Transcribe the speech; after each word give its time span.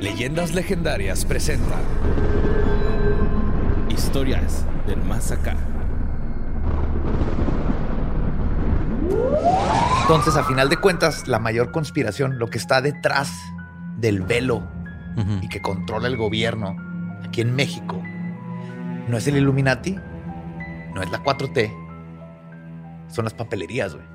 Leyendas 0.00 0.54
legendarias 0.54 1.24
presenta 1.24 1.76
Historias 3.88 4.64
del 4.86 5.02
más 5.02 5.32
acá. 5.32 5.56
Entonces, 10.02 10.36
a 10.36 10.44
final 10.44 10.68
de 10.68 10.76
cuentas, 10.76 11.26
la 11.26 11.38
mayor 11.38 11.72
conspiración, 11.72 12.38
lo 12.38 12.48
que 12.48 12.58
está 12.58 12.80
detrás 12.80 13.32
del 13.96 14.20
velo 14.22 14.62
y 15.42 15.48
que 15.48 15.62
controla 15.62 16.08
el 16.08 16.16
gobierno 16.18 16.76
aquí 17.26 17.40
en 17.40 17.54
México, 17.54 18.00
no 19.08 19.16
es 19.16 19.26
el 19.26 19.38
Illuminati, 19.38 19.98
no 20.94 21.02
es 21.02 21.10
la 21.10 21.22
4T, 21.24 21.72
son 23.08 23.24
las 23.24 23.32
papelerías, 23.34 23.94
güey. 23.94 24.06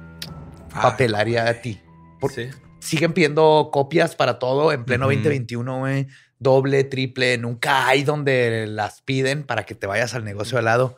Papelaria 0.74 1.50
a 1.50 1.54
ti. 1.56 1.82
Por- 2.20 2.32
Sí. 2.32 2.50
Siguen 2.82 3.14
pidiendo 3.14 3.70
copias 3.72 4.16
para 4.16 4.38
todo 4.40 4.72
en 4.74 4.84
pleno 4.86 5.06
2021, 5.06 5.80
güey. 5.80 6.08
Doble, 6.40 6.84
triple, 6.84 7.38
nunca 7.38 7.88
hay 7.88 8.04
donde 8.04 8.66
las 8.68 9.02
piden 9.02 9.44
para 9.44 9.66
que 9.66 9.76
te 9.76 9.88
vayas 9.88 10.14
al 10.16 10.24
negocio 10.26 10.58
de 10.58 10.64
lado. 10.64 10.98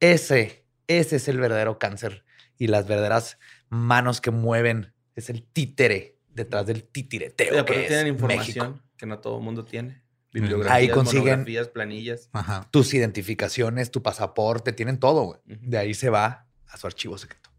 Ese, 0.00 0.64
ese 0.86 1.16
es 1.16 1.26
el 1.28 1.38
verdadero 1.40 1.78
cáncer 1.78 2.24
y 2.58 2.66
las 2.66 2.86
verdaderas 2.86 3.38
manos 3.70 4.20
que 4.20 4.30
mueven. 4.30 4.92
Es 5.16 5.30
el 5.30 5.42
títere 5.42 6.18
detrás 6.28 6.66
del 6.66 6.84
titireteo. 6.84 7.54
Aparte 7.60 7.72
que 7.72 7.80
es 7.82 7.88
tienen 7.88 8.04
México. 8.14 8.24
información 8.26 8.82
que 8.96 9.06
no 9.06 9.18
todo 9.20 9.38
el 9.38 9.44
mundo 9.44 9.64
tiene. 9.64 10.02
Bibliografías, 10.32 10.76
Ahí 10.76 10.88
consiguen- 10.88 11.70
planillas. 11.72 12.28
Ajá. 12.32 12.68
Tus 12.72 12.92
identificaciones, 12.92 13.90
tu 13.90 14.02
pasaporte, 14.02 14.72
tienen 14.72 14.98
todo, 14.98 15.22
güey. 15.22 15.40
De 15.46 15.78
ahí 15.78 15.94
se 15.94 16.10
va 16.10 16.48
a 16.66 16.76
su 16.76 16.86
archivo 16.88 17.16
secreto. 17.16 17.50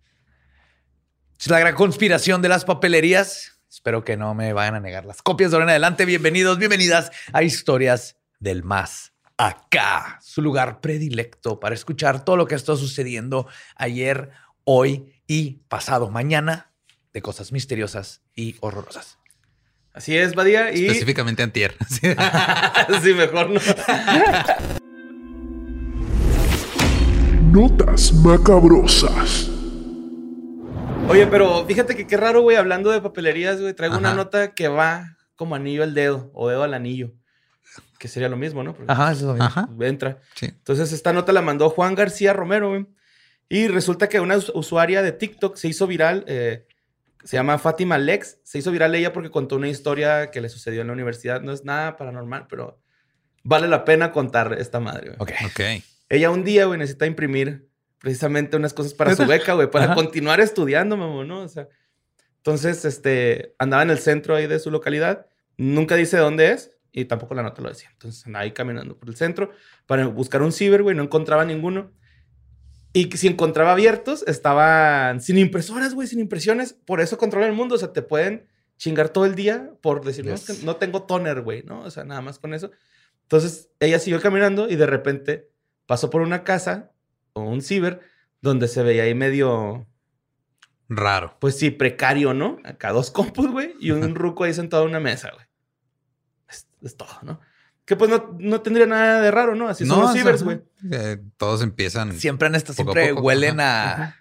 Es 1.40 1.47
la 1.50 1.59
gran 1.59 1.74
conspiración 1.76 2.42
de 2.42 2.50
las 2.50 2.66
papelerías. 2.66 3.55
Espero 3.75 4.06
que 4.06 4.16
no 4.16 4.34
me 4.34 4.53
vayan 4.53 4.75
a 4.75 4.80
negar 4.80 5.03
las 5.03 5.22
copias 5.22 5.52
de 5.52 5.58
ahora 5.58 5.66
en 5.66 5.72
adelante. 5.72 6.06
Bienvenidos, 6.06 6.58
bienvenidas 6.58 7.12
a 7.34 7.44
Historias 7.44 8.16
del 8.40 8.63
Más 8.63 9.12
Acá, 9.36 10.18
su 10.24 10.41
lugar 10.41 10.80
predilecto 10.80 11.59
para 11.59 11.75
escuchar 11.75 12.24
todo 12.24 12.38
lo 12.38 12.47
que 12.47 12.56
está 12.56 12.78
sucediendo 12.78 13.47
ayer, 13.75 14.31
hoy 14.64 15.12
y 15.28 15.59
pasado 15.68 16.09
mañana 16.09 16.72
de 17.12 17.22
cosas 17.22 17.52
misteriosas 17.52 18.22
y 18.34 18.56
horrorosas. 18.62 19.18
Así 19.91 20.16
es, 20.18 20.35
Badía. 20.35 20.72
Y... 20.72 20.85
Específicamente 20.85 21.44
antier. 21.44 21.75
Sí. 23.03 23.14
mejor 23.14 23.50
no. 23.50 23.59
Notas 27.52 28.14
macabrosas. 28.14 29.52
Oye, 31.08 31.28
pero 31.28 31.66
fíjate 31.66 31.96
que 31.96 32.08
qué 32.08 32.18
raro, 32.18 32.42
güey, 32.42 32.58
hablando 32.58 32.90
de 32.92 33.00
papelerías, 33.02 33.62
güey. 33.62 33.74
Traigo 33.74 33.98
una 33.98 34.10
Ajá. 34.10 34.18
nota 34.18 34.54
que 34.54 34.68
va 34.68 35.16
como 35.36 35.56
anillo 35.56 35.84
al 35.84 35.94
dedo 35.94 36.32
o 36.34 36.50
dedo 36.50 36.64
al 36.64 36.74
anillo. 36.74 37.14
Que 38.00 38.08
sería 38.08 38.28
lo 38.28 38.38
mismo, 38.38 38.64
¿no? 38.64 38.74
Porque 38.76 38.92
Ajá, 38.92 39.12
eso 39.12 39.22
es 39.22 39.26
lo 39.28 39.34
mismo. 39.34 39.46
Ajá. 39.46 39.70
entra. 39.82 40.18
Sí. 40.36 40.48
Entonces, 40.48 40.92
esta 40.92 41.14
nota 41.14 41.32
la 41.32 41.42
mandó 41.42 41.70
Juan 41.70 41.96
García 41.96 42.34
Romero, 42.34 42.70
güey. 42.70 42.86
Y 43.48 43.68
resulta 43.68 44.10
que 44.10 44.20
una 44.20 44.36
us- 44.38 44.52
usuaria 44.56 45.02
de 45.02 45.12
TikTok 45.12 45.56
se 45.56 45.68
hizo 45.68 45.88
viral. 45.88 46.26
eh, 46.28 46.66
se 47.24 47.38
llama 47.38 47.58
Fátima 47.60 47.98
Lex. 47.98 48.40
Se 48.44 48.58
hizo 48.60 48.72
viral 48.72 48.94
ella 48.96 49.14
porque 49.14 49.30
contó 49.32 49.56
una 49.56 49.68
historia 49.68 50.30
que 50.32 50.42
le 50.42 50.50
sucedió 50.50 50.82
en 50.82 50.88
la 50.88 50.94
universidad. 50.94 51.42
No 51.42 51.54
es 51.54 51.64
nada 51.64 51.96
paranormal, 51.98 52.48
pero 52.48 52.80
vale 53.44 53.68
la 53.68 53.86
pena 53.86 54.12
contar 54.12 54.56
esta 54.60 54.80
madre, 54.80 55.16
güey. 55.16 55.18
Ok. 55.20 55.32
Ok. 55.52 55.84
Ella 56.10 56.30
un 56.30 56.44
día, 56.44 56.66
güey, 56.66 56.78
necesita 56.78 57.06
imprimir 57.08 57.68
precisamente 58.00 58.58
unas 58.58 58.74
cosas 58.74 58.94
para 58.94 59.16
su 59.16 59.26
beca, 59.26 59.54
güey, 59.54 59.70
para 59.70 59.86
Ajá. 59.86 59.96
continuar 59.96 60.40
estudiando, 60.40 60.98
mamón, 60.98 61.28
¿no? 61.28 61.42
O 61.42 61.48
sea, 61.48 61.68
entonces, 62.38 62.86
este, 62.86 63.56
andaba 63.58 63.84
en 63.84 63.90
el 63.90 64.00
centro 64.00 64.36
ahí 64.36 64.48
de 64.48 64.60
su 64.60 64.70
localidad, 64.72 65.26
nunca 65.58 65.96
dice 65.96 66.18
dónde 66.18 66.52
es 66.52 66.72
y 66.92 67.06
tampoco 67.06 67.34
la 67.34 67.42
nota 67.44 67.62
lo 67.62 67.70
decía. 67.70 67.90
Entonces, 67.94 68.26
andaba 68.28 68.44
ahí 68.44 68.52
caminando 68.52 68.98
por 68.98 69.10
el 69.10 69.16
centro 69.16 69.52
para 69.88 70.06
buscar 70.08 70.42
un 70.44 70.52
ciber, 70.52 70.84
güey, 70.84 70.96
no 70.96 71.04
encontraba 71.04 71.44
ninguno. 71.46 71.92
Y 72.94 73.12
si 73.18 73.28
encontraba 73.28 73.74
abiertos, 73.74 74.24
estaban 74.26 75.20
sin 75.20 75.38
impresoras, 75.38 75.94
güey, 75.94 76.08
sin 76.08 76.20
impresiones. 76.20 76.74
Por 76.74 77.02
eso 77.02 77.18
controlan 77.18 77.50
el 77.50 77.56
mundo. 77.56 77.76
O 77.76 77.78
sea, 77.78 77.92
te 77.92 78.02
pueden 78.02 78.48
chingar 78.78 79.10
todo 79.10 79.26
el 79.26 79.36
día 79.36 79.72
por 79.82 80.06
decir, 80.06 80.26
no, 80.26 80.34
es 80.34 80.48
Yes. 80.48 80.60
que 80.60 80.66
no 80.66 80.78
tengo 80.78 81.04
toner, 81.04 81.42
güey, 81.42 81.64
¿no? 81.64 81.82
O 81.82 81.92
sea, 81.92 82.06
nada 82.06 82.22
más 82.22 82.40
con 82.40 82.54
eso. 82.54 82.72
Entonces, 83.24 83.70
ella 83.82 84.00
siguió 84.00 84.22
caminando 84.22 84.70
y 84.70 84.78
de 84.78 84.86
repente 84.86 85.50
pasó 85.88 86.10
por 86.10 86.22
una 86.22 86.44
casa 86.46 86.94
o 87.35 87.41
un 87.41 87.62
ciber 87.62 88.01
donde 88.41 88.68
se 88.68 88.81
veía 88.81 89.03
ahí 89.03 89.13
medio, 89.13 89.85
Raro. 90.90 91.35
pues 91.40 91.57
sí, 91.59 91.69
precario, 91.69 92.34
¿no? 92.34 92.57
Acá 92.63 92.91
dos 92.91 93.12
compus, 93.12 93.51
güey, 93.51 93.73
y 93.79 93.91
un 93.91 94.16
ruco 94.16 94.44
ahí 94.46 94.53
sentado 94.53 94.84
en 94.84 94.90
una 94.90 95.00
mesa, 95.00 95.31
güey. 95.34 95.46
Es, 96.50 96.68
es 96.81 96.96
todo, 96.97 97.09
¿no? 97.23 97.40
Que 97.85 97.96
pues 97.96 98.09
no, 98.09 98.35
no 98.40 98.62
tendría 98.62 98.88
nada 98.88 99.22
de 99.22 99.29
raro, 99.29 99.53
¿no? 99.56 99.68
Así 99.68 99.85
son 99.85 100.00
los 100.00 100.09
o 100.09 100.13
sea, 100.13 100.22
cibers, 100.22 100.44
güey. 100.44 100.62
eh, 100.91 101.18
todos 101.38 101.62
empiezan. 101.62 102.13
Siempre 102.18 102.47
han 102.47 102.56
estado, 102.56 102.75
Poco 102.78 102.91
a 102.91 102.94
siempre 102.94 103.13
poco, 103.13 103.28
huelen 103.28 103.59
ajá. 103.59 104.03
a. 104.03 104.16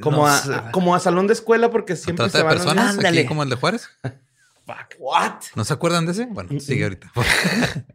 Como, 0.00 0.18
no 0.18 0.26
a, 0.26 0.38
sé. 0.38 0.52
como 0.72 0.94
a 0.94 1.00
salón 1.00 1.26
de 1.26 1.34
escuela 1.34 1.70
porque 1.70 1.92
¿A 1.92 1.96
siempre 1.96 2.24
trata 2.24 2.32
se 2.32 2.38
de 2.38 2.44
van 2.44 2.54
personas, 2.56 2.90
Ándale. 2.96 3.18
aquí 3.20 3.28
como 3.28 3.42
el 3.42 3.50
de 3.50 3.56
Juárez. 3.56 3.90
Fuck, 4.64 4.94
what? 5.00 5.40
¿No 5.54 5.64
se 5.64 5.72
acuerdan 5.74 6.06
de 6.06 6.12
ese? 6.12 6.26
Bueno, 6.26 6.58
sigue 6.60 6.84
ahorita. 6.84 7.12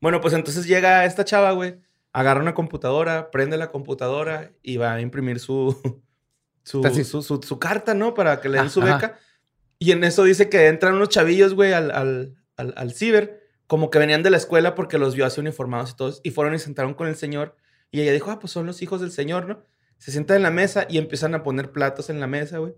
Bueno, 0.00 0.20
pues 0.20 0.32
entonces 0.32 0.64
llega 0.66 1.04
esta 1.06 1.24
chava, 1.24 1.50
güey, 1.50 1.80
agarra 2.12 2.40
una 2.40 2.54
computadora, 2.54 3.30
prende 3.30 3.56
la 3.56 3.70
computadora 3.70 4.52
y 4.62 4.76
va 4.76 4.94
a 4.94 5.00
imprimir 5.00 5.38
su, 5.40 5.76
su, 6.64 6.82
su, 7.04 7.22
su- 7.22 7.40
su 7.42 7.58
carta, 7.58 7.94
¿no? 7.94 8.14
Para 8.14 8.40
que 8.40 8.48
le 8.48 8.58
den 8.58 8.70
su 8.70 8.80
Ajá. 8.82 8.94
beca. 8.94 9.18
Y 9.78 9.92
en 9.92 10.02
eso 10.04 10.24
dice 10.24 10.48
que 10.48 10.66
entran 10.66 10.94
unos 10.94 11.08
chavillos, 11.10 11.54
güey, 11.54 11.72
al, 11.72 11.90
al, 11.92 12.34
al, 12.56 12.74
al 12.76 12.92
ciber, 12.92 13.40
como 13.66 13.90
que 13.90 13.98
venían 13.98 14.22
de 14.22 14.30
la 14.30 14.36
escuela 14.36 14.74
porque 14.74 14.98
los 14.98 15.14
vio 15.14 15.24
así 15.26 15.40
uniformados 15.40 15.90
y 15.92 15.96
todos, 15.96 16.20
y 16.24 16.30
fueron 16.30 16.54
y 16.54 16.58
se 16.58 16.64
sentaron 16.64 16.94
con 16.94 17.06
el 17.06 17.14
señor. 17.16 17.54
Y 17.90 18.00
ella 18.00 18.12
dijo, 18.12 18.30
ah, 18.30 18.38
pues 18.38 18.52
son 18.52 18.66
los 18.66 18.82
hijos 18.82 19.00
del 19.00 19.12
señor, 19.12 19.46
¿no? 19.46 19.62
Se 19.98 20.10
sientan 20.10 20.36
en 20.38 20.42
la 20.42 20.50
mesa 20.50 20.86
y 20.88 20.98
empiezan 20.98 21.34
a 21.34 21.42
poner 21.42 21.70
platos 21.72 22.10
en 22.10 22.18
la 22.20 22.26
mesa, 22.26 22.58
güey. 22.58 22.74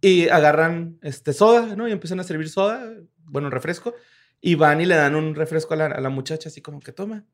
Y 0.00 0.28
agarran 0.28 0.98
este, 1.02 1.32
soda, 1.32 1.76
¿no? 1.76 1.86
Y 1.88 1.92
empiezan 1.92 2.18
a 2.20 2.24
servir 2.24 2.48
soda, 2.48 2.88
bueno, 3.24 3.50
refresco. 3.50 3.94
Y 4.40 4.54
van 4.56 4.80
y 4.80 4.86
le 4.86 4.96
dan 4.96 5.14
un 5.14 5.34
refresco 5.34 5.74
a 5.74 5.76
la, 5.76 5.86
a 5.86 6.00
la 6.00 6.08
muchacha, 6.08 6.48
así 6.48 6.60
como 6.60 6.80
que 6.80 6.92
toma. 6.92 7.24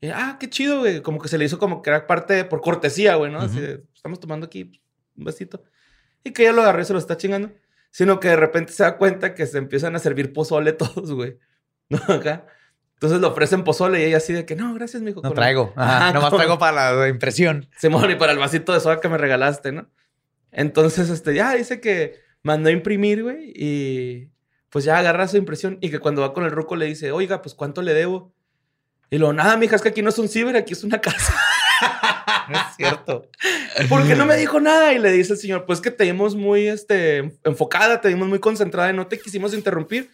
Y, 0.00 0.08
ah, 0.08 0.36
qué 0.38 0.48
chido, 0.50 0.80
güey. 0.80 1.00
Como 1.02 1.20
que 1.20 1.28
se 1.28 1.38
le 1.38 1.44
hizo 1.44 1.58
como 1.58 1.82
que 1.82 1.90
era 1.90 2.06
parte 2.06 2.34
de- 2.34 2.44
por 2.44 2.60
cortesía, 2.60 3.14
güey, 3.16 3.32
¿no? 3.32 3.40
Así 3.40 3.60
de, 3.60 3.82
estamos 3.94 4.20
tomando 4.20 4.46
aquí 4.46 4.80
un 5.16 5.24
besito. 5.24 5.62
Y 6.24 6.32
que 6.32 6.42
ella 6.42 6.52
lo 6.52 6.62
agarró 6.62 6.82
y 6.82 6.84
se 6.84 6.92
lo 6.92 6.98
está 6.98 7.16
chingando. 7.16 7.50
Sino 7.90 8.20
que 8.20 8.28
de 8.28 8.36
repente 8.36 8.72
se 8.72 8.82
da 8.82 8.98
cuenta 8.98 9.34
que 9.34 9.46
se 9.46 9.56
empiezan 9.58 9.96
a 9.96 9.98
servir 9.98 10.32
pozole 10.32 10.72
todos, 10.74 11.12
güey. 11.12 11.38
¿No? 11.88 11.98
Acá. 12.08 12.46
Entonces 12.94 13.20
le 13.20 13.26
ofrecen 13.26 13.62
pozole 13.64 14.00
y 14.00 14.04
ella 14.04 14.16
así 14.18 14.32
de 14.32 14.44
que 14.46 14.56
no, 14.56 14.72
gracias, 14.74 15.02
mijo. 15.02 15.20
No 15.22 15.32
traigo. 15.32 15.72
Ajá, 15.76 15.96
Ajá, 16.08 16.12
nomás 16.12 16.32
traigo 16.34 16.58
para 16.58 16.92
la 16.94 17.08
impresión. 17.08 17.68
Simón, 17.78 18.10
y 18.10 18.14
para 18.16 18.32
el 18.32 18.38
vasito 18.38 18.72
de 18.72 18.80
soda 18.80 19.00
que 19.00 19.08
me 19.08 19.18
regalaste, 19.18 19.70
¿no? 19.72 19.88
Entonces, 20.50 21.10
este, 21.10 21.34
ya 21.34 21.54
dice 21.54 21.80
que 21.80 22.20
mandó 22.42 22.68
a 22.70 22.72
imprimir, 22.72 23.22
güey, 23.22 23.52
y 23.54 24.30
pues 24.70 24.84
ya 24.84 24.98
agarra 24.98 25.28
su 25.28 25.36
impresión 25.36 25.78
y 25.80 25.90
que 25.90 25.98
cuando 25.98 26.22
va 26.22 26.32
con 26.32 26.44
el 26.44 26.50
ruco 26.50 26.76
le 26.76 26.86
dice, 26.86 27.12
oiga, 27.12 27.42
pues 27.42 27.54
¿cuánto 27.54 27.82
le 27.82 27.92
debo? 27.92 28.32
Y 29.10 29.18
luego, 29.18 29.32
nada, 29.32 29.56
mija, 29.56 29.76
es 29.76 29.82
que 29.82 29.88
aquí 29.90 30.02
no 30.02 30.10
es 30.10 30.18
un 30.18 30.28
ciber, 30.28 30.56
aquí 30.56 30.72
es 30.72 30.82
una 30.84 31.00
casa. 31.00 31.32
No 32.48 32.58
es 32.70 32.76
cierto. 32.76 33.28
¿Por 33.88 34.06
qué 34.06 34.14
no 34.16 34.26
me 34.26 34.36
dijo 34.36 34.60
nada? 34.60 34.92
Y 34.92 34.98
le 34.98 35.12
dice 35.12 35.34
el 35.34 35.38
señor, 35.38 35.64
pues 35.66 35.80
que 35.80 35.90
te 35.90 36.04
vimos 36.04 36.34
muy 36.34 36.66
este, 36.68 37.38
enfocada, 37.44 38.00
te 38.00 38.08
vimos 38.08 38.28
muy 38.28 38.40
concentrada 38.40 38.90
y 38.90 38.94
no 38.96 39.06
te 39.06 39.18
quisimos 39.20 39.54
interrumpir. 39.54 40.10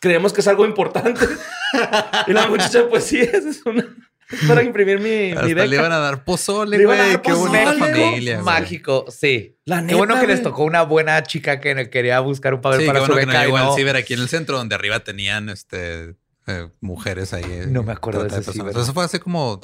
Creemos 0.00 0.32
que 0.32 0.40
es 0.40 0.48
algo 0.48 0.64
importante. 0.64 1.26
y 2.26 2.32
la 2.32 2.46
muchacha, 2.48 2.88
pues 2.88 3.04
sí, 3.04 3.18
es, 3.20 3.44
es 3.44 3.66
una, 3.66 3.84
es 4.30 4.48
para 4.48 4.62
imprimir 4.62 5.00
mi, 5.00 5.32
Hasta 5.32 5.42
mi 5.42 5.48
le 5.54 5.62
beca. 5.62 5.74
iban 5.74 5.92
a 5.92 5.98
dar 5.98 6.24
pozole, 6.24 6.76
Le 6.78 6.84
iban 6.84 6.98
a 6.98 7.02
güey. 7.02 7.12
dar 7.14 7.22
Qué 7.22 7.32
bonita 7.32 7.64
pozole, 7.72 7.78
familia. 7.92 8.40
Mágico, 8.40 9.04
sí. 9.10 9.58
La 9.66 9.84
Qué 9.86 9.94
bueno 9.96 10.14
neta, 10.14 10.20
que 10.26 10.32
les 10.32 10.40
güey. 10.40 10.50
tocó 10.52 10.64
una 10.64 10.82
buena 10.82 11.22
chica 11.24 11.60
que 11.60 11.90
quería 11.90 12.20
buscar 12.20 12.54
un 12.54 12.60
papel 12.62 12.80
Sí, 12.80 12.86
para 12.86 13.00
qué 13.00 13.06
su 13.06 13.12
bueno 13.12 13.20
que 13.20 13.26
no 13.26 13.32
beca 13.32 13.42
y 13.42 13.46
llegó 13.46 13.56
al 13.58 13.64
no- 13.66 13.74
ciber 13.76 13.96
aquí 13.96 14.14
en 14.14 14.20
el 14.20 14.28
centro, 14.28 14.56
donde 14.56 14.74
arriba 14.76 15.00
tenían 15.00 15.48
este 15.50 16.14
eh, 16.50 16.70
mujeres 16.80 17.32
ahí. 17.32 17.44
eh, 17.46 17.66
No 17.68 17.82
me 17.82 17.92
acuerdo 17.92 18.22
de 18.22 18.28
ese 18.28 18.36
personas. 18.36 18.68
ciber. 18.72 18.82
Eso 18.82 18.92
fue 18.92 19.04
hace 19.04 19.20
como 19.20 19.60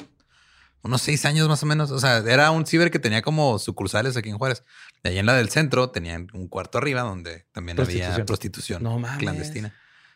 unos 0.83 1.01
seis 1.01 1.25
años 1.25 1.47
más 1.47 1.61
o 1.63 1.65
menos. 1.65 1.91
O 1.91 1.99
sea, 1.99 2.17
era 2.19 2.51
un 2.51 2.65
ciber 2.65 2.89
que 2.91 2.99
tenía 2.99 3.21
como 3.21 3.59
sucursales 3.59 4.15
aquí 4.17 4.29
en 4.29 4.37
Juárez. 4.37 4.63
Y 5.03 5.09
ahí 5.09 5.17
en 5.19 5.25
la 5.25 5.33
del 5.35 5.49
centro 5.49 5.89
tenían 5.89 6.27
un 6.33 6.47
cuarto 6.47 6.77
arriba 6.77 7.01
donde 7.01 7.45
también 7.51 7.79
había 7.79 7.85
Prostitución. 7.85 8.25
prostitución 8.25 8.83
No 8.83 8.99
mames. 8.99 9.19
clandestina. 9.19 9.73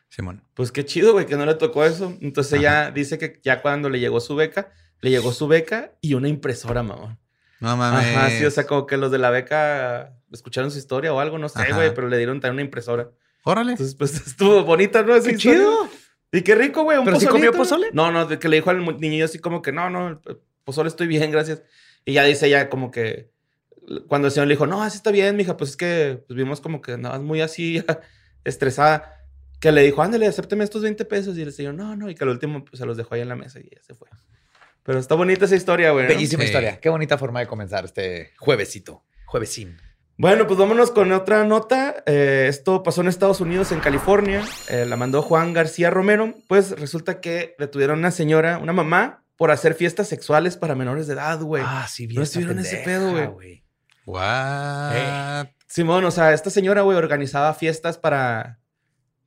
Simón. 0.09 0.43
Pues 0.55 0.71
qué 0.73 0.83
chido, 0.85 1.13
güey, 1.13 1.25
que 1.25 1.37
no 1.37 1.45
le 1.45 1.55
tocó 1.55 1.85
eso. 1.85 2.17
Entonces 2.21 2.59
ella 2.59 2.91
dice 2.91 3.17
que 3.17 3.39
ya 3.43 3.61
cuando 3.61 3.89
le 3.89 3.99
llegó 3.99 4.19
su 4.19 4.35
beca, 4.35 4.71
le 4.99 5.09
llegó 5.09 5.31
su 5.31 5.47
beca 5.47 5.93
y 6.01 6.15
una 6.15 6.27
impresora, 6.27 6.83
mamón. 6.83 7.17
No 7.61 7.77
mames. 7.77 8.15
Ajá, 8.17 8.29
sí, 8.31 8.43
o 8.43 8.51
sea, 8.51 8.65
como 8.65 8.85
que 8.87 8.97
los 8.97 9.11
de 9.11 9.19
la 9.19 9.29
beca 9.29 10.13
escucharon 10.31 10.69
su 10.71 10.77
historia 10.79 11.13
o 11.13 11.19
algo, 11.19 11.37
no 11.37 11.47
sé, 11.47 11.61
Ajá. 11.61 11.75
güey, 11.75 11.93
pero 11.93 12.09
le 12.09 12.17
dieron 12.17 12.39
también 12.41 12.55
una 12.55 12.61
impresora. 12.63 13.09
Órale. 13.43 13.71
Entonces, 13.71 13.95
pues 13.95 14.13
estuvo 14.27 14.63
bonita, 14.65 15.01
¿no? 15.03 15.13
¡Qué 15.13 15.31
historia. 15.31 15.37
chido! 15.37 15.89
Y 16.31 16.41
qué 16.43 16.55
rico, 16.55 16.83
güey, 16.83 16.97
un 16.97 17.05
¿Pero 17.05 17.19
sí 17.19 17.25
pozolito, 17.25 17.31
comió 17.47 17.51
¿no? 17.51 17.57
pozole? 17.57 17.87
No, 17.93 18.11
no, 18.11 18.25
de 18.25 18.39
que 18.39 18.47
le 18.47 18.57
dijo 18.57 18.69
al 18.69 18.83
niñillo 18.99 19.25
así 19.25 19.39
como 19.39 19.61
que 19.61 19.71
no, 19.71 19.89
no, 19.89 20.21
pozole 20.63 20.87
estoy 20.89 21.07
bien, 21.07 21.29
gracias. 21.31 21.61
Y 22.05 22.13
ya 22.13 22.23
dice 22.23 22.47
ella 22.47 22.69
como 22.69 22.89
que 22.91 23.29
cuando 24.07 24.27
el 24.27 24.31
señor 24.31 24.47
le 24.47 24.53
dijo, 24.53 24.67
no, 24.67 24.81
así 24.83 24.97
está 24.97 25.11
bien, 25.11 25.35
mija, 25.35 25.57
pues 25.57 25.71
es 25.71 25.77
que 25.77 26.23
pues, 26.27 26.37
vimos 26.37 26.61
como 26.61 26.81
que 26.81 26.93
andabas 26.93 27.21
muy 27.21 27.41
así, 27.41 27.83
estresada, 28.45 29.17
que 29.59 29.71
le 29.71 29.81
dijo, 29.83 30.01
ándale, 30.01 30.25
acépteme 30.27 30.63
estos 30.63 30.81
20 30.81 31.03
pesos. 31.05 31.37
Y 31.37 31.41
el 31.41 31.51
señor, 31.51 31.73
no, 31.73 31.95
no, 31.95 32.09
y 32.09 32.15
que 32.15 32.23
al 32.23 32.29
último 32.29 32.63
pues, 32.63 32.79
se 32.79 32.85
los 32.85 32.95
dejó 32.97 33.15
ahí 33.15 33.21
en 33.21 33.29
la 33.29 33.35
mesa 33.35 33.59
y 33.59 33.69
ya 33.69 33.81
se 33.83 33.93
fue. 33.93 34.07
Pero 34.83 34.97
está 34.99 35.15
bonita 35.15 35.45
esa 35.45 35.55
historia, 35.55 35.91
güey. 35.91 36.05
¿no? 36.05 36.13
Bellísima 36.13 36.41
Sí. 36.41 36.47
historia. 36.47 36.79
Qué 36.79 36.89
bonita 36.89 37.17
forma 37.17 37.39
de 37.41 37.47
comenzar 37.47 37.85
este 37.85 38.31
juevesito. 38.37 39.03
Juevesín. 39.25 39.77
Bueno, 40.21 40.45
pues 40.45 40.59
vámonos 40.59 40.91
con 40.91 41.11
otra 41.13 41.43
nota. 41.45 42.03
Eh, 42.05 42.45
esto 42.47 42.83
pasó 42.83 43.01
en 43.01 43.07
Estados 43.07 43.41
Unidos, 43.41 43.71
en 43.71 43.79
California. 43.79 44.45
Eh, 44.69 44.85
la 44.85 44.95
mandó 44.95 45.23
Juan 45.23 45.51
García 45.51 45.89
Romero. 45.89 46.35
Pues 46.47 46.79
resulta 46.79 47.19
que 47.19 47.55
detuvieron 47.57 47.95
a 47.95 47.99
una 48.01 48.11
señora, 48.11 48.59
una 48.59 48.71
mamá, 48.71 49.23
por 49.35 49.49
hacer 49.49 49.73
fiestas 49.73 50.07
sexuales 50.07 50.57
para 50.57 50.75
menores 50.75 51.07
de 51.07 51.15
edad, 51.15 51.41
güey. 51.41 51.63
Ah, 51.65 51.87
sí, 51.89 52.05
vi 52.05 52.13
¿No 52.13 52.21
esta 52.21 52.37
estuvieron 52.37 52.63
ese 52.63 52.77
pedo, 52.85 53.31
güey? 53.31 53.63
What? 54.05 55.47
Simón, 55.65 56.05
o 56.05 56.11
sea, 56.11 56.33
esta 56.33 56.51
señora, 56.51 56.83
güey, 56.83 56.99
organizaba 56.99 57.55
fiestas 57.55 57.97
para, 57.97 58.59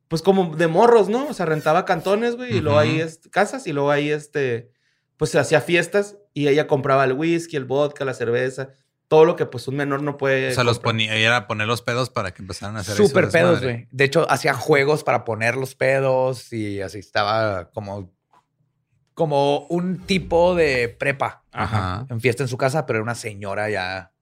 pues 0.07 0.23
como 0.23 0.55
de 0.55 0.69
morros, 0.69 1.09
¿no? 1.09 1.27
O 1.27 1.35
sea, 1.35 1.45
rentaba 1.45 1.85
cantones, 1.87 2.37
güey, 2.37 2.59
y 2.59 2.61
luego 2.61 2.79
ahí, 2.79 3.05
casas, 3.33 3.67
y 3.67 3.73
luego 3.73 3.91
ahí, 3.91 4.11
este, 4.11 4.71
pues 5.17 5.33
se 5.33 5.41
hacía 5.41 5.61
fiestas 5.61 6.19
y 6.35 6.47
ella 6.47 6.69
compraba 6.69 7.03
el 7.03 7.15
whisky, 7.15 7.57
el 7.57 7.65
vodka, 7.65 8.05
la 8.05 8.15
cerveza, 8.15 8.69
todo 9.09 9.25
lo 9.25 9.37
que 9.37 9.47
pues 9.47 9.69
un 9.69 9.77
menor 9.77 10.03
no 10.03 10.17
puede. 10.17 10.51
O 10.51 10.55
sea, 10.55 10.65
los 10.65 10.79
ponía, 10.79 11.15
era 11.15 11.47
poner 11.47 11.67
los 11.67 11.83
pedos 11.83 12.11
para 12.11 12.33
que 12.33 12.43
empezaran 12.43 12.77
a 12.77 12.81
hacer 12.81 12.97
Súper 12.97 13.29
pedos, 13.31 13.63
güey. 13.63 13.87
De 13.91 14.05
hecho, 14.05 14.31
hacía 14.31 14.55
juegos 14.55 15.05
para 15.05 15.25
poner 15.25 15.57
los 15.57 15.75
pedos 15.75 16.53
y 16.53 16.81
así 16.81 16.99
estaba 16.99 17.71
como, 17.71 18.13
como 19.15 19.67
un 19.69 19.99
tipo 19.99 20.55
de 20.55 20.89
prepa 20.89 21.45
Ajá. 21.53 22.07
en 22.09 22.21
fiesta 22.21 22.43
en 22.43 22.49
su 22.49 22.57
casa, 22.57 22.87
pero 22.87 22.99
era 22.99 23.05
una 23.05 23.15
señora 23.15 23.71
ya 23.71 24.13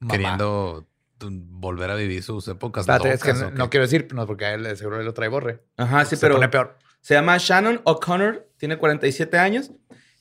mamá. 0.00 0.12
Queriendo 0.12 0.88
volver 1.20 1.90
a 1.90 1.94
vivir 1.94 2.22
sus 2.22 2.46
épocas. 2.48 2.82
Espérate, 2.82 3.12
es 3.12 3.22
que 3.22 3.32
no, 3.32 3.70
quiero 3.70 3.84
decir, 3.84 4.08
no, 4.14 4.26
porque 4.26 4.52
él 4.52 4.76
seguro 4.76 5.00
él 5.00 5.04
lo 5.06 5.14
trae 5.14 5.28
borre. 5.28 5.64
Ajá, 5.76 6.04
sí, 6.04 6.16
Se 6.16 6.20
pero 6.20 6.36
pone 6.36 6.48
peor. 6.48 6.78
se 7.00 7.14
llama 7.14 7.36
Shannon 7.38 7.80
O'Connor, 7.84 8.48
tiene 8.56 8.78
47 8.78 9.38
años. 9.38 9.72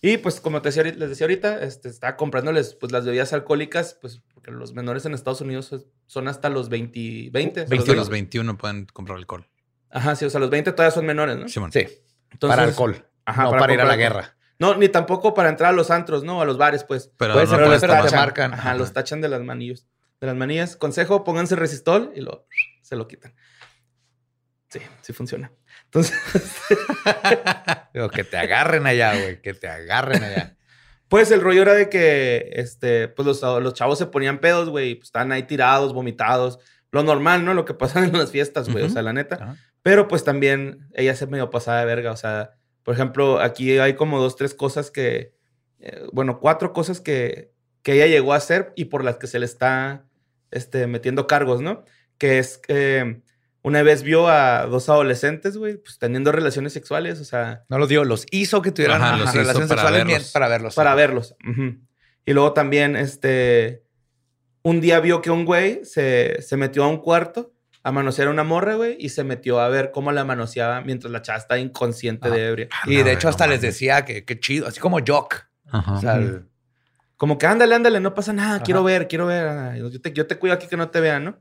Y 0.02 0.18
pues 0.18 0.40
como 0.40 0.62
te 0.62 0.70
decía, 0.70 0.84
les 0.84 1.10
decía 1.10 1.26
ahorita, 1.26 1.64
este, 1.64 1.90
está 1.90 2.16
comprándoles 2.16 2.76
pues 2.76 2.92
las 2.92 3.06
bebidas 3.06 3.34
alcohólicas, 3.34 3.98
pues 4.00 4.22
porque 4.34 4.52
los 4.52 4.74
menores 4.74 5.06
en 5.06 5.14
Estados 5.14 5.42
Unidos 5.42 5.68
pues, 5.70 5.88
son 6.06 6.28
hasta 6.28 6.50
los 6.50 6.70
20, 6.70 7.30
20. 7.32 7.62
o 7.62 7.68
sea, 7.68 7.76
los 7.76 7.80
Hasta 7.84 7.96
los 7.96 8.10
20. 8.10 8.38
21 8.38 8.58
pueden 8.58 8.86
comprar 8.94 9.18
alcohol. 9.18 9.48
Ajá, 9.90 10.16
sí, 10.16 10.26
o 10.26 10.30
sea, 10.30 10.40
los 10.40 10.50
20 10.52 10.72
todavía 10.74 10.92
son 10.94 11.06
menores, 11.06 11.38
¿no? 11.38 11.48
Simón. 11.48 11.72
Sí, 11.72 11.88
Entonces- 12.32 12.56
para 12.56 12.64
alcohol. 12.68 13.08
Ajá, 13.26 13.44
no 13.44 13.50
para 13.50 13.60
para, 13.62 13.74
ir 13.74 13.82
a 13.82 13.86
la 13.86 13.96
guerra. 13.96 14.38
No, 14.60 14.76
ni 14.76 14.88
tampoco 14.90 15.34
para 15.34 15.50
entrar 15.50 15.72
a 15.72 15.76
los 15.76 15.92
antros, 15.92 16.24
¿no? 16.24 16.42
A 16.42 16.46
los 16.46 16.58
bares, 16.58 16.84
pues. 16.84 17.12
Pero 17.18 17.34
Puede 17.34 17.46
no 17.48 17.52
Pero 17.58 17.68
los 17.70 17.82
tachan. 17.82 18.20
marcan. 18.20 18.54
Ajá, 18.54 18.70
Ajá. 18.70 18.76
los 18.78 18.94
tachan 18.94 19.22
de 19.22 19.30
las 19.30 19.42
manillas. 19.42 19.88
De 20.22 20.28
las 20.28 20.36
manillas. 20.36 20.76
Consejo, 20.76 21.24
pónganse 21.24 21.56
resistol 21.56 22.12
y 22.16 22.22
lo, 22.22 22.48
se 22.82 22.96
lo 22.96 23.08
quitan. 23.08 23.36
Sí, 24.70 24.80
sí 25.02 25.14
funciona. 25.14 25.52
Entonces, 25.88 26.13
Digo, 27.94 28.10
que 28.10 28.24
te 28.24 28.38
agarren 28.38 28.86
allá, 28.86 29.19
güey, 29.19 29.42
que 29.42 29.54
te 29.54 29.68
agarren 29.68 30.24
allá. 30.24 30.56
pues 31.07 31.31
el 31.31 31.42
rollo 31.42 31.62
era 31.62 31.74
de 31.74 31.89
que, 31.89 32.50
este, 32.54 33.07
pues 33.07 33.25
los, 33.25 33.42
los 33.63 33.74
chavos 33.74 33.98
se 33.98 34.06
ponían 34.07 34.39
pedos, 34.39 34.69
güey. 34.69 34.95
Pues 34.95 35.07
estaban 35.07 35.31
ahí 35.31 35.44
tirados, 35.44 35.94
vomitados. 35.94 36.60
Lo 36.92 37.04
normal, 37.04 37.44
¿no? 37.45 37.54
Lo 37.54 37.66
que 37.66 37.74
pasa 37.74 38.04
en 38.04 38.13
las 38.13 38.31
fiestas, 38.31 38.69
güey. 38.69 38.84
O 38.84 38.86
Ujú. 38.88 38.94
sea, 38.94 39.01
la 39.01 39.13
neta. 39.13 39.36
Ajá. 39.36 39.56
Pero 39.84 40.07
pues 40.07 40.24
también 40.24 40.88
ella 40.94 41.16
se 41.16 41.28
medio 41.28 41.50
pasada 41.50 41.80
de 41.80 41.86
verga. 41.86 42.12
O 42.12 42.18
sea, 42.18 42.51
por 42.83 42.94
ejemplo, 42.94 43.40
aquí 43.40 43.78
hay 43.80 43.94
como 43.95 44.19
dos, 44.19 44.36
tres 44.36 44.54
cosas 44.54 44.92
que, 44.92 45.33
eh, 45.80 46.04
bueno, 46.12 46.40
cuatro 46.40 46.74
cosas 46.74 47.00
que, 47.00 47.51
que 47.83 47.94
ella 47.94 48.07
llegó 48.07 48.33
a 48.33 48.38
hacer 48.38 48.74
y 48.75 48.86
por 48.86 49.04
las 49.04 49.18
que 49.18 49.28
se 49.28 49.40
le 49.40 49.45
está 49.45 50.06
este, 50.51 50.88
metiendo 50.88 51.28
cargos, 51.28 51.62
¿no? 51.62 51.86
Que 52.18 52.40
es 52.40 52.57
que 52.57 53.22
una 53.68 53.84
vez 53.84 54.04
vio 54.04 54.28
a 54.30 54.66
dos 54.66 54.88
adolescentes, 54.90 55.58
güey, 55.58 55.78
pues 55.78 56.00
teniendo 56.00 56.31
relaciones 56.31 56.74
sexuales, 56.74 57.19
o 57.19 57.25
sea, 57.25 57.64
No 57.69 57.78
los 57.78 57.90
dio, 57.90 58.04
los 58.06 58.25
hizo 58.31 58.62
que 58.62 58.72
tuvieran 58.72 59.02
Ajá, 59.02 59.16
hizo 59.24 59.34
relaciones 59.34 59.68
para 59.69 59.81
sexuales 59.81 59.92
verlos. 60.06 60.08
bien- 60.24 60.31
para 60.34 60.48
verlos. 60.48 60.75
para 60.75 60.96
verlos. 60.96 61.36
Y 62.25 62.34
luego 62.34 62.54
también, 62.54 62.96
este, 62.96 63.84
un 64.64 64.81
día 64.81 65.00
vio 65.00 65.21
que 65.21 65.31
un 65.31 65.45
güey 65.45 65.83
se, 65.86 66.42
se 66.42 66.57
metió 66.57 66.83
a 66.83 66.88
un 66.88 66.97
cuarto 66.97 67.54
a 67.83 67.92
manosear 67.92 68.28
a 68.28 68.31
una 68.31 68.44
morra, 68.44 68.76
güey, 68.76 68.97
y 69.00 69.09
se 69.09 69.24
metió 69.24 69.59
a 69.62 69.69
ver 69.69 69.92
cómo 69.92 70.12
la 70.12 70.26
manoseaba 70.26 70.81
mientras 70.81 71.12
la 71.12 71.21
chava 71.21 71.38
estaba 71.40 71.59
inconsciente 71.59 72.30
de 72.30 72.47
ebria. 72.47 72.68
Y 72.86 72.97
No, 72.97 73.04
de 73.06 73.14
hecho 73.14 73.28
no 73.28 73.30
hasta 73.30 73.47
les 73.47 73.62
decía 73.62 74.04
que 74.04 74.26
qué 74.26 74.40
chido, 74.40 74.68
así 74.68 74.80
como 74.81 74.97
Jock. 75.06 75.45
Ajá. 75.71 75.94
O 75.94 76.02
sea, 76.02 76.16
el- 76.16 76.45
Como 77.16 77.38
que 77.38 77.47
ándale, 77.47 77.74
ándale, 77.76 78.00
no 78.00 78.14
pasa 78.14 78.31
nada, 78.33 78.56
Ajá. 78.57 78.64
quiero 78.64 78.83
ver, 78.83 79.07
quiero 79.07 79.26
ver. 79.26 79.47
ah, 79.47 79.76
Yo 79.78 80.00
te, 80.02 80.12
yo 80.14 80.28
te 80.28 80.36
cuido 80.38 80.54
aquí 80.54 80.68
que 80.68 80.78
no 80.78 80.90
te 80.90 81.00
vean, 81.02 81.24
¿no? 81.24 81.40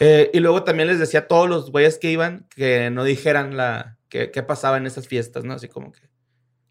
Eh, 0.00 0.30
y 0.34 0.40
luego 0.40 0.64
también 0.64 0.88
les 0.88 0.98
decía 0.98 1.20
a 1.20 1.26
todos 1.28 1.48
los 1.48 1.70
güeyes 1.70 1.98
que 1.98 2.10
iban 2.10 2.46
que 2.54 2.90
no 2.90 3.04
dijeran 3.04 3.56
la 3.56 3.96
qué 4.08 4.30
qué 4.30 4.42
pasaba 4.42 4.76
en 4.76 4.86
esas 4.86 5.08
fiestas, 5.08 5.44
¿no? 5.44 5.54
Así 5.54 5.68
como 5.68 5.92
que 5.92 6.00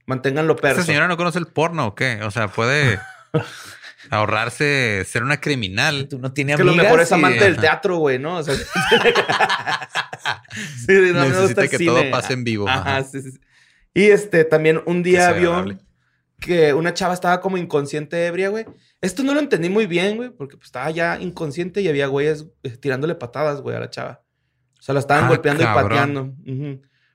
manténganlo 0.06 0.56
perso. 0.56 0.82
¿Esta 0.82 0.86
señora 0.92 1.08
no 1.08 1.18
conoce 1.18 1.40
el 1.40 1.48
porno 1.48 1.88
o 1.88 1.96
qué? 1.96 2.20
O 2.24 2.32
sea, 2.32 2.50
puede 2.50 3.00
ahorrarse 4.12 5.06
ser 5.08 5.24
una 5.24 5.40
criminal. 5.40 6.08
tú 6.10 6.20
no 6.20 6.34
tienes 6.34 6.56
Es 6.56 6.58
que 6.58 6.64
lo 6.66 6.72
amigas 6.72 6.86
mejor 6.88 7.02
es 7.02 7.12
y- 7.12 7.14
amante 7.14 7.44
del 7.44 7.54
Ajá. 7.54 7.62
teatro, 7.62 7.98
güey, 7.98 8.20
¿no? 8.20 8.38
O 8.38 8.44
sea, 8.44 8.54
sí, 10.86 10.94
no 11.14 11.26
me 11.28 11.42
gusta 11.42 11.62
el 11.64 11.70
que 11.70 11.78
cine. 11.78 11.92
todo 11.92 12.12
pase 12.12 12.34
en 12.34 12.44
vivo. 12.44 12.68
Ajá, 12.68 12.82
Ajá. 12.98 13.04
sí, 13.04 13.22
sí, 13.22 13.32
sí. 13.32 13.40
Y 13.94 14.04
este, 14.10 14.44
también 14.44 14.82
un 14.86 15.04
Que 15.04 15.10
día 15.12 15.32
vio 15.32 15.52
agradable. 15.56 15.78
Que 16.46 16.74
una 16.74 16.94
chava 16.94 17.14
estaba 17.14 17.42
como 17.42 17.58
inconsciente 17.58 18.26
ebria, 18.28 18.50
güey. 18.50 18.66
Esto 19.02 19.24
no 19.24 19.34
lo 19.34 19.40
entendí 19.40 19.70
muy 19.70 19.86
bien, 19.88 20.16
güey, 20.18 20.30
porque 20.30 20.56
pues, 20.58 20.68
estaba 20.68 20.90
ya 20.92 21.20
inconsciente 21.20 21.82
y 21.82 21.88
había 21.88 22.08
güeyes 22.08 22.48
eh, 22.64 22.78
tirándole 22.78 23.16
patadas, 23.16 23.62
güey, 23.62 23.76
a 23.76 23.80
la 23.80 23.90
chava. 23.90 24.24
O 24.80 24.82
sea, 24.82 24.94
la 24.94 25.00
estaban 25.00 25.26
Ah, 25.26 25.30
golpeando 25.30 25.64
y 25.64 25.66
pateando. 25.66 26.34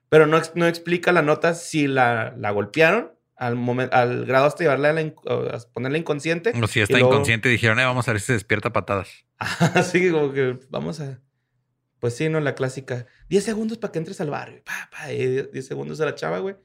Pero 0.08 0.26
no, 0.26 0.40
no 0.56 0.66
explica 0.66 1.12
la 1.12 1.22
nota 1.22 1.54
si 1.54 1.86
la, 1.86 2.34
la 2.36 2.50
golpearon 2.50 3.12
al, 3.36 3.54
momento, 3.56 3.96
al 3.96 4.26
grado 4.26 4.46
hasta 4.46 4.64
llevarla 4.64 4.90
a, 4.90 4.92
la 4.92 5.00
a 5.02 5.58
ponerla 5.72 5.96
inconsciente. 5.98 6.52
O 6.60 6.66
si 6.66 6.80
está 6.80 6.94
Y 6.98 7.00
luego- 7.00 7.14
inconsciente, 7.14 7.48
dijeron, 7.48 7.78
eh, 7.78 7.84
vamos 7.84 8.08
a 8.08 8.12
ver 8.12 8.20
si 8.20 8.26
se 8.26 8.32
despierta 8.34 8.72
patadas. 8.72 9.08
Así 9.38 10.10
como 10.10 10.32
que 10.32 10.58
vamos 10.68 11.00
a. 11.00 11.20
Pues 12.00 12.16
sí, 12.16 12.28
¿no? 12.28 12.40
La 12.40 12.54
clásica. 12.54 13.06
10 13.28 13.44
segundos 13.44 13.78
para 13.78 13.92
que 13.92 13.98
entres 13.98 14.20
al 14.20 14.30
barrio. 14.30 14.62
Pa, 14.64 14.88
pa, 14.90 15.12
y 15.12 15.26
10 15.26 15.52
10 15.52 15.66
segundos 15.66 16.00
a 16.00 16.06
la 16.06 16.14
chava, 16.14 16.38
güey. 16.38 16.56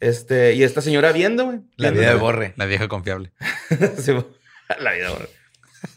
Este, 0.00 0.54
y 0.54 0.62
esta 0.62 0.80
señora 0.80 1.12
viendo, 1.12 1.46
güey. 1.46 1.60
La 1.76 1.90
vida 1.90 2.10
de 2.10 2.14
Borre. 2.16 2.54
La 2.56 2.66
vieja 2.66 2.88
confiable. 2.88 3.32
Sí, 3.98 4.12
la 4.80 4.92
vida, 4.92 5.10
güey. 5.10 5.28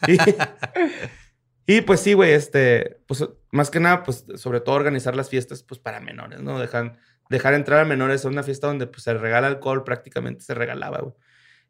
Y, 0.07 1.75
y, 1.77 1.81
pues 1.81 1.99
sí, 1.99 2.13
güey, 2.13 2.31
este, 2.31 2.99
pues 3.07 3.27
más 3.51 3.69
que 3.69 3.79
nada, 3.79 4.03
pues 4.03 4.25
sobre 4.35 4.61
todo 4.61 4.75
organizar 4.75 5.15
las 5.15 5.29
fiestas, 5.29 5.63
pues 5.63 5.79
para 5.79 5.99
menores, 5.99 6.41
¿no? 6.41 6.59
Dejan 6.59 6.97
dejar 7.29 7.53
entrar 7.53 7.79
a 7.79 7.85
menores 7.85 8.25
a 8.25 8.27
una 8.27 8.43
fiesta 8.43 8.67
donde 8.67 8.87
pues, 8.87 9.03
se 9.03 9.13
regala 9.13 9.47
alcohol, 9.47 9.83
prácticamente 9.83 10.43
se 10.43 10.53
regalaba, 10.53 10.99
güey. 10.99 11.13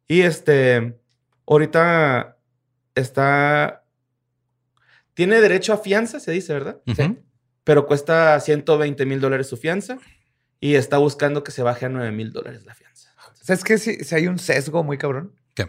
Y 0.08 0.22
este, 0.22 1.00
ahorita 1.46 2.38
está, 2.96 3.84
tiene 5.14 5.42
derecho 5.42 5.74
a 5.74 5.78
fianza, 5.78 6.20
se 6.20 6.32
dice, 6.32 6.54
¿verdad? 6.54 6.82
Ujú. 6.88 7.18
Pero 7.64 7.86
cuesta 7.86 8.40
120 8.40 9.06
mil 9.06 9.20
dólares 9.20 9.48
su 9.48 9.58
fianza 9.58 10.00
y 10.60 10.76
está 10.76 10.98
buscando 10.98 11.44
que 11.44 11.52
se 11.52 11.64
baje 11.64 11.86
a 11.86 11.90
9 11.90 12.12
mil 12.12 12.32
dólares 12.32 12.66
la 12.66 12.74
fianza. 12.76 13.10
¿Sabes 13.42 13.64
qué? 13.64 13.78
Si, 13.78 14.04
si 14.04 14.16
hay 14.16 14.28
un 14.28 14.38
sesgo 14.40 14.84
muy 14.84 14.98
cabrón. 14.98 15.34
¿Qué? 15.56 15.68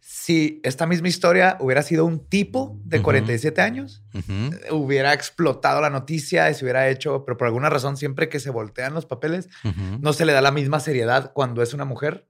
Si 0.00 0.60
esta 0.64 0.86
misma 0.86 1.08
historia 1.08 1.56
hubiera 1.60 1.82
sido 1.82 2.04
un 2.04 2.26
tipo 2.28 2.78
de 2.84 2.98
Ujú. 2.98 3.04
47 3.04 3.60
años, 3.62 4.04
hubiera 4.70 5.12
explotado 5.14 5.80
la 5.80 5.90
noticia 5.90 6.50
y 6.50 6.54
se 6.54 6.64
hubiera 6.64 6.88
hecho, 6.88 7.24
pero 7.24 7.36
por 7.36 7.46
alguna 7.46 7.70
razón 7.70 7.96
siempre 7.96 8.28
que 8.28 8.40
se 8.40 8.50
voltean 8.50 8.94
los 8.94 9.06
papeles, 9.06 9.48
no 10.00 10.12
se 10.12 10.24
le 10.26 10.32
da 10.32 10.40
la 10.42 10.50
misma 10.50 10.80
seriedad 10.80 11.32
cuando 11.32 11.62
es 11.62 11.72
una 11.74 11.84
mujer 11.84 12.26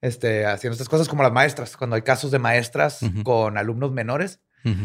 este, 0.00 0.46
haciendo 0.46 0.74
estas 0.74 0.88
cosas 0.88 1.08
como 1.08 1.22
las 1.22 1.32
maestras. 1.32 1.76
Cuando 1.76 1.96
hay 1.96 2.02
casos 2.02 2.30
de 2.30 2.38
maestras 2.38 3.00
con 3.24 3.56
alumnos 3.56 3.92
menores, 3.92 4.40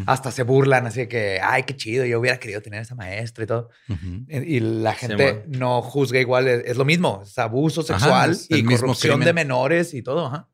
Hasta 0.06 0.32
se 0.32 0.44
burlan 0.44 0.86
así 0.88 1.02
de 1.02 1.08
que, 1.08 1.40
ay, 1.44 1.64
qué 1.64 1.76
chido, 1.76 2.06
yo 2.06 2.20
hubiera 2.20 2.40
querido 2.40 2.62
tener 2.62 2.82
esa 2.82 2.96
maestra 2.96 3.44
y 3.44 3.48
todo. 3.48 3.70
Ujú. 3.90 4.26
Y 4.30 4.56
y 4.58 4.60
la 4.60 4.94
gente 4.94 5.44
no 5.48 5.82
juzga 5.82 6.20
igual, 6.20 6.48
es, 6.48 6.64
es 6.66 6.78
lo 6.78 6.86
mismo, 6.86 7.22
es 7.26 7.38
abuso 7.38 7.82
Ajá, 7.82 8.00
sexual 8.00 8.32
es 8.32 8.48
y 8.50 8.64
corrupción 8.64 9.20
de 9.20 9.34
menores 9.34 9.94
y 9.94 10.02
todo. 10.02 10.28
Ajá. 10.28 10.48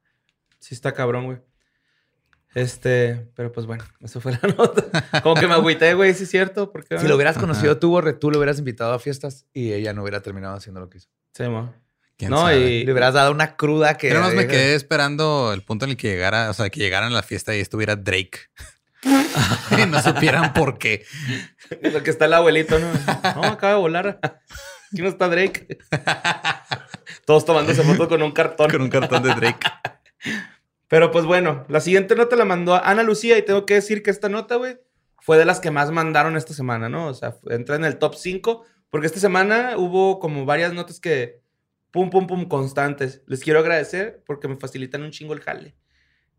Sí 0.60 0.74
está 0.74 0.94
cabrón, 0.94 1.26
güey. 1.26 1.38
Este, 2.56 3.30
pero 3.36 3.52
pues 3.52 3.68
bueno, 3.68 3.84
eso 4.00 4.20
fue 4.20 4.32
la 4.32 4.40
nota. 4.58 5.22
Como 5.22 5.36
que 5.36 5.48
me 5.48 5.54
agüité, 5.54 5.94
güey, 5.94 6.14
sí 6.16 6.24
es 6.24 6.30
cierto. 6.32 6.72
Porque, 6.72 6.98
Si 6.98 7.08
lo 7.08 7.16
hubieras 7.16 7.38
Ajá. 7.38 7.42
conocido 7.46 7.78
tú, 7.78 7.90
Borre, 7.92 8.14
tú 8.14 8.32
lo 8.32 8.40
hubieras 8.40 8.58
invitado 8.58 8.94
a 8.94 9.00
fiestas 9.00 9.46
y 9.54 9.72
ella 9.74 9.94
no 9.94 10.02
hubiera 10.02 10.22
terminado 10.22 10.56
haciendo 10.56 10.80
lo 10.80 10.90
que 10.90 10.98
hizo. 10.98 11.10
Sí, 11.34 11.44
mo. 11.44 11.74
¿Quién 12.18 12.32
No, 12.32 12.38
sabe? 12.42 12.60
y- 12.70 12.84
Le 12.86 12.92
hubieras 12.92 13.14
dado 13.14 13.32
una 13.32 13.56
cruda 13.56 13.96
que... 13.98 14.10
Pero 14.10 14.22
más 14.22 14.34
me 14.34 14.48
quedé 14.48 14.74
esperando 14.76 15.54
el 15.54 15.62
punto 15.62 15.86
en 15.86 15.92
el 15.92 15.98
que 15.98 16.10
llegara, 16.10 16.50
o 16.50 16.54
sea, 16.54 16.70
que 16.70 16.80
llegaran 16.80 17.12
a 17.12 17.16
la 17.16 17.24
fiesta 17.24 17.56
y 17.56 17.60
estuviera 17.60 17.96
Drake. 17.96 18.40
y 19.78 19.86
no 19.86 20.02
supieran 20.02 20.54
por 20.54 20.78
qué. 20.78 21.06
Lo 21.82 22.04
que 22.04 22.10
está 22.10 22.26
el 22.26 22.34
abuelito, 22.34 22.78
¿no? 22.80 22.88
No, 23.36 23.44
acaba 23.46 23.74
de 23.74 23.80
volar. 23.80 24.20
Aquí 24.92 25.02
no 25.02 25.10
está 25.10 25.28
Drake. 25.30 25.78
Todos 27.26 27.46
tomándose 27.46 27.84
fotos 27.84 28.08
con 28.08 28.22
un 28.22 28.32
cartón. 28.32 28.70
Con 28.70 28.82
un 28.82 28.90
cartón 28.90 29.24
de 29.24 29.34
Drake. 29.36 29.68
Pero 30.88 31.12
pues 31.12 31.26
bueno, 31.26 31.66
la 31.70 31.80
siguiente 31.80 32.16
nota 32.16 32.36
la 32.36 32.46
mandó 32.46 32.74
a 32.74 32.80
Ana 32.80 33.04
Lucía 33.04 33.38
y 33.38 33.44
tengo 33.44 33.66
que 33.66 33.76
decir 33.76 34.02
que 34.02 34.10
esta 34.10 34.28
nota, 34.28 34.56
güey, 34.56 34.80
fue 35.20 35.38
de 35.38 35.46
las 35.46 35.60
que 35.60 35.70
más 35.70 35.92
mandaron 35.92 36.36
esta 36.36 36.54
semana, 36.54 36.90
¿no? 36.90 37.08
O 37.08 37.14
sea, 37.14 37.36
entra 37.50 37.76
en 37.76 37.86
el 37.86 38.00
top 38.00 38.16
5 38.16 38.66
porque 38.90 39.06
esta 39.06 39.20
semana 39.20 39.78
hubo 39.78 40.20
como 40.20 40.46
varias 40.46 40.74
notas 40.74 41.00
que 41.00 41.42
pum, 41.92 42.10
pum, 42.10 42.26
pum, 42.26 42.46
constantes. 42.48 43.22
Les 43.28 43.42
quiero 43.42 43.60
agradecer 43.60 44.24
porque 44.26 44.48
me 44.48 44.58
facilitan 44.58 45.04
un 45.04 45.12
chingo 45.12 45.34
el 45.34 45.42
jale. 45.42 45.76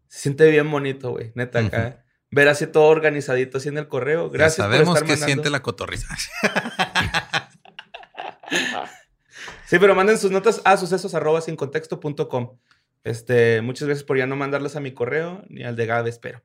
Se 0.08 0.22
siente 0.22 0.50
bien 0.50 0.68
bonito, 0.68 1.12
güey, 1.12 1.30
neta, 1.36 1.60
acá. 1.60 2.04
Ver 2.30 2.48
así 2.48 2.66
todo 2.66 2.84
organizadito 2.84 3.58
así 3.58 3.68
en 3.68 3.78
el 3.78 3.88
correo. 3.88 4.30
Gracias 4.30 4.58
Ya 4.58 4.64
por 4.64 4.72
sabemos 4.72 4.94
estar 4.94 5.06
que 5.06 5.12
mandando. 5.12 5.26
siente 5.26 5.50
la 5.50 5.62
cotorriza. 5.62 6.06
Sí, 9.66 9.78
pero 9.78 9.94
manden 9.94 10.18
sus 10.18 10.32
notas 10.32 10.60
a 10.64 10.76
sucesos 10.76 11.14
arroba 11.14 11.40
sin 11.40 11.54
contexto.com. 11.54 12.58
Este, 13.04 13.60
muchas 13.62 13.86
gracias 13.86 14.04
por 14.04 14.18
ya 14.18 14.26
no 14.26 14.34
mandarlas 14.34 14.74
a 14.74 14.80
mi 14.80 14.92
correo 14.92 15.44
ni 15.48 15.62
al 15.62 15.76
de 15.76 15.86
Gabe, 15.86 16.10
espero. 16.10 16.42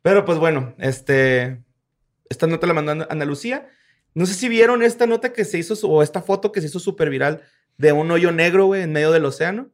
Pero 0.00 0.24
pues 0.24 0.38
bueno, 0.38 0.74
este, 0.78 1.62
esta 2.30 2.46
nota 2.46 2.66
la 2.66 2.72
mandó 2.72 3.06
Ana 3.10 3.24
Lucía. 3.26 3.68
No 4.14 4.24
sé 4.24 4.32
si 4.32 4.48
vieron 4.48 4.82
esta 4.82 5.06
nota 5.06 5.34
que 5.34 5.44
se 5.44 5.58
hizo, 5.58 5.74
o 5.86 6.02
esta 6.02 6.22
foto 6.22 6.50
que 6.50 6.62
se 6.62 6.68
hizo 6.68 6.78
súper 6.80 7.10
viral 7.10 7.42
de 7.76 7.92
un 7.92 8.10
hoyo 8.10 8.32
negro, 8.32 8.64
güey, 8.64 8.82
en 8.82 8.92
medio 8.92 9.12
del 9.12 9.26
océano. 9.26 9.68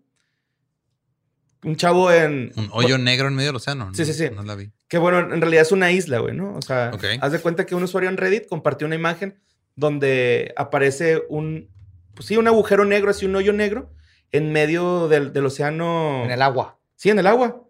Un 1.65 1.77
chavo 1.77 2.11
en... 2.11 2.53
Un 2.57 2.69
hoyo 2.73 2.99
negro 2.99 3.29
en 3.29 3.35
medio 3.35 3.51
del 3.51 3.57
océano. 3.57 3.87
¿no? 3.87 3.95
Sí, 3.95 4.05
sí, 4.05 4.15
sí. 4.15 4.31
No 4.35 4.43
la 4.43 4.55
vi. 4.55 4.73
Que 4.89 4.99
bueno, 4.99 5.21
en 5.21 5.41
realidad 5.41 5.63
es 5.63 5.73
una 5.73 5.93
isla, 5.93 6.19
güey, 6.19 6.35
¿no? 6.35 6.55
O 6.55 6.63
sea, 6.63 6.91
haz 7.21 7.33
de 7.33 7.39
cuenta 7.39 7.67
que 7.67 7.75
un 7.75 7.85
usuario 7.85 8.11
en 8.11 8.17
Reddit 8.17 8.49
compartió 8.49 8.87
una 8.87 8.97
imagen 8.97 9.41
donde 9.77 10.53
aparece 10.57 11.23
un, 11.29 11.71
pues 12.15 12.27
sí, 12.27 12.37
un 12.37 12.49
agujero 12.49 12.85
negro, 12.85 13.11
así 13.11 13.27
un 13.27 13.37
hoyo 13.37 13.53
negro, 13.53 13.95
en 14.33 14.53
medio 14.53 15.09
del, 15.09 15.33
del 15.33 15.47
océano. 15.47 16.25
En 16.25 16.31
el 16.31 16.43
agua. 16.43 16.79
Sí, 16.97 17.11
en 17.11 17.19
el 17.19 17.27
agua. 17.27 17.63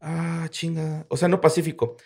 Ah, 0.00 0.48
chinga. 0.50 1.06
Océano 1.08 1.40
Pacífico. 1.40 1.96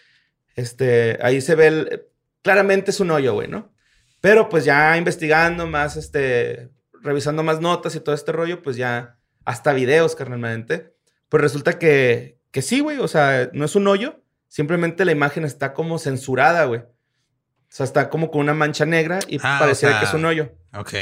Este, 0.57 1.19
ahí 1.23 1.41
se 1.41 1.55
ve 1.55 1.67
el, 1.67 2.07
claramente 2.43 2.91
es 2.91 3.01
un 3.01 3.11
hoyo, 3.11 3.35
güey, 3.35 3.49
¿no? 3.49 3.73
Pero 4.21 4.49
pues 4.49 4.65
ya 4.65 4.97
investigando 4.97 5.67
más, 5.67 5.97
este, 5.97 6.71
revisando 7.03 7.43
más 7.43 7.61
notas 7.61 7.95
y 7.95 8.01
todo 8.01 8.15
este 8.15 8.33
rollo, 8.33 8.63
pues 8.63 8.77
ya 8.77 9.19
hasta 9.45 9.73
videos, 9.73 10.15
carnalmente. 10.15 10.94
Pues 11.35 11.43
resulta 11.43 11.81
que, 11.81 12.39
que 12.53 12.63
sí, 12.63 12.79
güey, 12.79 12.99
o 13.01 13.09
sea, 13.09 13.51
no 13.53 13.65
es 13.65 13.75
un 13.75 13.89
hoyo, 13.89 14.23
simplemente 14.47 15.05
la 15.05 15.11
imagen 15.11 15.45
está 15.45 15.73
como 15.75 15.99
censurada, 15.99 16.65
güey. 16.67 16.83
O 16.83 16.87
sea, 17.71 17.83
está 17.83 18.09
como 18.09 18.31
con 18.31 18.43
una 18.43 18.55
mancha 18.55 18.87
negra 18.87 19.19
y 19.27 19.39
Ah, 19.43 19.57
o 19.57 19.65
pareciera 19.65 19.95
sea- 19.95 20.01
que 20.01 20.07
es 20.07 20.15
un 20.15 20.25
hoyo. 20.27 20.53
Ok. 20.75 20.93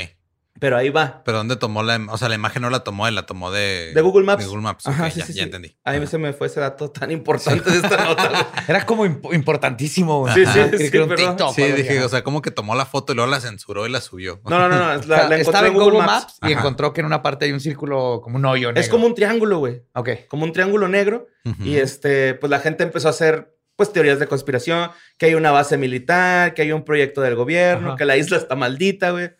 Pero 0.61 0.77
ahí 0.77 0.91
va. 0.91 1.23
Pero 1.25 1.39
¿dónde 1.39 1.57
tomó 1.57 1.83
la... 1.83 1.99
O 2.11 2.19
sea, 2.19 2.29
la 2.29 2.35
imagen 2.37 2.63
no 2.63 2.71
la 2.71 2.85
tomó 2.85 3.09
él, 3.09 3.15
la 3.17 3.27
tomó 3.27 3.51
de... 3.51 3.93
De 3.95 4.01
Google 4.01 4.25
Maps. 4.25 4.43
De 4.45 4.49
Google 4.49 4.63
Maps. 4.63 4.87
Ajá, 4.87 5.07
Ok, 5.07 5.11
sí, 5.13 5.19
ya, 5.21 5.27
sí, 5.27 5.33
ya 5.33 5.39
sí. 5.39 5.45
entendí. 5.45 5.77
A 5.83 5.93
mí 5.93 5.97
Ajá. 5.97 6.07
se 6.07 6.19
me 6.19 6.33
fue 6.35 6.47
ese 6.47 6.61
dato 6.61 6.91
tan 6.91 7.11
importante 7.11 7.69
de 7.69 7.77
esta 7.79 8.05
nota. 8.05 8.49
Era 8.69 8.87
como 8.87 9.05
imp- 9.07 9.35
importantísimo. 9.35 10.21
güey. 10.21 10.35
Sí, 10.35 10.45
sí, 10.47 10.61
Ajá, 10.61 10.71
sí, 10.77 10.91
perdón. 10.91 11.17
TikTok, 11.17 11.55
Sí, 11.55 11.63
dije, 11.73 12.05
o 12.05 12.09
sea, 12.09 12.23
como 12.23 12.43
que 12.43 12.51
tomó 12.51 12.75
la 12.75 12.87
foto 12.87 13.13
y 13.13 13.17
luego 13.17 13.31
la 13.31 13.41
censuró 13.41 13.87
y 13.87 13.91
la 13.91 14.01
subió. 14.01 14.41
No, 14.45 14.59
no, 14.59 14.69
no, 14.69 15.03
La, 15.07 15.29
la 15.29 15.37
estaba 15.37 15.67
en 15.67 15.75
Google 15.75 15.99
Maps. 16.01 16.37
y 16.43 16.53
Ajá. 16.53 16.61
encontró 16.61 16.93
que 16.93 17.01
en 17.01 17.07
una 17.07 17.23
parte 17.23 17.47
hay 17.47 17.53
un 17.53 17.61
círculo, 17.61 18.21
como 18.23 18.37
un 18.37 18.45
hoyo 18.45 18.69
negro. 18.69 18.81
Es 18.81 18.89
como 18.89 19.07
un 19.07 19.15
triángulo, 19.15 19.59
güey. 19.59 19.83
Ok. 19.95 20.11
Como 20.29 20.45
un 20.45 20.53
triángulo 20.53 20.87
negro. 20.87 21.27
Y 21.65 21.77
este, 21.77 22.35
pues 22.35 22.51
la 22.51 22.61
gente 22.61 22.85
empezó 22.85 23.09
a 23.09 23.11
hacer, 23.11 23.57
pues, 23.75 23.93
teorías 23.93 24.21
de 24.21 24.29
conspiración, 24.29 24.91
que 25.19 25.27
hay 25.27 25.35
una 25.35 25.51
base 25.51 25.77
militar, 25.77 26.55
que 26.55 26.63
hay 26.63 26.71
un 26.71 26.85
proyecto 26.85 27.21
del 27.21 27.35
gobierno, 27.35 27.89
Ajá. 27.89 27.97
que 27.97 28.05
la 28.05 28.17
isla 28.17 28.37
está 28.37 28.55
maldita, 28.55 29.11
güey. 29.11 29.33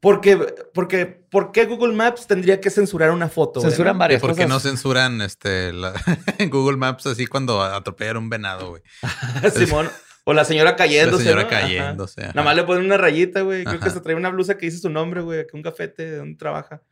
Porque, 0.00 0.36
porque, 0.72 1.04
¿por 1.04 1.52
qué 1.52 1.66
Google 1.66 1.92
Maps 1.94 2.26
tendría 2.26 2.58
que 2.60 2.70
censurar 2.70 3.10
una 3.10 3.28
foto? 3.28 3.60
Censuran 3.60 3.98
varias 3.98 4.22
por 4.22 4.34
qué 4.34 4.46
no 4.46 4.58
censuran 4.58 5.20
este, 5.20 5.72
la- 5.74 5.92
Google 6.50 6.78
Maps 6.78 7.06
así 7.06 7.26
cuando 7.26 7.62
atropellan 7.62 8.16
un 8.16 8.30
venado, 8.30 8.70
güey? 8.70 8.82
Simón. 9.54 9.90
O 10.24 10.32
la 10.32 10.44
señora 10.44 10.70
La 10.70 10.76
cayéndose. 10.76 11.24
señora 11.24 11.42
¿no? 11.42 11.48
Ajá. 11.48 11.60
cayéndose. 11.60 12.22
ajá. 12.22 12.32
Nada 12.34 12.44
más 12.44 12.56
le 12.56 12.64
ponen 12.64 12.84
una 12.84 12.96
rayita, 12.96 13.42
güey. 13.42 13.64
Creo 13.64 13.80
que 13.80 13.90
se 13.90 14.00
trae 14.00 14.14
una 14.14 14.28
blusa 14.30 14.56
que 14.56 14.66
dice 14.66 14.78
su 14.78 14.88
nombre, 14.90 15.20
güey. 15.22 15.46
Que 15.46 15.56
un 15.56 15.62
gafete 15.62 16.02
de 16.10 16.16
donde 16.16 16.36
trabaja. 16.38 16.82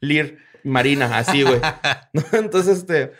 Lir 0.00 0.38
Marina, 0.64 1.16
así, 1.18 1.42
güey. 1.42 1.60
Entonces, 2.32 2.78
este. 2.78 3.12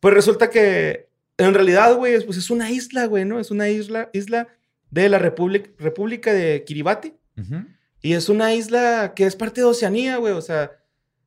Pues 0.00 0.14
resulta 0.14 0.50
que 0.50 1.08
en 1.38 1.54
realidad, 1.54 1.94
güey, 1.96 2.14
es, 2.14 2.24
pues 2.24 2.38
es 2.38 2.50
una 2.50 2.70
isla, 2.70 3.06
güey, 3.06 3.24
¿no? 3.24 3.40
Es 3.40 3.50
una 3.50 3.68
isla, 3.68 4.10
isla 4.12 4.48
de 4.90 5.08
la 5.08 5.18
República, 5.18 5.70
República 5.78 6.32
de 6.32 6.62
Kiribati. 6.64 7.14
Ujú. 7.38 7.64
Y 8.04 8.12
es 8.12 8.28
una 8.28 8.52
isla 8.52 9.14
que 9.16 9.24
es 9.24 9.34
parte 9.34 9.62
de 9.62 9.66
Oceanía, 9.66 10.18
güey. 10.18 10.34
O 10.34 10.42
sea, 10.42 10.72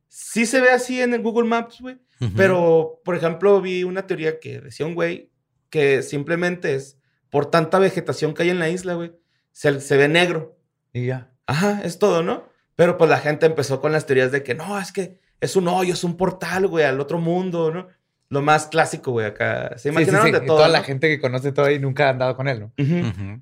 sí 0.08 0.46
se 0.46 0.62
ve 0.62 0.70
así 0.70 1.02
en 1.02 1.14
el 1.16 1.22
Google 1.24 1.48
Maps, 1.50 1.82
güey. 1.82 1.98
Pero, 2.36 3.02
por 3.04 3.16
ejemplo, 3.16 3.60
vi 3.62 3.84
una 3.84 4.06
teoría 4.08 4.40
que 4.40 4.62
decía 4.62 4.86
un 4.86 4.94
güey 4.96 5.32
que 5.70 6.02
simplemente 6.04 6.76
es 6.76 6.98
por 7.30 7.48
tanta 7.52 7.80
vegetación 7.80 8.34
que 8.34 8.44
hay 8.44 8.50
en 8.52 8.60
la 8.60 8.70
isla, 8.70 8.94
güey, 8.94 9.12
se, 9.52 9.82
se 9.82 9.98
ve 9.98 10.08
negro. 10.08 10.58
Y 10.94 11.08
ya. 11.08 11.32
Ajá, 11.48 11.82
es 11.84 12.00
todo, 12.00 12.22
¿no? 12.24 12.48
Pero 12.76 12.98
pues 12.98 13.10
la 13.10 13.20
gente 13.20 13.46
empezó 13.48 13.82
con 13.82 13.92
las 13.92 14.06
teorías 14.06 14.32
de 14.32 14.44
que 14.44 14.54
no, 14.56 14.80
es 14.80 14.92
que 14.92 15.20
es 15.42 15.56
un 15.56 15.68
hoyo, 15.68 15.94
es 15.94 16.04
un 16.04 16.16
portal, 16.18 16.68
güey, 16.68 16.86
al 16.86 17.00
otro 17.00 17.20
mundo, 17.20 17.72
¿no? 17.72 17.88
Lo 18.30 18.42
más 18.42 18.68
clásico, 18.68 19.12
güey, 19.12 19.26
acá. 19.26 19.70
Se 19.78 19.78
Sí, 19.78 19.82
sí, 19.84 19.90
imaginaron 19.90 20.26
sí. 20.28 20.32
de 20.32 20.38
Y 20.40 20.46
todo. 20.48 20.58
toda 20.58 20.68
¿no? 20.68 20.74
la 20.74 20.84
gente 20.84 21.08
que 21.08 21.20
conoce 21.20 21.52
todo 21.52 21.70
y 21.72 21.80
nunca 21.80 22.08
ha 22.08 22.10
andado 22.10 22.36
con 22.36 22.48
él, 22.48 22.60
¿no? 22.60 22.74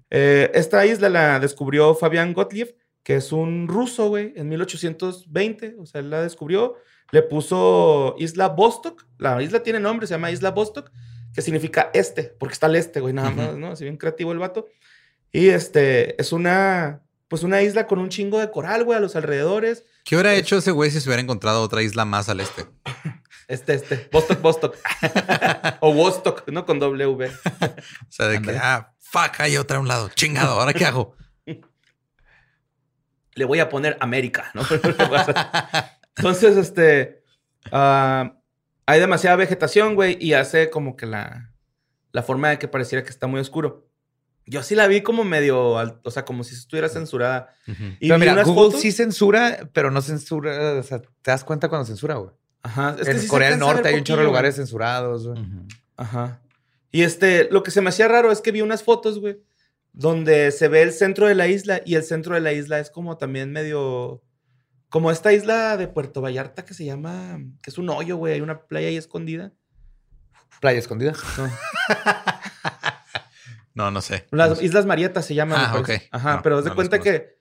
Eh, 0.10 0.51
esta 0.54 0.86
isla 0.86 1.10
la 1.10 1.39
descubrió 1.39 1.96
Fabián 1.96 2.34
Gottlieb, 2.34 2.75
que 3.06 3.16
es 3.16 3.32
un 3.32 3.68
ruso, 3.68 4.10
güey, 4.10 4.34
en 4.36 4.50
1820. 4.50 5.76
O 5.80 5.86
sea, 5.86 6.02
él 6.02 6.10
la 6.10 6.24
descubrió. 6.24 6.76
Le 7.12 7.22
puso 7.22 8.16
Isla 8.18 8.50
Vostok. 8.50 9.06
La 9.20 9.42
isla 9.44 9.62
tiene 9.62 9.80
nombre, 9.80 10.08
se 10.08 10.16
llama 10.16 10.32
Isla 10.32 10.50
Vostok, 10.50 10.92
que 11.32 11.44
significa 11.44 11.92
este, 11.94 12.24
porque 12.24 12.54
está 12.54 12.66
al 12.66 12.76
este, 12.76 13.00
güey, 13.00 13.14
nada 13.14 13.30
más, 13.30 13.56
¿no? 13.56 13.68
Así 13.68 13.84
bien 13.84 13.98
creativo 13.98 14.32
el 14.32 14.40
vato. 14.40 14.68
Y 15.32 15.50
este, 15.50 16.20
es 16.20 16.32
una, 16.32 17.04
pues 17.28 17.44
una 17.44 17.62
isla 17.62 17.86
con 17.86 18.00
un 18.00 18.10
chingo 18.10 18.40
de 18.40 18.50
coral, 18.50 18.84
güey, 18.84 18.98
a 18.98 19.02
los 19.02 19.16
alrededores. 19.16 19.86
¿Qué 20.04 20.16
hubiera 20.16 20.34
hecho 20.34 20.58
ese 20.58 20.72
güey 20.72 20.90
si 20.90 21.00
se 21.00 21.08
hubiera 21.08 21.22
encontrado 21.22 21.62
otra 21.62 21.84
isla 21.84 22.06
más 22.06 22.28
al 22.28 22.40
este? 22.42 22.66
Este, 23.48 23.76
este, 23.76 24.10
Vostok, 24.12 24.42
Vostok. 24.42 24.76
o 25.80 25.94
Vostok, 25.94 26.48
¿no? 26.48 26.66
Con 26.66 26.80
W. 26.80 27.30
O 27.30 28.12
sea, 28.12 28.26
de 28.26 28.42
que, 28.42 28.58
ah, 28.58 28.92
fuck, 28.98 29.40
hay 29.42 29.58
otra 29.58 29.78
a 29.78 29.80
un 29.80 29.88
lado. 29.88 30.10
Chingado, 30.16 30.60
¿ahora 30.60 30.74
qué 30.74 30.84
hago? 30.84 31.16
Le 33.36 33.46
voy 33.46 33.60
a 33.60 33.70
poner 33.70 33.98
América, 34.00 34.51
¿no? 34.54 34.63
Entonces, 36.18 36.58
este, 36.58 37.22
ah, 37.72 38.34
hay 38.86 39.00
demasiada 39.00 39.36
vegetación, 39.36 39.96
güey, 39.96 40.18
y 40.20 40.34
hace 40.34 40.70
como 40.70 40.96
que 40.96 41.06
la, 41.06 41.51
la 42.12 42.24
forma 42.24 42.50
de 42.50 42.60
que 42.60 42.68
pareciera 42.68 43.04
que 43.04 43.10
está 43.10 43.27
muy 43.27 43.39
oscuro. 43.39 43.88
Yo 44.48 44.62
sí 44.62 44.75
la 44.75 44.88
vi 44.88 45.01
como 45.01 45.24
medio, 45.24 45.60
o 46.04 46.12
sea, 46.12 46.24
como 46.24 46.44
si 46.44 46.54
estuviera 46.54 46.88
censurada. 46.88 47.54
Y 48.00 48.08
pero 48.10 48.20
mira, 48.20 48.44
Google 48.44 48.70
fotos- 48.70 48.82
sí 48.82 48.92
censura, 48.92 49.70
pero 49.74 49.89
no 49.89 50.01
censura. 50.01 50.74
O 50.74 50.84
sea, 50.84 51.00
te 51.01 51.32
das 51.32 51.44
cuenta 51.44 51.68
cuando 51.68 51.86
censura, 51.86 52.15
güey. 52.15 52.32
Ajá. 52.62 52.96
es 53.00 53.06
que 53.06 53.12
En 53.12 53.20
sí 53.20 53.27
Corea 53.27 53.50
del 53.50 53.60
Norte 53.60 53.88
hay 53.88 53.96
un 53.96 54.04
chorro 54.04 54.22
de 54.22 54.27
lugares 54.27 54.56
censurados, 54.56 55.27
güey. 55.27 55.39
Ajá. 55.98 56.42
Y 56.92 57.01
este, 57.01 57.50
lo 57.51 57.63
que 57.63 57.72
se 57.72 57.82
me 57.82 57.89
hacía 57.89 58.08
raro 58.08 58.32
es 58.32 58.39
que 58.39 58.51
vi 58.51 58.62
unas 58.62 58.84
fotos, 58.84 59.20
güey, 59.20 59.39
donde 59.98 60.52
se 60.52 60.68
ve 60.68 60.82
el 60.82 60.92
centro 60.92 61.25
de 61.28 61.36
la 61.36 61.48
isla 61.48 61.82
y 61.86 61.96
el 61.96 62.04
centro 62.04 62.36
de 62.36 62.42
la 62.42 62.52
isla 62.52 62.80
es 62.80 62.90
como 62.90 63.18
también 63.18 63.52
medio, 63.54 64.22
como 64.90 65.10
esta 65.10 65.32
isla 65.32 65.78
de 65.78 65.88
Puerto 65.88 66.22
Vallarta 66.22 66.66
que 66.66 66.74
se 66.74 66.84
llama, 66.84 67.40
que 67.62 67.70
es 67.70 67.78
un 67.78 67.90
hoyo, 67.90 68.18
güey, 68.18 68.34
hay 68.34 68.42
una 68.42 68.66
playa 68.68 68.90
ahí 68.90 68.98
escondida. 68.98 69.54
Playa 70.60 70.80
escondida. 70.80 71.14
No. 71.38 71.50
No, 73.74 73.92
no 73.92 74.02
sé. 74.02 74.25
Las 74.32 74.62
Islas 74.62 74.86
Marietas 74.86 75.25
se 75.25 75.36
llaman. 75.36 75.60
Ah, 75.60 75.74
parece. 75.74 75.96
ok. 75.96 76.02
Ajá, 76.12 76.36
No, 76.38 76.42
pero 76.42 76.58
haz 76.60 76.64
de 76.64 76.72
cuenta 76.74 77.00
que, 77.00 77.36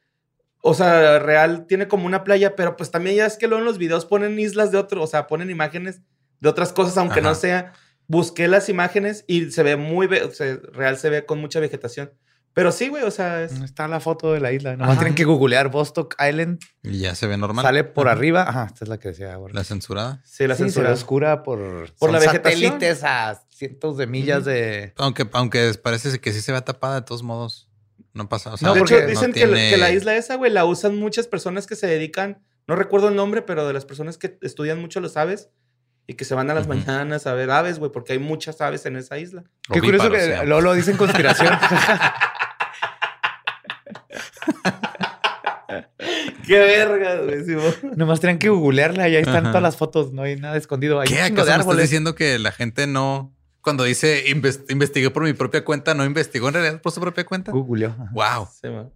o 0.63 0.75
sea, 0.75 1.21
real 1.21 1.67
tiene 1.69 1.87
como 1.87 2.07
una 2.07 2.25
playa, 2.25 2.57
pero 2.57 2.77
pues 2.77 2.91
también 2.91 3.15
ya 3.17 3.27
es 3.27 3.37
que 3.37 3.47
luego 3.47 3.61
en 3.61 3.67
los 3.67 3.79
videos 3.79 4.05
ponen 4.05 4.37
islas 4.41 4.73
de 4.73 4.79
otro, 4.79 5.01
o 5.03 5.07
sea, 5.07 5.29
ponen 5.29 5.49
imágenes 5.49 6.01
de 6.41 6.49
otras 6.49 6.73
cosas, 6.73 6.97
aunque 6.99 7.23
no 7.23 7.35
sea. 7.37 7.73
Busqué 8.09 8.49
las 8.49 8.69
imágenes 8.69 9.25
y 9.29 9.51
se 9.53 9.63
ve 9.63 9.77
muy, 9.77 10.09
ve- 10.09 10.25
o 10.25 10.31
sea, 10.33 10.59
real 10.73 10.99
se 10.99 11.09
ve 11.09 11.25
con 11.25 11.41
mucha 11.41 11.61
vegetación. 11.61 12.13
Pero 12.55 12.71
sí, 12.73 12.89
güey, 12.89 13.03
o 13.03 13.11
sea, 13.11 13.43
es... 13.43 13.53
Está 13.61 13.89
la 13.89 13.99
foto 14.01 14.33
de 14.33 14.39
la 14.41 14.53
isla. 14.53 14.73
Nomás 14.77 14.91
Ajá. 14.93 14.99
tienen 15.01 15.15
que 15.17 15.25
googlear 15.25 15.71
Bostock 15.71 16.15
Island. 16.25 16.61
Y 16.85 17.01
ya 17.01 17.15
se 17.17 17.27
ve 17.27 17.37
normal. 17.37 17.65
Sale 17.65 17.83
por 17.85 18.07
Ajá. 18.07 18.17
arriba. 18.17 18.43
Ajá, 18.49 18.67
esta 18.73 18.85
es 18.85 18.89
la 18.89 18.99
que 18.99 19.09
decía 19.09 19.35
ahora. 19.35 19.53
La 19.55 19.65
censurada. 19.65 20.23
Sí, 20.25 20.47
la 20.47 20.55
sí, 20.55 20.59
se 20.59 20.65
censura. 20.67 20.89
ve 20.89 20.95
oscura 20.95 21.43
por, 21.43 21.93
Por 21.97 22.13
la 22.13 22.21
vegetación. 22.21 22.73
satélites 22.73 23.03
a 23.05 23.43
cientos 23.51 23.97
de 23.97 24.07
millas 24.07 24.43
Ujú. 24.43 24.51
de... 24.51 24.95
Aunque, 24.99 25.29
aunque 25.33 25.73
parece 25.83 26.19
que 26.21 26.33
sí 26.33 26.41
se 26.41 26.53
ve 26.53 26.63
tapada 26.63 26.95
de 26.95 27.03
todos 27.03 27.23
modos. 27.25 27.69
No 28.13 28.29
pasa. 28.29 28.53
O 28.53 28.57
sea, 28.57 28.69
No, 28.69 28.75
de 28.75 28.81
porque 28.81 28.99
hecho, 28.99 29.07
dicen 29.09 29.33
que, 29.33 29.47
la- 29.49 29.55
tiene- 29.57 29.71
que 29.71 29.77
la 29.77 29.91
isla 29.91 30.15
esa, 30.15 30.37
güey, 30.37 30.53
la 30.53 30.65
usan 30.65 30.97
muchas 30.97 31.27
personas 31.27 31.67
que 31.67 31.75
se 31.75 31.89
dedican, 31.89 32.45
no 32.69 32.77
recuerdo 32.77 33.09
el 33.09 33.17
nombre, 33.17 33.43
pero 33.43 33.67
de 33.67 33.73
las 33.73 33.85
personas 33.85 34.17
que 34.17 34.39
estudian 34.43 34.81
mucho 34.81 35.01
los 35.01 35.17
aves 35.17 35.51
y 36.07 36.15
que 36.15 36.25
se 36.25 36.35
van 36.37 36.49
a 36.51 36.55
las 36.55 36.67
Ujú. 36.69 36.77
mañanas 36.77 37.27
a 37.27 37.35
ver 37.35 37.51
aves, 37.51 37.81
güey, 37.81 37.91
porque 37.91 38.13
hay 38.13 38.21
muchas 38.21 38.61
aves 38.61 38.87
en 38.87 38.95
esa 38.97 39.19
isla. 39.19 39.43
Qué 39.73 39.81
curioso 39.81 40.09
que 40.13 40.21
sí. 40.21 40.31
luego 40.47 40.61
lo 40.61 40.75
dicen 40.75 40.97
conspiración. 40.97 41.53
¡Qué 46.47 46.59
verga, 46.59 47.17
güey! 47.21 47.45
Nomás 47.97 48.21
tienen 48.21 48.39
que 48.39 48.49
googlearla 48.49 49.09
y 49.09 49.17
ahí 49.17 49.23
están 49.23 49.37
Ajá. 49.45 49.51
todas 49.51 49.63
las 49.63 49.77
fotos. 49.77 50.13
No 50.13 50.23
hay 50.23 50.37
nada 50.37 50.57
escondido. 50.57 51.01
Hay 51.01 51.09
¿Qué? 51.09 51.21
¿Acaso 51.21 51.47
me 51.53 51.59
estás 51.61 51.77
diciendo 51.79 52.15
que 52.15 52.39
la 52.39 52.53
gente 52.53 52.87
no... 52.87 53.33
Cuando 53.61 53.85
dice 53.85 54.25
"Inves- 54.29 54.61
investigué 54.69 55.09
por 55.11 55.23
mi 55.23 55.33
propia 55.33 55.65
cuenta, 55.65 55.95
no 55.95 56.05
investigó 56.05 56.49
en 56.49 56.55
realidad 56.55 56.83
por 56.83 56.93
su 56.93 57.01
propia 57.01 57.25
cuenta? 57.25 57.51
Googleó. 57.51 57.97
Wow. 58.13 58.47
Sí, 58.61 58.69
man. 58.69 58.91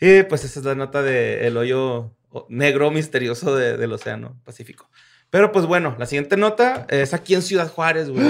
Y 0.00 0.22
pues 0.22 0.44
esa 0.44 0.60
es 0.60 0.64
la 0.64 0.74
nota 0.74 1.02
del 1.02 1.54
hoyo 1.58 2.14
o- 2.30 2.46
negro 2.48 2.90
misterioso 2.90 3.54
de- 3.54 3.76
del 3.76 3.92
Océano 3.92 4.40
Pacífico. 4.44 4.88
Pero 5.28 5.52
pues 5.52 5.66
bueno, 5.66 5.94
la 5.98 6.06
siguiente 6.06 6.36
nota 6.38 6.86
es 6.88 7.12
aquí 7.12 7.34
en 7.34 7.42
Ciudad 7.42 7.68
Juárez, 7.70 8.08
güey. 8.08 8.26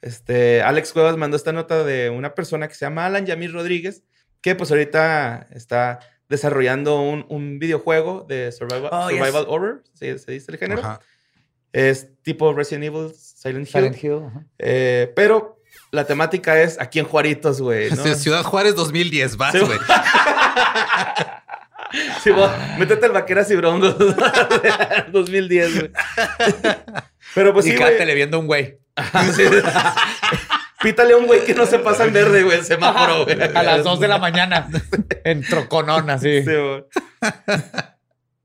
Este, 0.00 0.62
Alex 0.62 0.92
Cuevas 0.92 1.16
mandó 1.16 1.36
esta 1.36 1.52
nota 1.52 1.84
de 1.84 2.10
una 2.10 2.34
persona 2.34 2.66
que 2.68 2.74
se 2.74 2.84
llama 2.86 3.06
Alan 3.06 3.26
Yamir 3.26 3.52
Rodríguez, 3.52 4.04
que 4.40 4.54
pues 4.54 4.70
ahorita 4.70 5.48
está 5.52 6.00
desarrollando 6.28 7.00
un, 7.00 7.24
un 7.28 7.58
videojuego 7.58 8.24
de 8.28 8.50
survival, 8.52 8.90
Oh, 8.92 9.08
yes. 9.10 9.18
survival 9.18 9.44
horror, 9.48 9.84
¿sí? 9.94 10.18
se 10.18 10.32
dice 10.32 10.52
el 10.52 10.58
género. 10.58 10.80
Ajá. 10.80 11.00
Es 11.72 12.08
tipo 12.22 12.52
Resident 12.54 12.84
Evil, 12.84 13.12
Silent 13.14 13.66
Hill. 13.66 13.72
Silent 13.72 14.02
Hill. 14.04 14.22
ajá. 14.28 14.44
Eh, 14.58 15.12
pero 15.14 15.60
la 15.92 16.04
temática 16.06 16.60
es 16.60 16.80
aquí 16.80 16.98
en 16.98 17.04
Juaritos, 17.06 17.60
güey. 17.60 17.90
¿no? 17.90 18.14
Ciudad 18.14 18.42
Juárez 18.42 18.74
2010, 18.74 19.36
vas, 19.36 19.54
güey. 19.60 19.78
Sí, 22.22 22.30
vos, 22.30 22.50
métete 22.78 23.06
al 23.06 23.12
Vaqueras 23.12 23.48
y 23.50 23.54
Broncos 23.56 23.96
2010, 25.12 25.78
güey. 25.78 25.90
Pero 27.34 27.52
pues 27.54 27.66
y 27.66 27.70
sí, 27.70 27.76
quédatele 27.76 28.14
viendo 28.14 28.40
un 28.40 28.46
güey. 28.46 28.78
Sí. 29.34 29.44
Pítale 30.86 31.14
a 31.14 31.16
un 31.16 31.26
güey 31.26 31.44
que 31.44 31.52
no 31.52 31.66
se 31.66 31.80
pasa 31.80 32.04
en 32.04 32.12
verde, 32.12 32.44
güey, 32.44 32.58
el 32.58 32.64
semáforo, 32.64 33.24
güey. 33.24 33.42
A 33.42 33.62
las 33.64 33.82
2 33.82 33.98
de 33.98 34.06
la 34.06 34.18
mañana. 34.18 34.68
en 35.24 35.42
troconón, 35.42 36.08
así. 36.10 36.44
Sí, 36.44 36.54
güey. 36.54 36.84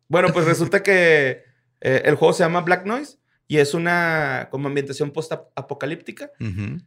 Bueno, 0.08 0.30
pues 0.34 0.46
resulta 0.48 0.82
que 0.82 1.44
eh, 1.82 2.02
el 2.06 2.16
juego 2.16 2.34
se 2.34 2.44
llama 2.44 2.62
Black 2.62 2.84
Noise 2.88 3.20
y 3.48 3.60
es 3.60 3.76
una 3.76 4.48
como 4.50 4.70
ambientación 4.70 5.12
post-apocalíptica. 5.12 6.32
Ujú. 6.40 6.80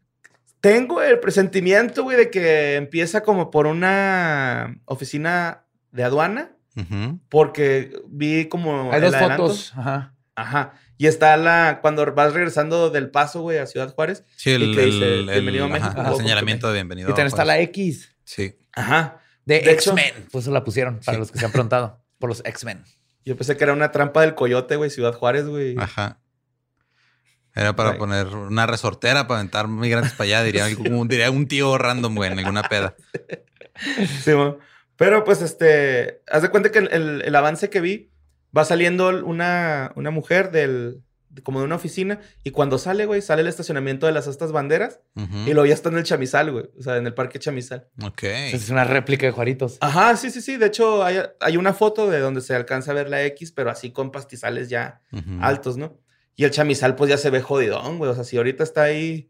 Tengo 0.61 1.01
el 1.03 1.21
presentimiento, 1.21 2.03
güey, 2.03 2.17
de 2.17 2.31
que 2.31 2.75
empieza 2.75 3.23
como 3.23 3.53
por 3.53 3.69
una 3.69 4.75
oficina 4.87 5.67
de 5.93 6.03
aduana, 6.03 6.51
Ujú. 6.75 7.21
porque 7.29 7.93
vi 8.09 8.49
como 8.49 8.93
Hay 8.93 9.01
dos 9.01 9.15
adelanto. 9.15 9.43
fotos. 9.45 9.73
Ajá. 9.77 10.15
Ajá. 10.35 10.73
Y 11.05 11.07
está 11.07 11.37
la. 11.37 11.81
Cuando 11.83 12.05
vas 12.15 12.33
regresando 12.33 12.89
del 12.89 13.11
paso, 13.11 13.43
güey, 13.43 13.59
a 13.59 13.67
Ciudad 13.67 13.93
Juárez. 13.95 14.25
Sí, 14.37 14.53
el, 14.53 14.63
Y 14.63 14.75
que 14.75 14.87
dice, 14.87 14.97
el- 15.05 15.29
el- 15.29 15.31
"Bienvenido 15.43 15.65
a 15.65 15.67
ajá, 15.69 15.75
México", 15.79 16.01
el 16.01 16.05
como 16.07 16.17
señalamiento 16.17 16.69
de 16.69 16.73
bienvenido. 16.75 17.09
Y 17.09 17.13
también 17.13 17.27
está 17.27 17.45
la. 17.45 17.59
X 17.61 18.17
Sí. 18.25 18.59
Ajá. 18.73 19.21
de, 19.45 19.61
De 19.61 19.73
X-Men. 19.73 20.15
Pues 20.33 20.45
eso 20.45 20.51
la 20.53 20.65
pusieron 20.65 21.01
para 21.05 21.17
Sí. 21.17 21.19
los 21.21 21.31
que 21.31 21.39
se 21.39 21.45
han 21.45 21.53
preguntado. 21.53 22.03
Por 22.19 22.31
los 22.31 22.43
X-Men. 22.47 22.85
Yo 23.27 23.37
pensé 23.37 23.57
que 23.59 23.65
era 23.65 23.75
una 23.75 23.91
trampa 23.93 24.23
del 24.23 24.35
coyote, 24.35 24.77
güey, 24.77 24.89
Ciudad 24.89 25.13
Juárez, 25.13 25.47
güey. 25.47 25.75
Ajá. 25.79 26.21
Era 27.55 27.77
para 27.77 27.91
Right. 27.91 27.99
poner 27.99 28.27
una 28.29 28.67
resortera 28.67 29.27
para 29.27 29.41
aventar 29.41 29.69
migrantes 29.69 30.13
para 30.13 30.25
allá, 30.25 30.43
diría, 30.43 30.65
algún- 31.03 31.09
diría 31.09 31.31
un 31.31 31.47
tío 31.47 31.77
random, 31.77 32.15
güey, 32.15 32.33
en 32.33 32.39
alguna 32.39 32.63
peda. 32.63 32.95
Sí, 34.25 34.31
mo. 34.33 34.59
Pero 34.97 35.25
pues 35.25 35.43
este. 35.43 36.23
Haz 36.31 36.43
de 36.43 36.49
cuenta 36.49 36.71
que 36.71 36.79
el, 36.79 36.89
el- 36.93 37.23
el 37.27 37.35
avance 37.37 37.69
que 37.69 37.81
vi 37.81 38.13
va 38.57 38.65
saliendo 38.65 39.09
una, 39.25 39.93
una 39.97 40.11
mujer 40.11 40.51
del. 40.51 41.03
de- 41.31 41.43
como 41.43 41.59
de 41.59 41.65
una 41.65 41.75
oficina. 41.75 42.21
Y 42.45 42.51
cuando 42.53 42.79
sale, 42.79 43.07
güey, 43.07 43.21
sale 43.21 43.43
el 43.43 43.49
estacionamiento 43.49 44.07
de 44.07 44.13
las 44.13 44.29
estas 44.29 44.53
banderas. 44.53 45.01
Y 45.17 45.53
luego 45.53 45.67
ya 45.67 45.75
está 45.75 45.89
en 45.89 45.97
el 45.99 46.05
Chamizal, 46.05 46.53
güey. 46.53 46.67
O 46.79 46.83
sea, 46.83 46.97
en 46.97 47.07
el 47.07 47.15
parque 47.15 47.39
Chamizal. 47.41 47.89
Ok. 48.05 48.23
Esa 48.23 48.57
es 48.57 48.71
una 48.71 48.85
réplica 48.85 49.27
de 49.27 49.33
Juaritos. 49.33 49.79
Ajá, 49.81 50.17
sí, 50.17 50.31
sí, 50.31 50.41
sí. 50.41 50.57
De 50.59 50.67
hecho, 50.67 51.05
hay, 51.05 51.19
hay 51.41 51.57
una 51.57 51.73
foto 51.75 52.09
de 52.09 52.21
donde 52.21 52.41
se 52.41 52.55
alcanza 52.55 52.93
a 52.93 52.95
ver 52.95 53.09
la 53.11 53.25
X, 53.25 53.51
pero 53.51 53.71
así 53.71 53.91
con 53.91 54.13
pastizales 54.13 54.69
ya 54.69 55.01
altos, 55.41 55.77
¿no? 55.77 55.99
Y 56.37 56.45
el 56.45 56.51
chamizal, 56.53 56.95
pues 56.97 57.11
ya 57.11 57.17
se 57.19 57.31
ve 57.31 57.41
jodidón, 57.43 57.99
güey. 57.99 58.11
O 58.11 58.15
sea, 58.15 58.23
si 58.25 58.37
ahorita 58.37 58.63
está 58.63 58.83
ahí. 58.85 59.29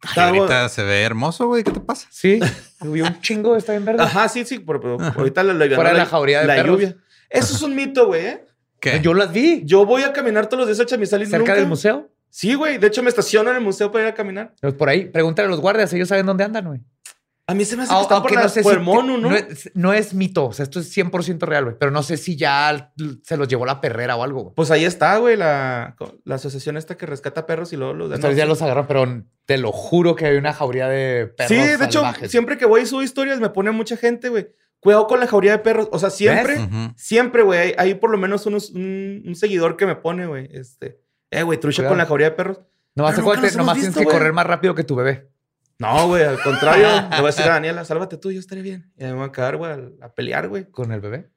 Ay, 0.00 0.08
Está, 0.10 0.28
güey. 0.28 0.40
ahorita 0.40 0.68
se 0.68 0.82
ve 0.84 1.02
hermoso, 1.02 1.46
güey. 1.48 1.62
¿Qué 1.64 1.70
te 1.72 1.80
pasa? 1.80 2.06
Sí. 2.10 2.38
Hubo 2.80 2.92
un 3.04 3.20
chingo. 3.20 3.56
Está 3.56 3.72
bien 3.72 3.84
verde. 3.84 4.02
Ajá, 4.02 4.28
sí, 4.28 4.44
sí. 4.44 4.58
Pero, 4.60 4.80
pero 4.80 4.98
ahorita 5.16 5.42
lo, 5.44 5.52
lo 5.54 5.74
Fuera 5.74 5.90
de 5.92 5.98
la 5.98 6.06
jauría 6.06 6.40
de 6.40 6.46
la 6.46 6.54
perros. 6.56 6.80
lluvia. 6.80 6.96
Eso 7.30 7.54
es 7.54 7.62
un 7.62 7.74
mito, 7.74 8.06
güey. 8.06 8.26
¿eh? 8.26 8.44
¿Qué? 8.80 9.00
Yo 9.00 9.12
las 9.14 9.32
vi. 9.32 9.62
Yo 9.64 9.84
voy 9.84 10.02
a 10.02 10.12
caminar 10.12 10.46
todos 10.46 10.60
los 10.60 10.68
días 10.68 10.80
al 10.80 10.86
chamizal 10.86 11.22
y 11.22 11.26
Cerca 11.26 11.38
nunca- 11.38 11.54
del 11.54 11.66
museo. 11.66 12.08
Sí, 12.30 12.54
güey. 12.54 12.78
De 12.78 12.86
hecho, 12.86 13.02
me 13.02 13.08
estaciono 13.08 13.50
en 13.50 13.56
el 13.56 13.62
museo 13.62 13.90
para 13.90 14.04
ir 14.04 14.10
a 14.10 14.14
caminar. 14.14 14.54
Pues 14.60 14.74
Por 14.74 14.88
ahí. 14.88 15.06
Pregúntale 15.06 15.46
a 15.46 15.50
los 15.50 15.60
guardias. 15.60 15.92
Ellos 15.94 16.08
saben 16.08 16.26
dónde 16.26 16.44
andan, 16.44 16.66
güey. 16.66 16.80
A 17.50 17.54
mí 17.54 17.64
se 17.64 17.76
me 17.78 17.84
hace 17.84 17.94
que 17.94 18.14
por, 18.20 18.30
la- 18.32 18.42
no 18.42 18.48
sé 18.50 18.62
por 18.62 18.72
si 18.74 18.78
el 18.78 18.84
mono, 18.84 19.16
¿no? 19.16 19.30
No 19.30 19.34
es, 19.36 19.70
no 19.72 19.94
es 19.94 20.12
mito. 20.12 20.44
O 20.48 20.52
sea, 20.52 20.64
esto 20.64 20.80
es 20.80 20.94
100% 20.94 21.46
real, 21.46 21.64
güey. 21.64 21.76
Pero 21.80 21.90
no 21.90 22.02
sé 22.02 22.18
si 22.18 22.36
ya 22.36 22.92
se 23.22 23.36
los 23.38 23.48
llevó 23.48 23.64
la 23.64 23.80
perrera 23.80 24.16
o 24.16 24.22
algo, 24.22 24.42
güey. 24.42 24.54
Pues 24.54 24.70
ahí 24.70 24.84
está, 24.84 25.16
güey, 25.16 25.38
la, 25.38 25.96
la 26.24 26.34
asociación 26.34 26.76
esta 26.76 26.98
que 26.98 27.06
rescata 27.06 27.46
perros 27.46 27.72
y 27.72 27.76
luego 27.78 27.94
los 27.94 28.12
Ustedes 28.12 28.36
ya 28.36 28.44
los 28.44 28.60
agarraron, 28.60 28.86
pero 28.86 29.24
te 29.46 29.56
lo 29.56 29.72
juro 29.72 30.14
que 30.14 30.26
hay 30.26 30.36
una 30.36 30.52
jauría 30.52 30.88
de 30.88 31.26
perros 31.34 31.48
Sí, 31.48 31.76
de 31.78 31.84
hecho, 31.86 32.02
siempre 32.26 32.58
que 32.58 32.66
voy 32.66 32.82
y 32.82 32.86
subo 32.86 33.02
historias 33.02 33.40
me 33.40 33.48
pone 33.48 33.70
mucha 33.70 33.96
gente, 33.96 34.28
güey. 34.28 34.48
Cuidado 34.80 35.06
con 35.06 35.18
la 35.20 35.26
jauría 35.26 35.52
de 35.52 35.58
perros. 35.58 35.88
O 35.92 35.98
sea, 35.98 36.10
siempre, 36.10 36.58
siempre, 36.96 37.42
güey. 37.42 37.58
Hay, 37.60 37.74
hay 37.78 37.94
por 37.94 38.10
lo 38.10 38.18
menos 38.18 38.46
unos- 38.46 38.70
un, 38.70 39.22
un 39.26 39.34
seguidor 39.34 39.76
que 39.76 39.86
me 39.86 39.96
pone, 39.96 40.26
güey. 40.26 40.48
Este, 40.52 41.00
eh, 41.30 41.42
güey, 41.42 41.58
trucha 41.58 41.78
Cuidado. 41.82 41.90
con 41.92 41.98
la 41.98 42.06
jauría 42.06 42.30
de 42.30 42.36
perros. 42.36 42.60
Nomás, 42.94 43.18
hemos 43.18 43.56
nomás 43.56 43.76
visto, 43.76 43.92
tienes 43.92 44.06
que 44.12 44.18
correr 44.18 44.32
más 44.32 44.46
rápido 44.46 44.74
que 44.74 44.84
tu 44.84 44.94
bebé. 44.96 45.30
No, 45.78 46.08
güey, 46.08 46.24
al 46.24 46.40
contrario. 46.42 46.88
le 47.10 47.16
voy 47.16 47.24
a 47.24 47.26
decir 47.26 47.44
a 47.44 47.50
Daniela, 47.54 47.84
sálvate 47.84 48.16
tú, 48.18 48.30
yo 48.32 48.40
estaré 48.40 48.62
bien. 48.62 48.92
Y 48.96 49.04
me 49.04 49.12
voy 49.14 49.26
a 49.28 49.32
quedar, 49.32 49.56
güey, 49.56 49.72
a- 49.72 50.06
a 50.06 50.14
pelear, 50.14 50.48
güey. 50.48 50.70
¿Con 50.70 50.92
el 50.92 51.00
bebé? 51.00 51.28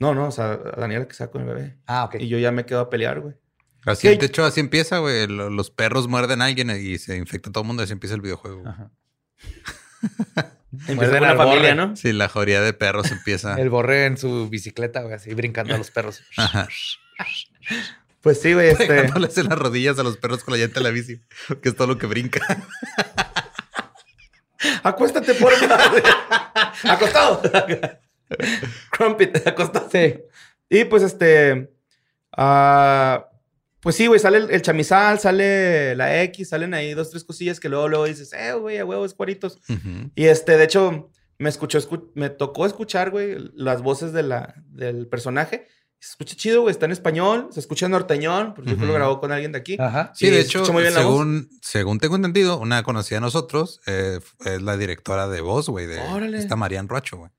No, 0.00 0.14
no, 0.14 0.28
o 0.28 0.30
sea, 0.30 0.52
a 0.52 0.56
Daniela 0.80 1.08
que 1.08 1.14
sea 1.14 1.28
con 1.28 1.42
el 1.42 1.48
bebé. 1.48 1.78
Ah, 1.86 2.04
ok. 2.04 2.16
Y 2.20 2.28
yo 2.28 2.38
ya 2.38 2.52
me 2.52 2.64
quedo 2.66 2.80
a 2.80 2.90
pelear, 2.90 3.20
güey. 3.20 3.34
Así, 3.86 4.08
¿Qué? 4.08 4.16
de 4.16 4.26
hecho, 4.26 4.44
así 4.44 4.60
empieza, 4.60 4.98
güey. 4.98 5.26
Lo- 5.26 5.50
Los 5.50 5.70
perros 5.70 6.06
muerden 6.08 6.42
a 6.42 6.46
alguien 6.46 6.70
y 6.70 6.98
se 6.98 7.16
infecta 7.16 7.50
todo 7.50 7.62
el 7.62 7.68
mundo. 7.68 7.82
Así 7.82 7.92
empieza 7.92 8.14
el 8.14 8.20
videojuego. 8.20 8.62
Ajá. 8.66 8.90
Empieza 10.86 11.12
con 11.12 11.22
la 11.22 11.30
al 11.30 11.36
familia, 11.36 11.74
borre. 11.74 11.74
¿no? 11.74 11.96
Sí, 11.96 12.12
la 12.12 12.28
jauría 12.28 12.60
de 12.60 12.72
perros 12.72 13.10
empieza. 13.10 13.54
El 13.58 13.70
borre 13.70 14.06
en 14.06 14.16
su 14.18 14.48
bicicleta, 14.48 15.00
güey, 15.02 15.14
así 15.14 15.32
brincando 15.34 15.74
a 15.74 15.78
los 15.78 15.90
perros. 15.90 16.22
Pues 18.20 18.40
sí, 18.40 18.52
güey, 18.52 18.70
este... 18.70 18.88
Pegándoles 18.88 19.38
en 19.38 19.48
las 19.48 19.56
rodillas 19.56 19.96
a 20.00 20.02
los 20.02 20.16
perros 20.16 20.42
con 20.42 20.52
la 20.52 20.58
llanta 20.58 20.80
de 20.80 20.84
la 20.84 20.90
bici, 20.90 21.20
que 21.62 21.68
es 21.68 21.76
todo 21.76 21.86
lo 21.86 21.98
que 21.98 22.06
brinca. 22.06 22.40
Acuéstate, 24.82 25.34
por 25.34 25.52
Acostado. 26.84 27.40
Crumpet, 28.90 29.46
acostado. 29.46 29.88
Sí. 29.90 30.20
Y 30.68 30.84
pues 30.84 31.02
este. 31.02 31.70
ah, 32.36 33.28
Pues 33.80 33.94
sí, 33.96 34.06
güey, 34.08 34.18
sale 34.18 34.38
el, 34.38 34.50
el 34.50 34.62
chamizal, 34.62 35.18
sale 35.20 35.94
la 35.94 36.22
X, 36.24 36.48
salen 36.48 36.74
ahí 36.74 36.94
dos, 36.94 37.10
tres 37.10 37.22
cosillas 37.24 37.60
que 37.60 37.68
luego, 37.68 37.88
luego 37.88 38.04
dices, 38.06 38.32
eh, 38.32 38.52
güey, 38.52 38.78
a 38.78 38.84
huevos, 38.84 39.14
cuaritos. 39.14 39.60
Y 40.16 40.24
este, 40.26 40.56
de 40.56 40.64
hecho, 40.64 41.10
me 41.38 41.48
escuchó, 41.48 41.78
escu- 41.78 42.10
me 42.14 42.28
tocó 42.30 42.66
escuchar, 42.66 43.10
güey, 43.10 43.36
las 43.54 43.82
voces 43.82 44.12
de 44.12 44.24
la, 44.24 44.54
del 44.70 45.06
personaje. 45.06 45.66
Se 46.00 46.10
escucha 46.10 46.36
chido, 46.36 46.60
güey, 46.62 46.70
está 46.72 46.86
en 46.86 46.92
español, 46.92 47.48
se 47.52 47.58
escucha 47.60 47.86
en 47.86 47.92
norteñón, 47.92 48.54
porque 48.54 48.70
yo 48.70 48.76
creo 48.76 48.86
que 48.86 48.92
lo 48.92 48.98
grabó 48.98 49.20
con 49.20 49.32
alguien 49.32 49.50
de 49.52 49.58
aquí. 49.58 49.76
Ajá. 49.80 50.12
Sí, 50.14 50.30
de 50.30 50.40
hecho, 50.40 50.64
muy 50.72 50.82
bien 50.82 50.94
según, 50.94 51.48
según 51.60 51.98
tengo 51.98 52.14
entendido, 52.16 52.58
una 52.58 52.84
conocida 52.84 53.16
de 53.16 53.22
nosotros 53.22 53.80
eh, 53.86 54.20
es 54.44 54.62
la 54.62 54.76
directora 54.76 55.26
de 55.28 55.40
voz, 55.40 55.68
güey, 55.68 55.86
de 55.86 55.98
Órale. 56.00 56.38
esta 56.38 56.54
Marian 56.54 56.88
Roacho, 56.88 57.16
güey. 57.16 57.30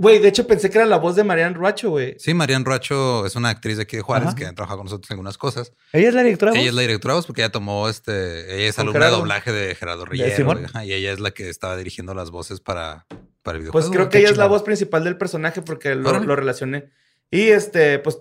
Güey, 0.00 0.18
de 0.18 0.28
hecho 0.28 0.46
pensé 0.46 0.70
que 0.70 0.78
era 0.78 0.86
la 0.86 0.96
voz 0.96 1.14
de 1.14 1.24
Marian 1.24 1.54
Ruacho, 1.54 1.90
güey. 1.90 2.16
Sí, 2.18 2.32
Marian 2.32 2.64
Roacho 2.64 3.26
es 3.26 3.36
una 3.36 3.50
actriz 3.50 3.76
de 3.76 3.82
aquí 3.82 3.96
de 3.96 4.02
Juárez 4.02 4.28
Ajá. 4.28 4.34
que 4.36 4.46
ha 4.46 4.52
trabajado 4.54 4.78
con 4.78 4.86
nosotros 4.86 5.10
en 5.10 5.14
algunas 5.16 5.36
cosas. 5.36 5.74
¿Ella 5.92 6.08
es 6.08 6.14
la 6.14 6.22
directora? 6.22 6.52
de 6.52 6.58
Ella 6.58 6.68
voz? 6.68 6.70
es 6.70 6.74
la 6.76 6.80
directora 6.80 7.12
de 7.12 7.18
voz 7.18 7.26
porque 7.26 7.42
ella 7.42 7.52
tomó 7.52 7.86
este. 7.86 8.56
Ella 8.56 8.68
es 8.70 8.78
alumna 8.78 8.94
Gerardo. 8.98 9.16
de 9.16 9.20
doblaje 9.20 9.52
de 9.52 9.74
Gerardo 9.74 10.06
Rillero. 10.06 10.58
Y 10.84 10.92
ella 10.94 11.12
es 11.12 11.20
la 11.20 11.32
que 11.32 11.50
estaba 11.50 11.76
dirigiendo 11.76 12.14
las 12.14 12.30
voces 12.30 12.60
para, 12.60 13.06
para 13.42 13.56
el 13.58 13.62
videojuego. 13.64 13.72
Pues 13.72 13.94
creo 13.94 14.08
que 14.08 14.20
ella 14.20 14.30
es 14.30 14.38
la 14.38 14.46
voz 14.46 14.62
principal 14.62 15.04
del 15.04 15.18
personaje 15.18 15.60
porque 15.60 15.94
lo, 15.94 16.18
lo 16.20 16.34
relacioné. 16.34 16.88
Y 17.30 17.48
este, 17.48 17.98
pues, 17.98 18.20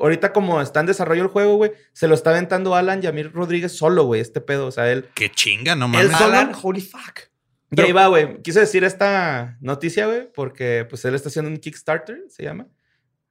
ahorita 0.00 0.32
como 0.32 0.60
está 0.60 0.80
en 0.80 0.86
desarrollo 0.86 1.22
el 1.22 1.28
juego, 1.28 1.54
güey, 1.54 1.70
se 1.92 2.08
lo 2.08 2.16
está 2.16 2.30
aventando 2.30 2.74
Alan 2.74 3.00
Yamir 3.00 3.32
Rodríguez 3.32 3.70
solo, 3.70 4.02
güey, 4.06 4.20
este 4.20 4.40
pedo. 4.40 4.66
O 4.66 4.72
sea, 4.72 4.90
él. 4.90 5.08
Qué 5.14 5.30
chinga, 5.30 5.76
no 5.76 5.86
mames. 5.86 6.12
Alan, 6.14 6.52
holy 6.60 6.80
fuck. 6.80 7.30
Y 7.74 7.80
ahí 7.80 7.92
va, 7.92 8.06
güey. 8.08 8.40
Quise 8.42 8.60
decir 8.60 8.84
esta 8.84 9.56
noticia, 9.60 10.06
güey, 10.06 10.30
porque 10.32 10.86
pues 10.88 11.04
él 11.04 11.14
está 11.14 11.28
haciendo 11.30 11.50
un 11.50 11.56
Kickstarter, 11.56 12.22
se 12.28 12.42
llama. 12.42 12.66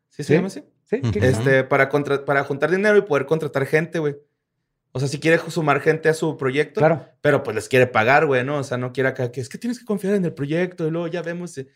¿Sí 0.10 0.24
se 0.24 0.30
¿Sí? 0.30 0.34
llama 0.34 0.48
así? 0.48 0.64
Sí, 0.86 1.00
Ujú. 1.04 1.12
¿qué- 1.12 1.28
Este, 1.28 1.64
para, 1.64 1.88
contra- 1.90 2.26
para 2.26 2.44
juntar 2.44 2.70
dinero 2.72 2.98
y 2.98 3.02
poder 3.04 3.26
contratar 3.26 3.66
gente, 3.66 4.00
güey. 4.00 4.16
O 4.94 5.00
sea, 5.00 5.08
si 5.08 5.20
quiere 5.20 5.38
sumar 5.50 5.80
gente 5.80 6.10
a 6.10 6.14
su 6.14 6.36
proyecto, 6.36 6.82
Claro. 6.82 7.08
pero 7.22 7.44
pues 7.44 7.56
les 7.56 7.70
quiere 7.70 7.88
pagar, 7.88 8.26
güey, 8.26 8.44
¿no? 8.44 8.58
O 8.58 8.64
sea, 8.64 8.78
no 8.78 8.92
quiere 8.92 9.08
acá 9.10 9.32
que 9.32 9.40
es 9.40 9.48
que 9.48 9.58
tienes 9.58 9.80
que 9.80 9.86
confiar 9.86 10.16
en 10.16 10.26
el 10.26 10.34
proyecto 10.34 10.86
y 10.88 10.92
luego 10.92 11.08
ya 11.08 11.22
vemos. 11.22 11.58
eh, 11.58 11.68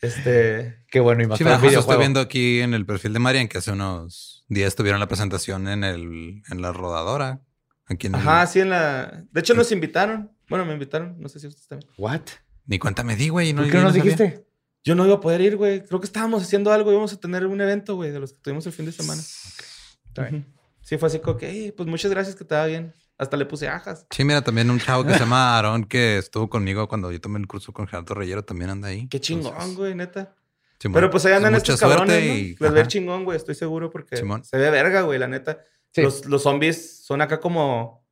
Este. 0.00 0.82
Qué 0.88 1.00
bueno. 1.00 1.22
Y 1.22 1.26
más 1.26 1.38
Sí, 1.38 1.44
pero 1.44 1.56
estoy 1.80 1.98
viendo 1.98 2.20
aquí 2.20 2.60
en 2.60 2.74
el 2.74 2.86
perfil 2.86 3.12
de 3.12 3.18
Marian 3.18 3.48
que 3.48 3.58
hace 3.58 3.70
unos 3.72 4.44
días 4.48 4.74
tuvieron 4.74 4.98
la 5.00 5.08
presentación 5.08 5.68
en 5.68 5.84
el 5.84 6.42
en 6.50 6.62
la 6.62 6.72
rodadora. 6.72 7.40
Aquí 7.86 8.06
en 8.06 8.14
el- 8.14 8.20
Ajá, 8.20 8.46
sí, 8.46 8.60
en 8.60 8.70
la. 8.70 9.24
De 9.30 9.40
hecho, 9.40 9.54
nos 9.54 9.70
invitaron. 9.72 10.30
Bueno, 10.54 10.66
me 10.66 10.72
invitaron. 10.74 11.16
No 11.20 11.28
sé 11.28 11.40
si 11.40 11.48
ustedes 11.48 11.66
también. 11.66 11.90
What? 11.98 12.20
Ni 12.66 12.78
cuenta 12.78 13.02
me 13.02 13.16
di, 13.16 13.28
güey. 13.28 13.48
y 13.48 13.52
No, 13.52 13.62
¿Por 13.62 13.70
qué 13.72 13.76
no 13.78 13.82
nos 13.84 13.92
sabía. 13.96 14.02
dijiste? 14.14 14.46
Yo 14.84 14.94
no 14.94 15.04
iba 15.04 15.16
a 15.16 15.20
poder 15.20 15.40
ir, 15.40 15.56
güey. 15.56 15.82
Creo 15.84 15.98
que 16.00 16.06
estábamos 16.06 16.42
haciendo 16.44 16.70
algo. 16.72 16.92
Íbamos 16.92 17.12
a 17.12 17.18
tener 17.18 17.44
un 17.46 17.60
evento, 17.60 17.96
güey, 17.96 18.10
de 18.12 18.20
los 18.20 18.32
que 18.32 18.38
tuvimos 18.40 18.64
el 18.66 18.72
fin 18.72 18.86
de 18.86 18.92
semana. 18.92 19.20
Está 19.20 20.22
bien. 20.28 20.46
Sí, 20.82 20.96
fue 20.98 21.08
así 21.08 21.18
como 21.18 21.36
que, 21.38 21.48
"Ey, 21.50 21.72
pues 21.72 21.88
muchas 21.88 22.10
gracias 22.10 22.36
que 22.36 22.44
te 22.44 22.54
va 22.54 22.66
bien. 22.66 22.92
Hasta 23.18 23.36
le 23.36 23.46
puse 23.46 23.68
ajas. 23.68 24.06
Sí, 24.10 24.24
mira, 24.24 24.42
también 24.42 24.70
un 24.70 24.78
chavo 24.78 25.04
que 25.04 25.12
se 25.14 25.18
llama 25.20 25.54
Aarón 25.56 25.84
que 25.84 26.18
estuvo 26.18 26.48
conmigo 26.50 26.86
cuando 26.88 27.10
yo 27.10 27.20
tomé 27.20 27.38
el 27.38 27.46
curso 27.46 27.72
con 27.72 27.86
Gerardo 27.86 28.14
Reyero 28.14 28.44
también 28.44 28.70
anda 28.70 28.88
ahí. 28.88 29.08
Qué 29.08 29.20
chingón, 29.20 29.52
Entonces, 29.52 29.76
güey, 29.76 29.94
neta. 29.94 30.34
Simón, 30.78 30.94
Pero 30.94 31.10
pues 31.10 31.24
ahí 31.26 31.32
andan 31.32 31.52
mucha 31.54 31.72
estos 31.74 31.80
suerte 31.80 31.96
cabrones, 31.96 32.24
¿no? 32.28 32.34
y- 32.34 32.48
Les 32.50 32.58
ve 32.60 32.68
ajá. 32.68 32.80
el 32.80 32.88
chingón, 32.88 33.24
güey. 33.24 33.36
Estoy 33.36 33.54
seguro 33.54 33.90
porque 33.90 34.16
Simón. 34.16 34.44
se 34.44 34.56
ve 34.58 34.70
verga, 34.70 35.02
güey, 35.02 35.18
la 35.18 35.28
neta. 35.28 35.58
Sí. 35.92 36.02
Los, 36.02 36.26
los 36.26 36.42
zombies 36.42 37.04
son 37.04 37.22
acá 37.22 37.40
como... 37.40 38.03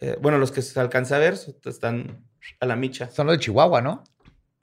eh, 0.00 0.16
bueno, 0.20 0.38
los 0.38 0.50
que 0.52 0.62
se 0.62 0.78
alcanza 0.80 1.16
a 1.16 1.18
ver 1.18 1.34
están 1.64 2.24
a 2.60 2.66
la 2.66 2.76
micha. 2.76 3.10
Son 3.10 3.26
los 3.26 3.36
de 3.36 3.40
Chihuahua, 3.44 3.80
¿no? 3.82 4.04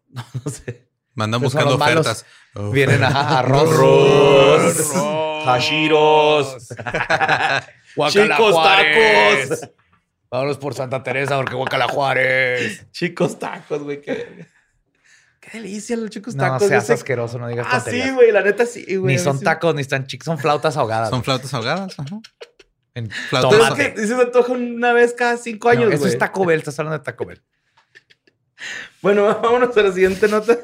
No 0.12 0.52
sé. 0.52 0.88
Mandan 1.15 1.41
buscando 1.41 1.76
ofertas. 1.76 2.26
Oh. 2.56 2.69
Vienen 2.71 3.04
a 3.04 3.39
arroz. 3.39 3.69
Arroz. 3.71 4.93
Hashiros. 5.47 6.67
Chicos, 8.10 8.56
tacos. 8.63 9.69
Vámonos 10.30 10.58
por 10.58 10.73
Santa 10.73 11.02
Teresa 11.04 11.38
porque 11.38 11.56
Guacala 11.56 11.88
Juárez. 11.88 12.86
Chicos 12.91 13.39
tacos, 13.39 13.82
güey. 13.84 14.02
Qué, 14.02 14.45
qué 15.39 15.50
delicia 15.58 15.95
los 15.97 16.10
chicos 16.10 16.36
No 16.36 16.43
tacos. 16.43 16.67
seas 16.67 16.84
ese- 16.84 16.93
asqueroso, 16.93 17.39
no 17.39 17.47
digas 17.47 17.65
Ah, 17.69 17.78
tonterías. 17.78 18.08
sí, 18.10 18.13
güey. 18.13 18.32
La 18.32 18.41
neta 18.43 18.65
sí, 18.65 18.95
güey. 18.97 19.15
Ni 19.15 19.19
son 19.21 19.39
sí- 19.39 19.43
tacos, 19.45 19.73
ni 19.73 19.82
están 19.82 20.06
chicos, 20.06 20.26
son 20.26 20.38
flautas 20.38 20.76
ahogadas. 20.78 21.10
Son 21.10 21.23
flautas 21.23 21.54
ahogadas. 21.54 21.97
Ajá. 22.00 22.19
En 22.97 23.10
Flautas 23.12 23.51
Pero 23.75 23.75
es 23.75 23.93
que 23.93 24.07
se 24.07 24.15
me 24.15 24.23
antoja 24.23 24.51
una 24.53 24.91
vez 24.93 25.13
cada 25.13 25.38
cinco 25.38 25.69
años, 25.69 25.83
No, 25.83 25.88
güey. 25.89 25.97
eso 25.99 26.07
es 26.07 26.17
Taco 26.17 26.45
Bell, 26.45 26.60
estás 26.60 26.79
hablando 26.79 26.97
de 26.97 27.03
Taco 27.03 27.25
Bell. 27.25 27.41
Bueno, 29.01 29.23
vámonos 29.41 29.75
a 29.77 29.81
la 29.83 29.91
siguiente 29.91 30.27
nota. 30.27 30.57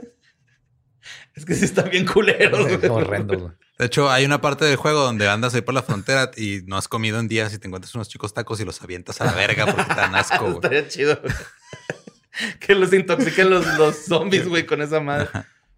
Es 1.35 1.45
que 1.45 1.53
sí 1.55 1.65
están 1.65 1.89
bien 1.89 2.05
culeros, 2.05 2.67
Es 2.71 2.79
güey. 2.79 2.89
horrendo, 2.91 3.37
güey. 3.39 3.53
De 3.77 3.85
hecho, 3.87 4.09
hay 4.09 4.23
una 4.25 4.39
parte 4.39 4.65
del 4.65 4.75
juego 4.77 5.01
donde 5.01 5.27
andas 5.27 5.53
ahí 5.55 5.61
por 5.61 5.73
la 5.73 5.81
frontera 5.83 6.31
y 6.37 6.61
no 6.65 6.77
has 6.77 6.87
comido 6.87 7.19
en 7.19 7.27
días 7.27 7.53
y 7.53 7.57
te 7.57 7.67
encuentras 7.67 7.93
unos 7.95 8.07
chicos 8.07 8.33
tacos 8.33 8.59
y 8.59 8.65
los 8.65 8.81
avientas 8.81 9.19
a 9.19 9.25
la 9.25 9.33
verga 9.33 9.65
porque 9.65 9.83
te 9.83 9.95
dan 9.95 10.15
asco, 10.15 10.43
güey. 10.45 10.55
Estaría 10.55 10.87
chido. 10.87 11.19
güey. 11.21 11.33
que 12.59 12.75
los 12.75 12.93
intoxiquen 12.93 13.49
los, 13.49 13.65
los 13.77 13.95
zombies, 14.05 14.47
güey, 14.47 14.65
con 14.65 14.81
esa 14.81 14.99
madre. 14.99 15.27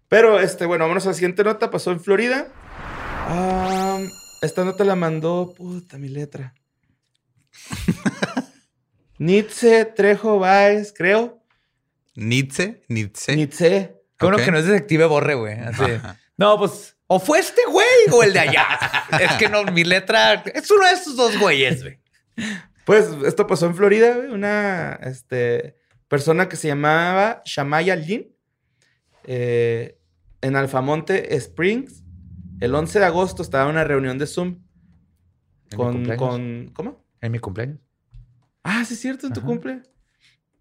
Pero, 0.08 0.38
este, 0.40 0.66
bueno, 0.66 0.84
vámonos 0.84 1.04
a 1.06 1.08
la 1.08 1.14
siguiente 1.14 1.42
nota. 1.42 1.70
Pasó 1.70 1.90
en 1.90 2.00
Florida. 2.00 2.48
Am, 3.28 4.08
esta 4.42 4.64
nota 4.64 4.84
la 4.84 4.94
mandó, 4.96 5.54
puta, 5.56 5.98
mi 5.98 6.08
letra. 6.08 6.54
Nietzsche 9.18 9.84
Trejo 9.86 10.38
Baez, 10.38 10.92
creo. 10.96 11.42
Nietzsche, 12.14 12.82
Nietzsche. 12.88 13.34
Nietzsche. 13.36 13.94
Qué 14.18 14.24
bueno 14.26 14.36
Ok. 14.38 14.44
que 14.44 14.50
no 14.52 14.58
es 14.58 14.66
detective 14.66 15.06
Borre, 15.06 15.34
güey. 15.34 15.54
Así. 15.58 15.82
No, 16.36 16.58
pues, 16.58 16.96
o 17.06 17.18
fue 17.18 17.38
este 17.38 17.62
güey 17.70 17.86
o 18.12 18.22
el 18.22 18.32
de 18.32 18.40
allá. 18.40 18.66
es 19.20 19.32
que 19.32 19.48
no, 19.48 19.64
mi 19.64 19.84
letra 19.84 20.34
es 20.54 20.70
uno 20.70 20.86
de 20.86 20.92
esos 20.92 21.16
dos 21.16 21.38
güeyes, 21.38 21.82
güey. 21.82 21.98
Pues 22.84 23.08
esto 23.26 23.46
pasó 23.46 23.66
en 23.66 23.74
Florida, 23.74 24.14
güey. 24.16 24.28
Una 24.30 24.98
este, 25.02 25.76
persona 26.08 26.48
que 26.48 26.56
se 26.56 26.68
llamaba 26.68 27.42
Shamaya 27.44 27.96
Lin. 27.96 28.34
eh, 29.24 29.98
en 30.42 30.54
Alfamonte 30.56 31.34
Springs. 31.36 32.02
El 32.60 32.74
11 32.74 32.98
de 32.98 33.04
agosto 33.04 33.42
estaba 33.42 33.64
en 33.64 33.70
una 33.70 33.84
reunión 33.84 34.18
de 34.18 34.26
Zoom. 34.26 34.58
¿En 35.70 35.78
mi 36.02 36.06
Con, 36.06 36.16
con. 36.16 36.70
¿Cómo? 36.74 37.04
En 37.20 37.32
mi 37.32 37.38
cumpleaños. 37.38 37.78
Ah, 38.62 38.84
sí, 38.84 38.94
es 38.94 39.00
cierto, 39.00 39.26
en 39.26 39.32
tu 39.32 39.40
Ajá. 39.40 39.46
cumple. 39.48 39.82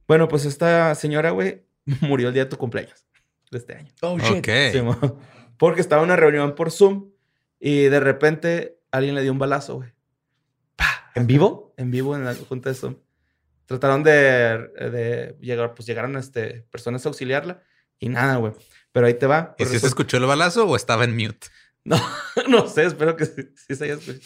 Bueno, 0.07 0.27
pues 0.27 0.45
esta 0.45 0.93
señora, 0.95 1.31
güey, 1.31 1.63
murió 2.01 2.27
el 2.27 2.33
día 2.33 2.43
de 2.43 2.49
tu 2.49 2.57
cumpleaños 2.57 3.05
de 3.51 3.57
este 3.57 3.75
año. 3.75 3.91
Oh. 4.01 4.17
Sí, 4.19 4.81
mo- 4.81 5.19
porque 5.57 5.81
estaba 5.81 6.01
en 6.01 6.07
una 6.09 6.15
reunión 6.15 6.53
por 6.55 6.71
Zoom 6.71 7.09
y 7.59 7.83
de 7.83 7.99
repente 7.99 8.79
alguien 8.91 9.15
le 9.15 9.21
dio 9.21 9.31
un 9.31 9.39
balazo, 9.39 9.75
güey. 9.75 9.93
¡Pah! 10.75 11.11
¿En 11.15 11.27
vivo? 11.27 11.73
En 11.77 11.91
vivo 11.91 12.15
en 12.15 12.25
la 12.25 12.35
junta 12.35 12.69
de 12.69 12.75
Zoom. 12.75 12.97
Trataron 13.65 14.03
de, 14.03 14.11
de 14.11 15.37
llegar, 15.41 15.73
pues 15.73 15.87
llegaron 15.87 16.15
este, 16.17 16.61
personas 16.69 17.05
a 17.05 17.09
auxiliarla 17.09 17.63
y 17.97 18.09
nada, 18.09 18.35
güey. 18.35 18.53
Pero 18.91 19.07
ahí 19.07 19.15
te 19.15 19.25
va. 19.25 19.55
¿Y 19.57 19.63
Pues 19.63 19.69
si 19.71 19.79
se 19.79 19.87
escuchó 19.87 20.17
el 20.17 20.25
balazo 20.25 20.67
o 20.67 20.75
estaba 20.75 21.03
en 21.03 21.15
mute? 21.15 21.47
No, 21.85 21.95
no 22.49 22.67
sé, 22.67 22.83
espero 22.83 23.15
que 23.15 23.25
sí, 23.25 23.49
sí 23.55 23.75
se 23.75 23.83
haya 23.85 23.93
escuchado. 23.93 24.19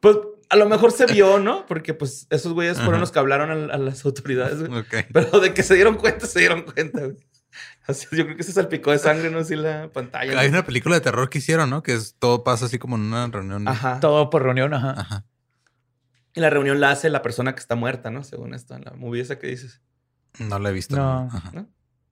Pues 0.00 0.16
a 0.50 0.56
lo 0.56 0.68
mejor 0.68 0.92
se 0.92 1.06
vio, 1.06 1.38
¿no? 1.38 1.64
Porque 1.66 1.94
pues 1.94 2.26
esos 2.30 2.52
güeyes 2.52 2.76
fueron 2.76 2.94
Ajá. 2.94 3.00
los 3.00 3.12
que 3.12 3.18
hablaron 3.20 3.70
a, 3.70 3.74
a 3.74 3.78
las 3.78 4.04
autoridades, 4.04 4.66
güey. 4.66 4.80
Ok. 4.80 4.94
Pero 5.12 5.40
de 5.40 5.54
que 5.54 5.62
se 5.62 5.74
dieron 5.74 5.94
cuenta, 5.96 6.26
se 6.26 6.40
dieron 6.40 6.62
cuenta, 6.62 7.00
güey. 7.04 7.16
Así, 7.86 8.06
yo 8.12 8.24
creo 8.24 8.36
que 8.36 8.42
se 8.42 8.52
salpicó 8.52 8.90
de 8.90 8.98
sangre, 8.98 9.30
¿no? 9.30 9.38
Así 9.38 9.54
la 9.56 9.90
pantalla. 9.92 10.38
Hay 10.40 10.48
¿no? 10.50 10.58
una 10.58 10.66
película 10.66 10.96
de 10.96 11.00
terror 11.02 11.30
que 11.30 11.38
hicieron, 11.38 11.70
¿no? 11.70 11.82
Que 11.82 11.94
es 11.94 12.16
todo 12.18 12.42
pasa 12.44 12.66
así 12.66 12.78
como 12.78 12.96
en 12.96 13.02
una 13.02 13.26
reunión. 13.28 13.68
Ajá. 13.68 14.00
Todo 14.00 14.30
por 14.30 14.42
reunión, 14.42 14.74
ajá. 14.74 14.94
Ajá. 14.98 15.24
Y 16.34 16.40
la 16.40 16.50
reunión 16.50 16.80
la 16.80 16.90
hace 16.90 17.10
la 17.10 17.22
persona 17.22 17.54
que 17.54 17.60
está 17.60 17.74
muerta, 17.76 18.10
¿no? 18.10 18.24
Según 18.24 18.54
esto, 18.54 18.74
en 18.74 18.84
la 18.84 18.92
movie 18.92 19.22
esa 19.22 19.38
que 19.38 19.46
dices. 19.46 19.80
No 20.38 20.58
la 20.58 20.70
he 20.70 20.72
visto. 20.72 20.96
No. 20.96 21.30
Ajá. 21.32 21.50
¿no? 21.52 21.60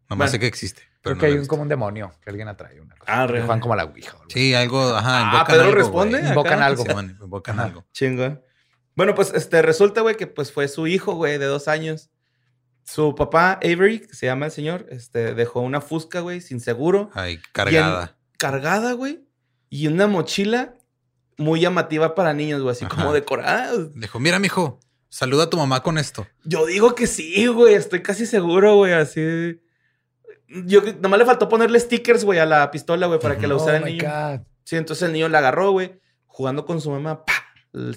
Nomás 0.08 0.16
Bueno. 0.18 0.30
sé 0.30 0.38
que 0.38 0.46
existe. 0.46 0.82
Creo 1.02 1.16
no 1.16 1.20
que 1.20 1.26
hay 1.26 1.32
un, 1.34 1.46
como 1.46 1.62
un 1.62 1.68
demonio 1.68 2.12
que 2.22 2.30
alguien 2.30 2.48
atrae 2.48 2.80
una 2.80 2.94
cosa. 2.96 3.24
Ah. 3.24 3.26
Juegan 3.26 3.60
como 3.60 3.74
a 3.74 3.76
la 3.76 3.84
ouija. 3.84 4.12
algo. 4.12 4.24
Sí, 4.28 4.54
algo. 4.54 4.80
Ajá. 4.94 5.40
Ah, 5.40 5.44
Pedro 5.46 5.62
algo, 5.64 5.74
responde. 5.74 6.18
güey. 6.18 6.28
Invocan 6.30 6.52
acá. 6.54 6.66
algo. 6.66 6.84
Simón, 6.84 7.18
invocan 7.20 7.58
Ajá. 7.58 7.68
algo. 7.68 7.84
Chingo. 7.92 8.42
Bueno, 8.94 9.14
pues 9.14 9.32
este, 9.34 9.62
resulta, 9.62 10.00
güey, 10.02 10.16
que 10.16 10.26
pues 10.26 10.52
fue 10.52 10.68
su 10.68 10.86
hijo, 10.86 11.14
güey, 11.14 11.38
de 11.38 11.46
dos 11.46 11.66
años. 11.66 12.10
Su 12.84 13.14
papá, 13.14 13.52
Avery, 13.62 14.00
que 14.00 14.14
se 14.14 14.26
llama 14.26 14.46
el 14.46 14.52
señor, 14.52 14.86
este, 14.90 15.34
dejó 15.34 15.60
una 15.60 15.80
fusca, 15.80 16.20
güey, 16.20 16.40
sin 16.40 16.60
seguro. 16.60 17.10
Ay, 17.14 17.38
cargada. 17.52 18.16
cargada, 18.38 18.92
güey, 18.92 19.24
y 19.70 19.86
una 19.86 20.08
mochila 20.08 20.74
muy 21.38 21.60
llamativa 21.60 22.14
para 22.16 22.34
niños, 22.34 22.60
güey, 22.60 22.72
así 22.72 22.84
Ajá. 22.84 22.94
como 22.96 23.12
decorada. 23.12 23.72
Dijo, 23.94 24.18
mira, 24.18 24.38
mijo, 24.40 24.80
saluda 25.08 25.44
a 25.44 25.50
tu 25.50 25.56
mamá 25.56 25.82
con 25.82 25.96
esto. 25.96 26.26
Yo 26.44 26.66
digo 26.66 26.94
que 26.96 27.06
sí, 27.06 27.46
güey, 27.46 27.74
estoy 27.74 28.02
casi 28.02 28.26
seguro, 28.26 28.74
güey, 28.76 28.92
así. 28.92 29.61
Yo 30.66 30.82
nomás 31.00 31.18
le 31.18 31.24
faltó 31.26 31.48
ponerle 31.48 31.78
stickers, 31.80 32.24
güey, 32.24 32.38
a 32.38 32.46
la 32.46 32.70
pistola, 32.70 33.06
güey, 33.06 33.18
para 33.20 33.38
que 33.38 33.46
la 33.46 33.54
Oh 33.54 33.58
usara 33.62 33.78
el 33.78 33.84
my 33.84 33.92
niño. 33.92 34.04
God. 34.08 34.40
Sí, 34.64 34.76
entonces 34.76 35.02
el 35.06 35.12
niño 35.12 35.28
la 35.28 35.38
agarró, 35.38 35.70
güey, 35.72 35.98
jugando 36.26 36.64
con 36.66 36.80
su 36.80 36.90
mamá, 36.90 37.24
pa, 37.24 37.32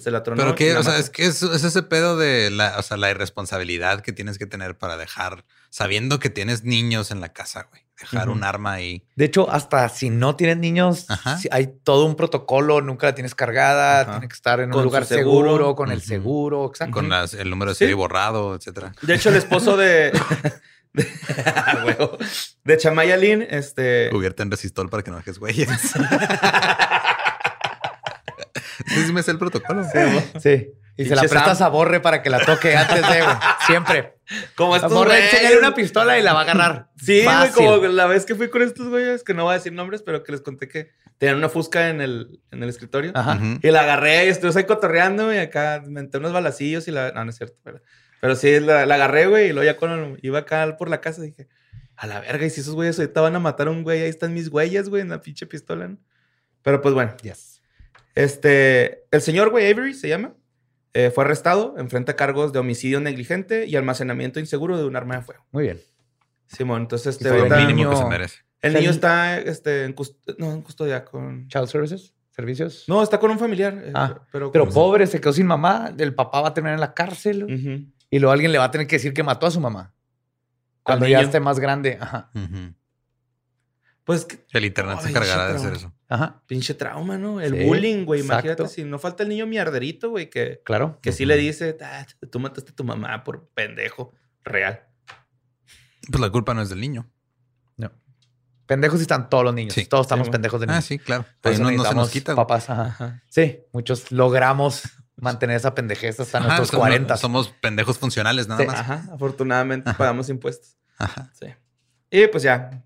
se 0.02 0.10
la 0.10 0.22
tronó. 0.22 0.42
Pero 0.42 0.54
que, 0.54 0.76
o 0.76 0.82
sea, 0.82 0.98
es 0.98 1.10
que 1.10 1.26
es, 1.26 1.42
es 1.42 1.64
ese 1.64 1.82
pedo 1.82 2.16
de 2.16 2.50
la, 2.50 2.76
o 2.78 2.82
sea, 2.82 2.96
la 2.96 3.10
irresponsabilidad 3.10 4.00
que 4.00 4.12
tienes 4.12 4.38
que 4.38 4.46
tener 4.46 4.76
para 4.78 4.96
dejar, 4.96 5.44
sabiendo 5.70 6.18
que 6.18 6.30
tienes 6.30 6.64
niños 6.64 7.10
en 7.10 7.20
la 7.20 7.32
casa, 7.32 7.68
güey. 7.70 7.82
Dejar 7.98 8.28
un 8.28 8.44
arma 8.44 8.74
ahí. 8.74 9.06
De 9.16 9.24
hecho, 9.24 9.50
hasta 9.50 9.88
si 9.88 10.10
no 10.10 10.36
tienes 10.36 10.58
niños, 10.58 11.06
hay 11.50 11.68
todo 11.82 12.04
un 12.04 12.14
protocolo, 12.14 12.82
nunca 12.82 13.06
la 13.06 13.14
tienes 13.14 13.34
cargada, 13.34 14.00
Ajá. 14.02 14.10
tiene 14.12 14.28
que 14.28 14.34
estar 14.34 14.60
en 14.60 14.68
Con 14.68 14.80
un 14.80 14.84
lugar 14.84 15.06
seguro. 15.06 15.48
seguro, 15.52 15.74
con 15.74 15.90
el 15.90 16.02
seguro, 16.02 16.66
exacto. 16.66 16.92
Con 16.92 17.08
las- 17.08 17.32
el 17.32 17.48
número 17.48 17.70
de 17.70 17.74
Sí. 17.74 17.78
serie 17.80 17.94
borrado, 17.94 18.54
etcétera. 18.54 18.92
De 19.00 19.14
hecho, 19.14 19.30
el 19.30 19.36
esposo 19.36 19.78
de. 19.78 20.12
de, 22.64 22.76
Chamaya 22.76 23.16
Lynn, 23.16 23.42
este. 23.42 24.08
Cubierta 24.10 24.42
en 24.42 24.50
resistol 24.50 24.88
para 24.88 25.02
que 25.02 25.10
no 25.10 25.18
dejes 25.18 25.38
huellas. 25.38 25.80
sí, 28.86 29.04
sí 29.06 29.12
me 29.12 29.22
sé 29.22 29.30
el 29.32 29.38
protocolo. 29.38 29.84
Sí. 30.40 30.72
Y 30.96 31.04
se 31.04 31.14
la 31.14 31.22
prestas 31.22 31.58
Sam. 31.58 31.66
a 31.66 31.70
Borre 31.70 32.00
para 32.00 32.22
que 32.22 32.30
la 32.30 32.44
toque 32.44 32.74
antes 32.74 33.02
de, 33.02 33.22
güey. 33.22 33.36
Siempre. 33.66 34.16
Como 34.54 34.74
estos 34.76 34.92
Borre, 34.92 35.26
enséñale 35.26 35.58
una 35.58 35.74
pistola 35.74 36.18
y 36.18 36.22
la 36.22 36.32
va 36.32 36.40
a 36.40 36.42
agarrar. 36.44 36.88
Sí, 36.96 37.22
güey, 37.22 37.36
Fácil. 37.36 37.66
como 37.66 37.76
la 37.88 38.06
vez 38.06 38.24
que 38.24 38.34
fui 38.34 38.48
con 38.48 38.62
estos 38.62 38.88
güeyes, 38.88 39.22
que 39.22 39.34
no 39.34 39.44
voy 39.44 39.52
a 39.52 39.54
decir 39.58 39.74
nombres, 39.74 40.02
pero 40.02 40.22
que 40.24 40.32
les 40.32 40.40
conté 40.40 40.68
que 40.68 40.92
tenían 41.18 41.36
una 41.36 41.50
fusca 41.50 41.90
en 41.90 42.00
el, 42.00 42.40
en 42.50 42.62
el 42.62 42.68
escritorio. 42.70 43.12
Ajá. 43.14 43.38
Y 43.62 43.70
la 43.70 43.80
agarré 43.82 44.26
y 44.26 44.28
estuvimos 44.28 44.56
ahí 44.56 44.64
cotorreando 44.64 45.32
y 45.32 45.38
acá 45.38 45.82
me 45.86 46.02
metí 46.02 46.16
unos 46.16 46.32
balacillos 46.32 46.88
y 46.88 46.92
la... 46.92 47.12
No, 47.12 47.24
no 47.24 47.30
es 47.30 47.36
cierto. 47.36 47.56
Pero, 47.62 47.82
pero 48.20 48.34
sí, 48.36 48.58
la, 48.60 48.86
la 48.86 48.94
agarré, 48.96 49.26
güey, 49.26 49.48
y 49.48 49.52
luego 49.52 49.64
ya 49.64 49.76
cuando 49.76 50.16
iba 50.22 50.38
acá 50.40 50.76
por 50.78 50.88
la 50.88 51.00
casa 51.00 51.22
dije, 51.22 51.48
a 51.96 52.06
la 52.06 52.20
verga, 52.20 52.44
y 52.46 52.50
si 52.50 52.60
esos 52.60 52.74
güeyes 52.74 52.98
ahorita 52.98 53.20
van 53.20 53.36
a 53.36 53.38
matar 53.38 53.68
a 53.68 53.70
un 53.70 53.82
güey, 53.82 54.02
ahí 54.02 54.08
están 54.08 54.34
mis 54.34 54.48
huellas, 54.48 54.88
güey, 54.88 55.02
en 55.02 55.08
la 55.08 55.20
pinche 55.20 55.46
pistola, 55.46 55.88
¿no? 55.88 55.98
Pero 56.62 56.80
pues 56.82 56.94
bueno, 56.94 57.14
Yes. 57.22 57.62
este, 58.14 59.04
el 59.10 59.20
señor, 59.22 59.50
güey, 59.50 59.70
Avery 59.70 59.94
se 59.94 60.08
llama, 60.08 60.34
eh, 60.94 61.10
fue 61.14 61.24
arrestado, 61.24 61.74
enfrenta 61.78 62.16
cargos 62.16 62.52
de 62.52 62.58
homicidio 62.58 63.00
negligente 63.00 63.66
y 63.66 63.76
almacenamiento 63.76 64.40
inseguro 64.40 64.76
de 64.78 64.84
un 64.84 64.96
arma 64.96 65.16
de 65.16 65.22
fuego. 65.22 65.44
Muy 65.52 65.64
bien. 65.64 65.80
Simón, 66.46 66.82
entonces 66.82 67.16
este, 67.16 67.28
fue 67.28 67.38
ahorita- 67.38 67.60
El 67.60 67.66
mínimo 67.66 67.90
que 67.90 67.94
niño- 67.96 68.02
se 68.04 68.08
merece. 68.08 68.36
el 68.62 68.74
niño 68.74 68.90
está 68.90 69.38
este, 69.38 69.84
en, 69.84 69.94
cust- 69.94 70.36
no, 70.38 70.52
en 70.52 70.62
custodia 70.62 71.04
con... 71.04 71.48
Child 71.48 71.66
Services, 71.68 72.14
servicios. 72.30 72.84
No, 72.88 73.02
está 73.02 73.18
con 73.18 73.30
un 73.30 73.38
familiar. 73.38 73.74
eh, 73.84 73.90
Ah, 73.94 74.20
pero, 74.32 74.50
pobre, 74.52 75.06
se 75.06 75.20
quedó 75.20 75.32
sin 75.32 75.46
mamá. 75.46 75.92
El 75.98 76.14
papá 76.14 76.40
va 76.42 76.48
a 76.48 76.54
terminar 76.54 76.74
en 76.74 76.80
la 76.80 76.94
cárcel. 76.94 77.92
Y 78.16 78.18
luego 78.18 78.32
alguien 78.32 78.50
le 78.50 78.56
va 78.56 78.64
a 78.64 78.70
tener 78.70 78.86
que 78.86 78.96
decir 78.96 79.12
que 79.12 79.22
mató 79.22 79.46
a 79.46 79.50
su 79.50 79.60
mamá. 79.60 79.92
Cuando 80.82 81.06
ya 81.06 81.20
esté 81.20 81.38
más 81.38 81.58
grande. 81.58 81.98
Ajá. 82.00 82.30
Pues 84.04 84.24
que- 84.24 84.42
El 84.52 84.64
internet 84.64 85.00
se 85.00 85.08
Ay, 85.08 85.10
encargará 85.10 85.48
de 85.48 85.56
hacer 85.56 85.74
eso. 85.74 85.92
Ajá. 86.08 86.40
pinche 86.46 86.72
trauma, 86.72 87.18
¿no? 87.18 87.40
El 87.42 87.58
Sí, 87.58 87.64
bullying, 87.64 88.04
güey. 88.06 88.20
Imagínate 88.20 88.62
exacto. 88.62 88.68
si 88.72 88.84
no 88.84 88.98
falta 88.98 89.22
el 89.24 89.28
niño 89.28 89.46
mierderito, 89.46 90.08
güey, 90.10 90.30
que, 90.30 90.62
Claro. 90.64 90.98
que 91.02 91.12
sí 91.12 91.24
Ujú. 91.24 91.28
le 91.28 91.36
dice, 91.36 91.76
"Ah, 91.82 92.06
tú 92.30 92.38
mataste 92.40 92.70
a 92.70 92.74
tu 92.74 92.84
mamá 92.84 93.22
por 93.22 93.48
pendejo. 93.50 94.14
Real. 94.44 94.86
Pues 96.10 96.18
la 96.20 96.30
culpa 96.30 96.54
no 96.54 96.62
es 96.62 96.70
del 96.70 96.80
niño. 96.80 97.10
No. 97.76 97.90
Pendejos 98.64 99.00
están 99.02 99.28
todos 99.28 99.44
los 99.44 99.52
niños. 99.52 99.74
Sí. 99.74 99.84
Todos 99.84 100.06
estamos 100.06 100.28
Sí, 100.28 100.30
pendejos 100.30 100.60
de 100.60 100.66
Ah, 100.66 100.70
niños. 100.70 100.84
sí, 100.86 100.98
claro. 101.00 101.26
Eso 101.42 101.62
no, 101.64 101.70
no 101.72 101.84
se 101.84 101.94
nos 101.94 102.10
quita. 102.10 102.34
Papás, 102.34 102.70
ajá. 102.70 102.86
Ajá. 102.86 103.22
Sí, 103.28 103.58
muchos 103.72 104.10
logramos 104.12 104.84
mantener 105.16 105.56
esa 105.56 105.74
pendejez 105.74 106.20
hasta 106.20 106.38
Ajá, 106.38 106.46
nuestros 106.46 106.68
somos- 106.70 106.80
40. 106.80 107.16
Somos 107.16 107.48
pendejos 107.60 107.98
funcionales 107.98 108.48
nada 108.48 108.60
Sí. 108.62 108.66
más. 108.66 108.80
Ajá. 108.80 109.04
Afortunadamente 109.12 109.90
Ajá. 109.90 109.98
pagamos 109.98 110.28
impuestos. 110.28 110.76
Ajá. 110.98 111.30
Sí. 111.38 111.46
Y 112.10 112.26
pues 112.28 112.42
ya. 112.42 112.82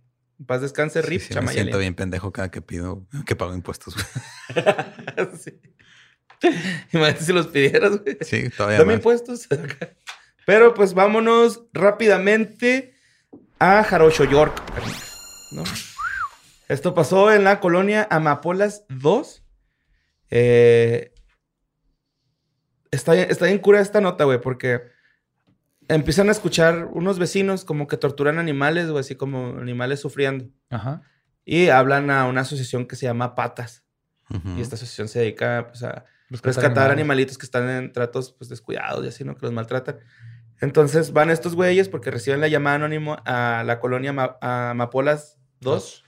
Paz 0.46 0.62
descanse, 0.62 1.02
Sí, 1.02 1.08
Rip, 1.08 1.20
sí, 1.20 1.28
me 1.30 1.34
Chamayalin. 1.34 1.64
siento 1.64 1.78
bien 1.78 1.94
pendejo 1.94 2.32
cada 2.32 2.50
que 2.50 2.62
pido 2.62 3.06
que 3.26 3.36
pago 3.36 3.54
impuestos. 3.54 3.94
sí. 5.38 5.60
Imagínate 6.92 7.24
si 7.24 7.32
los 7.34 7.48
pidieras, 7.48 7.98
güey. 8.02 8.16
Sí, 8.22 8.48
todavía 8.48 8.78
Dame 8.78 8.94
impuestos. 8.94 9.46
Pero 10.46 10.72
pues 10.72 10.94
vámonos 10.94 11.64
rápidamente 11.74 12.94
a 13.58 13.82
Jarocho 13.84 14.24
York. 14.24 14.62
¿no? 15.52 15.64
Esto 16.68 16.94
pasó 16.94 17.30
en 17.32 17.44
la 17.44 17.60
colonia 17.60 18.06
Amapolas 18.10 18.84
2. 18.88 19.42
Eh, 20.30 21.12
está, 23.00 23.12
bien- 23.14 23.30
está 23.30 23.46
bien 23.46 23.58
cura 23.58 23.80
esta 23.80 24.00
nota, 24.00 24.24
güey, 24.24 24.40
porque 24.40 24.82
empiezan 25.88 26.28
a 26.28 26.32
escuchar 26.32 26.86
unos 26.92 27.18
vecinos 27.18 27.64
como 27.64 27.86
que 27.86 27.96
torturan 27.96 28.38
animales, 28.38 28.88
güey, 28.90 29.00
así 29.00 29.16
como 29.16 29.58
animales 29.58 30.00
sufriendo. 30.00 30.46
Ajá. 30.70 31.02
Y 31.44 31.68
hablan 31.68 32.10
a 32.10 32.26
una 32.26 32.42
asociación 32.42 32.86
que 32.86 32.96
se 32.96 33.06
llama 33.06 33.34
Patas. 33.34 33.82
Ujú. 34.28 34.56
Y 34.56 34.60
esta 34.60 34.76
asociación 34.76 35.08
se 35.08 35.18
dedica 35.20 35.66
pues, 35.68 35.82
a 35.82 36.04
Rescatar 36.28 36.46
rescatar 36.62 36.70
animales. 36.84 36.92
animalitos 36.92 37.38
que 37.38 37.46
están 37.46 37.68
en 37.68 37.92
tratos 37.92 38.32
pues 38.32 38.48
descuidados 38.48 39.04
y 39.04 39.08
así, 39.08 39.24
¿no? 39.24 39.34
Que 39.36 39.46
los 39.46 39.52
maltratan. 39.52 39.98
Entonces 40.60 41.12
van 41.12 41.30
estos 41.30 41.56
güeyes 41.56 41.88
porque 41.88 42.12
reciben 42.12 42.40
la 42.40 42.46
llamada 42.46 42.76
anónimo 42.76 43.16
a 43.24 43.64
la 43.66 43.80
colonia 43.80 44.12
Ma- 44.12 44.36
a 44.40 44.70
Amapolas 44.70 45.38
2. 45.60 46.04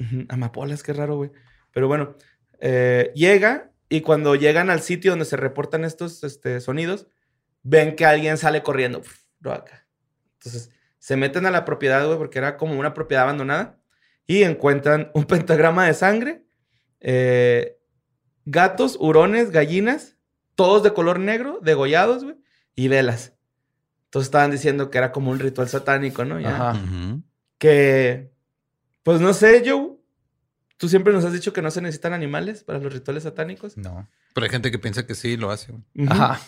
Ujú, 0.00 0.26
Amapolas, 0.28 0.82
qué 0.82 0.92
raro, 0.92 1.16
güey. 1.16 1.30
Pero 1.72 1.88
bueno, 1.88 2.16
eh, 2.60 3.12
llega 3.14 3.70
y 3.88 4.00
cuando 4.00 4.34
llegan 4.34 4.70
al 4.70 4.82
sitio 4.82 5.12
donde 5.12 5.24
se 5.24 5.36
reportan 5.36 5.84
estos 5.84 6.24
este, 6.24 6.60
sonidos, 6.60 7.06
ven 7.62 7.96
que 7.96 8.06
alguien 8.06 8.38
sale 8.38 8.62
corriendo. 8.62 9.00
pf, 9.02 9.24
lo 9.40 9.52
acá. 9.52 9.86
Entonces 10.38 10.70
se 10.98 11.16
meten 11.16 11.46
a 11.46 11.50
la 11.50 11.64
propiedad, 11.64 12.04
güey, 12.04 12.18
porque 12.18 12.38
era 12.38 12.56
como 12.56 12.78
una 12.78 12.94
propiedad 12.94 13.24
abandonada 13.24 13.78
y 14.26 14.42
encuentran 14.42 15.10
un 15.14 15.24
pentagrama 15.26 15.86
de 15.86 15.94
sangre, 15.94 16.44
eh, 17.00 17.78
gatos, 18.44 18.96
hurones, 18.98 19.50
gallinas, 19.50 20.16
todos 20.54 20.82
de 20.82 20.92
color 20.92 21.20
negro, 21.20 21.60
degollados, 21.62 22.24
güey, 22.24 22.36
y 22.74 22.88
velas. 22.88 23.34
Entonces 24.06 24.26
estaban 24.26 24.50
diciendo 24.50 24.90
que 24.90 24.98
era 24.98 25.12
como 25.12 25.30
un 25.30 25.38
ritual 25.38 25.68
satánico, 25.68 26.24
¿no? 26.24 26.40
Ya. 26.40 26.70
Ajá. 26.70 26.80
Que, 27.58 28.32
pues 29.02 29.20
no 29.20 29.32
sé, 29.32 29.62
Joe. 29.64 29.95
Tú 30.78 30.88
siempre 30.88 31.12
nos 31.12 31.24
has 31.24 31.32
dicho 31.32 31.52
que 31.52 31.62
no 31.62 31.70
se 31.70 31.80
necesitan 31.80 32.12
animales 32.12 32.64
para 32.64 32.78
los 32.78 32.92
rituales 32.92 33.22
satánicos. 33.22 33.76
No. 33.76 34.08
Pero 34.34 34.44
hay 34.44 34.50
gente 34.50 34.70
que 34.70 34.78
piensa 34.78 35.06
que 35.06 35.14
sí 35.14 35.36
lo 35.36 35.50
hace. 35.50 35.72
güey. 35.72 35.84
Ujú. 36.06 36.12
Ajá. 36.12 36.40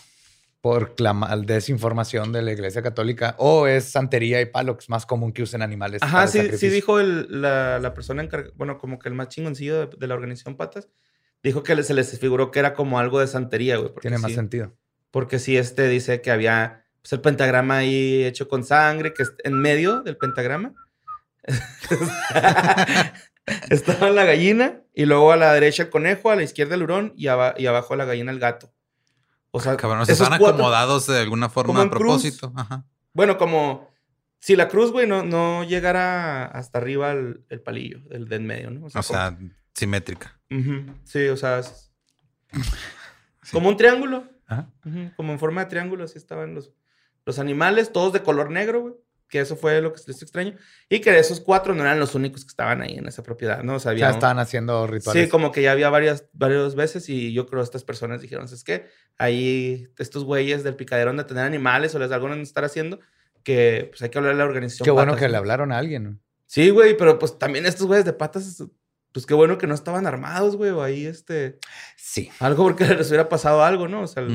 Por 0.61 1.01
la 1.01 1.14
mal- 1.14 1.47
desinformación 1.47 2.33
de 2.33 2.43
la 2.43 2.53
iglesia 2.53 2.83
católica. 2.83 3.35
O 3.38 3.67
es 3.67 3.85
santería 3.85 4.41
y 4.41 4.47
palo, 4.47 4.77
que 4.77 4.83
es 4.83 4.91
más 4.91 5.07
común 5.07 5.33
que 5.33 5.43
usen 5.43 5.62
animales. 5.62 6.03
Ajá, 6.03 6.27
sí, 6.27 6.51
sí 6.59 6.69
dijo 6.69 7.01
el- 7.01 7.41
la, 7.41 7.79
la 7.79 7.95
persona 7.95 8.23
encargada, 8.23 8.53
bueno, 8.57 8.77
como 8.79 8.99
que 8.99 9.09
el 9.09 9.14
más 9.14 9.29
chingoncillo 9.29 9.87
de, 9.87 9.97
de 9.97 10.07
la 10.07 10.14
organización 10.14 10.57
Patas, 10.57 10.88
dijo 11.43 11.62
que 11.62 11.81
se 11.83 11.95
les 11.95 12.19
figuró 12.19 12.51
que 12.51 12.59
era 12.59 12.75
como 12.75 12.99
algo 12.99 13.21
de 13.21 13.29
santería, 13.29 13.77
güey. 13.77 13.93
Tiene 14.01 14.19
más 14.19 14.33
sí- 14.33 14.37
sentido. 14.37 14.77
Porque 15.11 15.38
sí, 15.38 15.57
este 15.57 15.88
dice 15.88 16.21
que 16.21 16.31
había 16.33 16.85
pues, 17.01 17.12
el 17.14 17.21
pentagrama 17.23 17.79
ahí 17.79 18.25
hecho 18.25 18.47
con 18.49 18.62
sangre, 18.64 19.14
que 19.14 19.23
es 19.23 19.33
en 19.45 19.55
medio 19.55 20.03
del 20.03 20.19
pentagrama. 20.19 20.75
Estaba 23.71 24.11
la 24.11 24.25
gallina 24.25 24.81
y 24.95 25.05
luego 25.07 25.33
a 25.33 25.37
la 25.37 25.53
derecha 25.53 25.85
el 25.85 25.91
conejo, 25.91 26.31
a 26.31 26.37
la 26.37 26.43
izquierda 26.43 26.75
el 26.75 26.83
hurón 26.83 27.13
y, 27.17 27.27
aba- 27.29 27.55
y 27.57 27.67
abajo 27.67 27.97
la 27.97 28.05
gallina 28.05 28.31
el 28.33 28.39
gato. 28.39 28.73
O 29.51 29.61
sea, 29.61 29.77
Cabrón, 29.77 30.05
se 30.07 30.13
esos 30.13 30.27
están 30.27 30.39
cuatro- 30.39 30.57
acomodados 30.57 31.07
de 31.07 31.19
alguna 31.21 31.49
forma 31.49 31.83
a 31.83 31.91
propósito. 31.91 32.53
Ajá. 32.57 32.85
Bueno, 33.15 33.39
como 33.39 33.89
si 34.41 34.57
la 34.57 34.69
cruz, 34.69 34.93
güey, 34.93 35.07
no, 35.07 35.23
no 35.25 35.65
llegara 35.65 36.45
hasta 36.47 36.79
arriba 36.79 37.13
el, 37.13 37.45
el 37.49 37.61
palillo, 37.61 38.01
el 38.11 38.29
de 38.29 38.37
en 38.37 38.47
medio, 38.47 38.71
¿no? 38.71 38.87
O 38.87 38.91
sea, 39.03 39.37
simétrica. 39.75 40.39
sí, 41.05 41.27
o 41.29 41.37
sea, 41.37 41.61
es- 41.61 41.91
como 43.53 43.69
un 43.69 43.77
triángulo. 43.77 44.25
Ajá. 44.47 44.71
Como 45.17 45.33
en 45.33 45.39
forma 45.39 45.65
de 45.65 45.71
triángulo, 45.71 46.05
así 46.05 46.17
estaban 46.19 46.55
los, 46.55 46.71
los 47.27 47.39
animales, 47.39 47.93
todos 47.93 48.13
de 48.13 48.23
color 48.23 48.51
negro, 48.51 48.81
güey. 48.81 48.95
Que 49.29 49.41
eso 49.41 49.57
fue 49.57 49.81
lo 49.83 49.93
que 49.93 50.01
les 50.07 50.23
extraño. 50.23 50.55
Y 50.88 51.01
que 51.01 51.19
esos 51.19 51.41
cuatro 51.41 51.75
no 51.75 51.83
eran 51.83 52.01
los 52.01 52.14
únicos 52.14 52.45
que 52.45 52.49
estaban 52.49 52.81
ahí 52.81 52.95
en 52.97 53.07
esa 53.07 53.23
propiedad, 53.23 53.62
¿no? 53.62 53.75
O 53.75 53.79
sea, 53.81 53.91
había. 53.93 54.07
sea, 54.07 54.14
estaban 54.14 54.38
haciendo 54.38 54.87
rituales. 54.87 55.25
Sí, 55.25 55.29
como 55.31 55.53
que 55.53 55.61
ya 55.62 55.73
había 55.73 55.91
varias, 55.91 56.25
varias 56.33 56.75
veces 56.75 57.09
y 57.09 57.33
yo 57.35 57.47
creo 57.47 57.61
que 57.61 57.64
estas 57.64 57.85
personas 57.85 58.23
dijeron, 58.23 58.47
es 58.47 58.64
que 58.64 58.87
ahí 59.19 59.88
estos 59.99 60.25
güeyes 60.25 60.64
del 60.64 60.77
picadero 60.77 61.12
de 61.12 61.25
tener 61.25 61.45
animales 61.45 61.95
o 61.95 61.99
les 61.99 62.11
algo 62.11 62.29
de 62.38 62.43
estar 62.43 62.64
haciendo 62.64 63.01
que 63.43 63.87
pues 63.91 64.03
hay 64.03 64.09
que 64.11 64.19
hablar 64.19 64.35
a 64.35 64.37
la 64.38 64.45
organización. 64.45 64.85
Qué 64.85 64.91
bueno 64.91 65.12
Patas, 65.12 65.21
que 65.21 65.27
¿no? 65.27 65.33
le 65.33 65.37
hablaron 65.38 65.73
a 65.73 65.79
alguien. 65.79 66.21
Sí, 66.47 66.71
güey, 66.71 66.97
pero 66.97 67.19
pues 67.19 67.38
también 67.38 67.67
estos 67.67 67.87
güeyes 67.87 68.05
de 68.07 68.12
patas, 68.14 68.64
pues 69.12 69.27
qué 69.27 69.35
bueno 69.35 69.59
que 69.59 69.67
no 69.67 69.75
estaban 69.75 70.07
armados, 70.07 70.57
güey, 70.57 70.71
o 70.71 70.83
ahí 70.83 71.05
este, 71.07 71.59
Sí. 71.97 72.31
algo 72.41 72.64
porque 72.64 72.85
les 72.95 73.09
hubiera 73.09 73.29
pasado 73.29 73.62
algo, 73.62 73.88
¿no? 73.88 74.03
O 74.03 74.07
sea, 74.07 74.27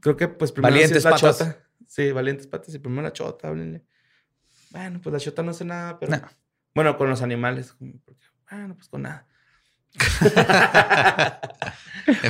creo 0.00 0.16
que 0.16 0.28
pues 0.28 0.52
primero 0.52 0.74
sí 0.74 0.78
Valientes 0.80 0.98
es 0.98 1.04
la 1.04 1.10
patas. 1.12 1.38
chota. 1.38 1.58
Sí, 1.86 2.12
valientes 2.12 2.46
patas 2.46 2.74
y 2.74 2.78
primero 2.78 3.02
la 3.02 3.12
chota, 3.12 3.48
háblenle. 3.48 3.84
Bueno, 4.70 5.00
pues 5.02 5.12
la 5.12 5.18
chota 5.20 5.42
no 5.42 5.50
hace 5.52 5.64
nada, 5.64 5.98
pero 5.98 6.12
No. 6.16 6.22
bueno, 6.74 6.96
con 6.98 7.08
los 7.08 7.22
animales, 7.22 7.74
bueno, 7.78 8.74
pues 8.76 8.88
con 8.88 9.02
nada. 9.02 9.26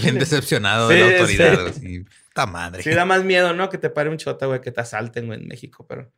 Bien 0.01 0.19
decepcionado 0.19 0.88
Sí, 0.90 0.95
de 0.97 1.01
la 1.11 1.19
autoridad. 1.19 1.73
sí. 1.73 2.05
Puta 2.29 2.47
madre. 2.47 2.83
Sí, 2.83 2.90
da 2.90 3.05
más 3.05 3.25
miedo, 3.25 3.53
¿no? 3.55 3.69
Que 3.69 3.79
te 3.79 3.90
pare 3.90 4.09
un 4.11 4.16
chota, 4.19 4.47
güey, 4.47 4.61
que 4.61 4.71
te 4.73 4.81
asalten, 4.81 5.27
güey, 5.27 5.40
en 5.40 5.49
México, 5.49 5.87
pero 5.87 6.12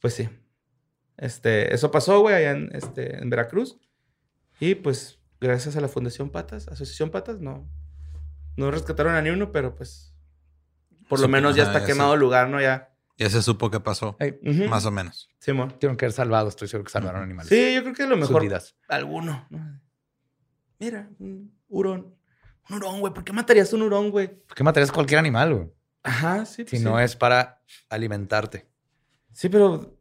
pues 0.00 0.14
sí. 0.14 0.28
Este, 1.16 1.72
eso 1.74 1.90
pasó, 1.90 2.20
güey, 2.20 2.34
allá 2.34 2.52
en, 2.52 2.70
este, 2.74 3.18
en 3.22 3.30
Veracruz. 3.30 3.78
Y 4.60 4.74
pues, 4.74 5.18
gracias 5.40 5.76
a 5.76 5.80
la 5.80 5.88
Fundación 5.88 6.30
Patas, 6.30 6.68
Asociación 6.68 7.10
Patas, 7.10 7.40
no, 7.40 7.68
No 8.56 8.70
rescataron 8.70 9.14
a 9.14 9.22
ni 9.22 9.30
uno, 9.30 9.52
pero 9.52 9.74
pues. 9.74 10.11
Por 11.12 11.20
lo 11.20 11.28
menos 11.28 11.54
ya 11.54 11.64
está 11.64 11.80
ya 11.80 11.84
quemado 11.84 12.14
el 12.14 12.20
lugar, 12.20 12.48
¿no? 12.48 12.58
Ya. 12.58 12.90
Ya 13.18 13.28
se 13.28 13.42
supo 13.42 13.70
qué 13.70 13.80
pasó. 13.80 14.16
Más 14.70 14.86
o 14.86 14.90
menos. 14.90 15.28
Simón. 15.38 15.68
Tuvieron 15.72 15.98
que 15.98 16.06
haber 16.06 16.14
salvado, 16.14 16.48
estoy 16.48 16.68
seguro 16.68 16.86
que 16.86 16.90
salvaron 16.90 17.22
animales. 17.22 17.50
Sí, 17.50 17.74
yo 17.74 17.82
creo 17.82 17.94
que 17.94 18.04
a 18.04 18.06
lo 18.06 18.14
Sus 18.16 18.30
mejor 18.30 18.42
vidas. 18.42 18.74
alguno. 18.88 19.46
¿no? 19.50 19.80
Mira, 20.78 21.10
un 21.18 21.54
hurón. 21.68 22.16
Un 22.70 22.76
hurón, 22.76 23.00
güey. 23.00 23.12
¿Por 23.12 23.24
qué 23.24 23.34
matarías 23.34 23.70
un 23.74 23.82
hurón, 23.82 24.10
güey? 24.10 24.28
¿Por 24.28 24.56
qué 24.56 24.64
matarías 24.64 24.90
cualquier 24.90 25.18
animal, 25.18 25.54
güey? 25.54 25.70
Ajá, 26.02 26.46
sí. 26.46 26.62
Si 26.64 26.70
pues, 26.70 26.82
no 26.82 26.96
sí. 26.96 27.04
es 27.04 27.14
para 27.14 27.60
alimentarte. 27.90 28.66
Sí, 29.34 29.50
pero 29.50 29.98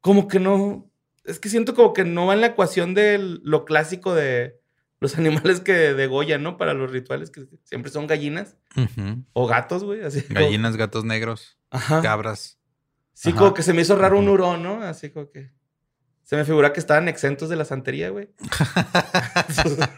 como 0.00 0.26
que 0.26 0.40
no. 0.40 0.90
Es 1.24 1.38
que 1.38 1.48
siento 1.48 1.76
como 1.76 1.92
que 1.92 2.04
no 2.04 2.26
va 2.26 2.34
en 2.34 2.40
la 2.40 2.48
ecuación 2.48 2.92
de 2.94 3.18
lo 3.20 3.64
clásico 3.64 4.16
de 4.16 4.59
los 5.00 5.16
animales 5.18 5.60
que 5.60 5.72
degollan, 5.72 6.42
¿no? 6.42 6.56
Para 6.56 6.74
los 6.74 6.90
rituales, 6.90 7.30
que 7.30 7.46
siempre 7.64 7.90
son 7.90 8.06
gallinas 8.06 8.56
o 9.32 9.46
gatos, 9.46 9.82
güey. 9.84 10.02
Así 10.02 10.22
como- 10.22 10.40
Gallinas, 10.40 10.76
gatos 10.76 11.04
negros, 11.04 11.58
Ajá. 11.70 12.00
cabras. 12.02 12.58
Sí, 13.14 13.30
Ajá. 13.30 13.38
como 13.38 13.54
que 13.54 13.62
se 13.62 13.72
me 13.74 13.82
hizo 13.82 13.96
raro 13.96 14.18
un 14.18 14.28
hurón, 14.28 14.62
¿no? 14.62 14.82
Así 14.82 15.10
como 15.10 15.30
que. 15.30 15.50
Se 16.22 16.36
me 16.36 16.44
figura 16.44 16.72
que 16.72 16.78
estaban 16.78 17.08
exentos 17.08 17.48
de 17.48 17.56
la 17.56 17.64
santería, 17.64 18.10
güey. 18.10 18.30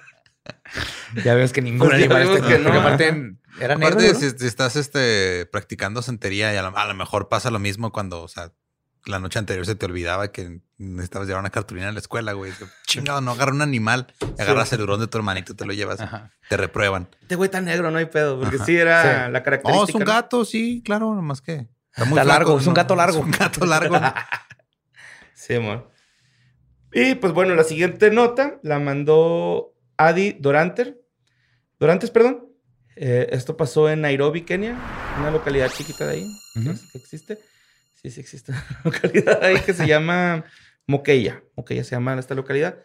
Ya 1.24 1.34
ves 1.34 1.52
que 1.52 1.62
ningún 1.62 1.88
Pues 1.88 2.00
animal 2.00 2.22
está 2.22 2.48
que 2.48 2.58
no, 2.58 2.64
Porque 2.64 2.78
aparte 2.78 3.04
era 3.60 3.76
negro, 3.76 3.88
Aparte, 3.98 4.12
¿no? 4.12 4.18
si, 4.18 4.30
si 4.30 4.46
estás 4.46 4.76
este, 4.76 5.46
practicando 5.52 6.00
santería 6.02 6.52
y 6.52 6.56
a 6.56 6.62
lo, 6.62 6.76
a 6.76 6.86
lo 6.86 6.94
mejor 6.94 7.28
pasa 7.28 7.50
lo 7.50 7.58
mismo 7.58 7.92
cuando, 7.92 8.22
o 8.22 8.28
sea, 8.28 8.52
la 9.06 9.18
noche 9.18 9.38
anterior 9.38 9.66
se 9.66 9.74
te 9.74 9.86
olvidaba 9.86 10.30
que 10.32 10.60
necesitabas 10.78 11.26
llevar 11.28 11.40
una 11.40 11.50
cartulina 11.50 11.88
a 11.88 11.92
la 11.92 11.98
escuela, 11.98 12.32
güey. 12.32 12.52
Chingado, 12.86 13.20
no 13.20 13.32
agarra 13.32 13.52
un 13.52 13.62
animal, 13.62 14.06
agarras 14.38 14.72
el 14.72 14.80
hurón 14.82 15.00
de 15.00 15.06
tu 15.08 15.18
hermanito, 15.18 15.54
te 15.56 15.64
lo 15.66 15.72
llevas, 15.72 16.00
Ajá. 16.00 16.32
te 16.48 16.56
reprueban. 16.56 17.08
Este 17.22 17.34
güey 17.36 17.50
tan 17.50 17.64
negro, 17.64 17.90
no 17.90 17.98
hay 17.98 18.06
pedo. 18.06 18.38
Porque 18.40 18.56
Ajá. 18.56 18.64
sí 18.64 18.76
era 18.76 19.26
Sí. 19.26 19.32
la 19.32 19.42
característica. 19.42 19.80
Oh, 19.84 19.88
es 19.88 19.94
un 19.94 20.00
¿no? 20.00 20.06
gato, 20.06 20.44
sí, 20.44 20.82
claro, 20.84 21.14
nomás 21.14 21.40
que. 21.40 21.68
Está, 21.94 22.04
Está 22.08 22.24
largo, 22.24 22.58
es 22.58 22.66
un 22.66 22.74
gato 22.74 22.96
largo. 22.96 23.18
Es 23.18 23.24
un 23.24 23.30
gato 23.32 23.66
largo. 23.66 23.96
Sí, 25.34 25.54
amor. 25.54 25.90
Y 26.92 27.16
pues 27.16 27.32
bueno, 27.32 27.54
la 27.56 27.64
siguiente 27.64 28.10
nota 28.12 28.60
la 28.62 28.78
mandó 28.78 29.74
Adi 29.96 30.36
Doranter. 30.38 31.00
Dorantes, 31.80 32.10
perdón. 32.10 32.46
Eh, 32.94 33.28
esto 33.32 33.56
pasó 33.56 33.88
en 33.88 34.02
Nairobi, 34.02 34.42
Kenia, 34.42 34.76
una 35.18 35.30
localidad 35.30 35.70
chiquita 35.72 36.06
de 36.06 36.12
ahí 36.12 36.26
que 36.92 36.98
existe. 36.98 37.38
Sí, 38.02 38.10
sí 38.10 38.20
existe 38.20 38.52
una 38.52 38.64
localidad 38.84 39.42
ahí 39.44 39.58
que 39.60 39.74
se 39.74 39.86
llama 39.86 40.44
Moqueya. 40.86 41.42
Moqueya 41.56 41.84
se 41.84 41.92
llama 41.92 42.18
esta 42.18 42.34
localidad. 42.34 42.78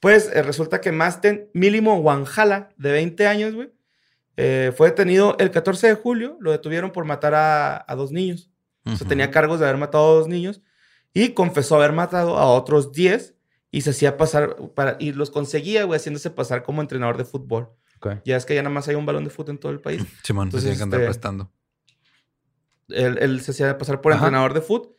Pues 0.00 0.30
eh, 0.32 0.42
resulta 0.42 0.80
que 0.80 0.92
Masten 0.92 1.48
Milimo 1.54 1.96
Wanjala, 1.96 2.70
de 2.76 2.92
20 2.92 3.26
años, 3.26 3.54
güey, 3.54 3.72
eh, 4.36 4.72
fue 4.76 4.90
detenido 4.90 5.36
el 5.38 5.50
14 5.50 5.88
de 5.88 5.94
julio. 5.94 6.36
Lo 6.40 6.52
detuvieron 6.52 6.92
por 6.92 7.04
matar 7.04 7.34
a, 7.34 7.84
a 7.88 7.94
dos 7.96 8.12
niños. 8.12 8.50
O 8.84 8.96
sea, 8.96 9.06
tenía 9.06 9.30
cargos 9.30 9.60
de 9.60 9.66
haber 9.66 9.78
matado 9.78 10.04
a 10.04 10.14
dos 10.14 10.28
niños 10.28 10.62
y 11.12 11.30
confesó 11.30 11.76
haber 11.76 11.92
matado 11.92 12.38
a 12.38 12.46
otros 12.46 12.92
10 12.92 13.34
y 13.70 13.82
se 13.82 13.90
hacía 13.90 14.16
pasar 14.16 14.56
para 14.74 14.96
y 14.98 15.12
los 15.12 15.30
conseguía, 15.30 15.84
güey, 15.84 15.98
haciéndose 15.98 16.30
pasar 16.30 16.62
como 16.62 16.80
entrenador 16.80 17.18
de 17.18 17.24
fútbol. 17.24 17.68
Ok. 17.96 18.22
Ya 18.24 18.36
es 18.36 18.46
que 18.46 18.54
ya 18.54 18.62
nada 18.62 18.72
más 18.72 18.88
hay 18.88 18.94
un 18.94 19.04
balón 19.04 19.24
de 19.24 19.30
fútbol 19.30 19.50
en 19.50 19.58
todo 19.58 19.72
el 19.72 19.80
país. 19.80 20.02
Simón, 20.22 20.50
se 20.50 20.56
Entonces, 20.56 20.62
tiene 20.62 20.76
que 20.76 20.82
andar 20.84 21.00
este, 21.00 21.06
prestando. 21.08 21.52
Él, 22.88 23.18
él 23.20 23.40
se 23.40 23.50
hacía 23.52 23.76
pasar 23.78 24.00
por 24.00 24.12
Ajá. 24.12 24.26
entrenador 24.26 24.54
de 24.54 24.60
fútbol. 24.60 24.94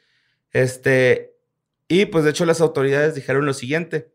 Este, 0.51 1.35
y 1.87 2.05
pues 2.05 2.23
de 2.23 2.31
hecho 2.31 2.45
las 2.45 2.61
autoridades 2.61 3.15
dijeron 3.15 3.45
lo 3.45 3.53
siguiente. 3.53 4.11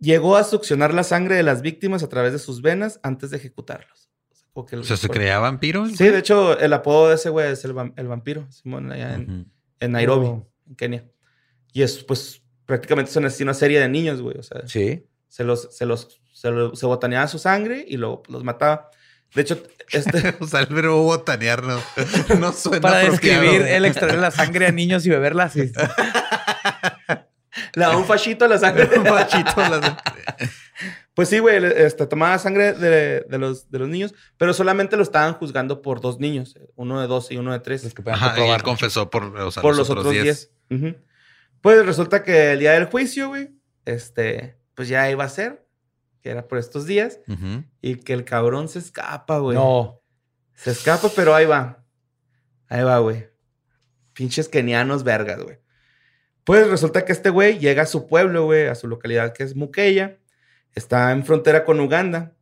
Llegó 0.00 0.36
a 0.36 0.44
succionar 0.44 0.92
la 0.94 1.04
sangre 1.04 1.36
de 1.36 1.42
las 1.44 1.62
víctimas 1.62 2.02
a 2.02 2.08
través 2.08 2.32
de 2.32 2.38
sus 2.38 2.60
venas 2.62 2.98
antes 3.02 3.30
de 3.30 3.36
ejecutarlos. 3.36 4.10
O 4.54 4.66
sea, 4.68 4.78
O 4.80 4.84
se 4.96 5.06
por- 5.06 5.16
creía 5.16 5.38
vampiro. 5.38 5.86
Sí, 5.86 6.08
de 6.08 6.18
hecho, 6.18 6.58
el 6.58 6.72
apodo 6.72 7.08
de 7.08 7.14
ese 7.14 7.30
güey 7.30 7.50
es 7.52 7.64
el, 7.64 7.74
vam- 7.74 7.94
el 7.96 8.06
vampiro, 8.08 8.50
Simón, 8.50 8.90
allá 8.92 9.14
en, 9.14 9.50
en 9.80 9.92
Nairobi, 9.92 10.26
Oh. 10.26 10.46
en 10.68 10.74
Kenia. 10.76 11.08
Y 11.72 11.82
es, 11.82 12.04
pues, 12.04 12.42
prácticamente 12.66 13.10
es 13.10 13.16
una, 13.16 13.30
una 13.40 13.54
serie 13.54 13.80
de 13.80 13.88
niños, 13.88 14.20
güey. 14.20 14.36
O 14.36 14.42
sea, 14.42 14.66
Sí. 14.66 15.06
se 15.28 15.44
los, 15.44 15.74
se 15.74 15.86
los, 15.86 16.20
se, 16.34 16.50
lo- 16.50 16.74
se 16.76 16.84
botaneaba 16.84 17.28
su 17.28 17.38
sangre 17.38 17.82
y 17.88 17.96
luego 17.96 18.22
los 18.28 18.44
mataba. 18.44 18.90
De 19.34 19.42
hecho, 19.42 19.62
este, 19.90 20.34
O 20.40 20.46
sea, 20.46 20.60
el 20.60 20.66
verbo 20.66 21.02
botanear 21.02 21.62
no, 21.62 21.80
no 22.38 22.52
suena 22.52 22.80
Para 22.80 22.98
describir 22.98 23.62
el 23.62 23.84
extraer 23.84 24.18
la 24.18 24.30
sangre 24.30 24.66
a 24.66 24.72
niños 24.72 25.04
y 25.06 25.10
beberla. 25.10 25.48
Sí. 25.48 25.72
le 27.74 27.80
daba 27.84 27.96
un 27.96 28.04
fachito 28.04 28.44
a 28.44 28.48
la 28.48 28.58
sangre. 28.58 28.88
Un 28.96 29.04
machito. 29.04 29.60
la- 29.60 30.02
Pues 31.14 31.28
sí, 31.28 31.38
güey, 31.40 31.62
este, 31.76 32.06
tomaba 32.06 32.38
sangre 32.38 32.72
de, 32.72 33.20
de 33.28 33.38
los, 33.38 33.70
de 33.70 33.78
los 33.78 33.88
niños, 33.88 34.14
pero 34.38 34.54
solamente 34.54 34.96
lo 34.96 35.02
estaban 35.02 35.34
juzgando 35.34 35.82
por 35.82 36.00
dos 36.00 36.18
niños, 36.18 36.54
uno 36.74 37.00
de 37.02 37.06
12 37.06 37.34
y 37.34 37.36
uno 37.36 37.52
de 37.52 37.60
13. 37.60 37.84
Los 37.86 37.94
que 37.94 38.02
puedan 38.02 38.18
Ajá, 38.18 38.46
y 38.46 38.48
él 38.48 38.62
confesó 38.62 39.10
por, 39.10 39.24
o 39.24 39.50
sea, 39.50 39.60
por 39.62 39.76
los 39.76 39.90
otros 39.90 40.10
10. 40.10 40.50
Ujú. 40.70 40.96
Pues 41.60 41.84
resulta 41.84 42.22
que 42.22 42.52
el 42.52 42.60
día 42.60 42.72
del 42.72 42.86
juicio, 42.86 43.28
güey, 43.28 43.50
este, 43.84 44.56
pues 44.74 44.88
ya 44.88 45.10
iba 45.10 45.24
a 45.24 45.28
ser, 45.28 45.61
que 46.22 46.30
era 46.30 46.46
por 46.46 46.58
estos 46.58 46.86
días, 46.86 47.20
y 47.80 47.96
que 47.96 48.12
el 48.12 48.24
cabrón 48.24 48.68
se 48.68 48.78
escapa, 48.78 49.38
güey. 49.38 49.56
No. 49.56 50.00
Se 50.54 50.70
escapa, 50.70 51.10
pero 51.14 51.34
ahí 51.34 51.44
va. 51.44 51.84
Ahí 52.68 52.82
va, 52.82 52.98
güey. 52.98 53.28
Pinches 54.12 54.48
kenianos 54.48 55.02
vergas, 55.04 55.42
güey. 55.42 55.58
Pues 56.44 56.68
resulta 56.68 57.04
que 57.04 57.12
este 57.12 57.30
güey 57.30 57.58
llega 57.58 57.82
a 57.82 57.86
su 57.86 58.06
pueblo, 58.06 58.44
güey, 58.44 58.66
a 58.66 58.74
su 58.74 58.88
localidad 58.88 59.32
que 59.32 59.42
es 59.42 59.56
Mukeya. 59.56 60.18
Está 60.74 61.12
en 61.12 61.24
frontera 61.24 61.64
con 61.64 61.80
Uganda. 61.80 62.34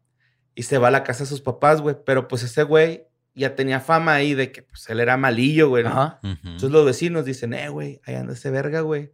Y 0.54 0.64
se 0.64 0.78
va 0.78 0.88
a 0.88 0.90
la 0.90 1.04
casa 1.04 1.24
de 1.24 1.28
sus 1.30 1.40
papás, 1.40 1.80
güey. 1.80 1.96
Pero 2.04 2.28
pues 2.28 2.42
ese 2.42 2.62
güey 2.62 3.06
ya 3.34 3.54
tenía 3.54 3.80
fama 3.80 4.14
ahí 4.14 4.34
de 4.34 4.52
que 4.52 4.62
pues 4.62 4.88
él 4.90 5.00
era 5.00 5.16
malillo, 5.16 5.68
güey. 5.68 5.84
¿no? 5.84 5.90
Ajá. 5.90 6.20
Ujú. 6.22 6.38
Entonces 6.44 6.70
los 6.70 6.84
vecinos 6.84 7.24
dicen, 7.24 7.54
eh, 7.54 7.68
güey, 7.68 8.00
ahí 8.04 8.14
anda 8.14 8.32
ese 8.32 8.50
verga, 8.50 8.80
güey. 8.80 9.12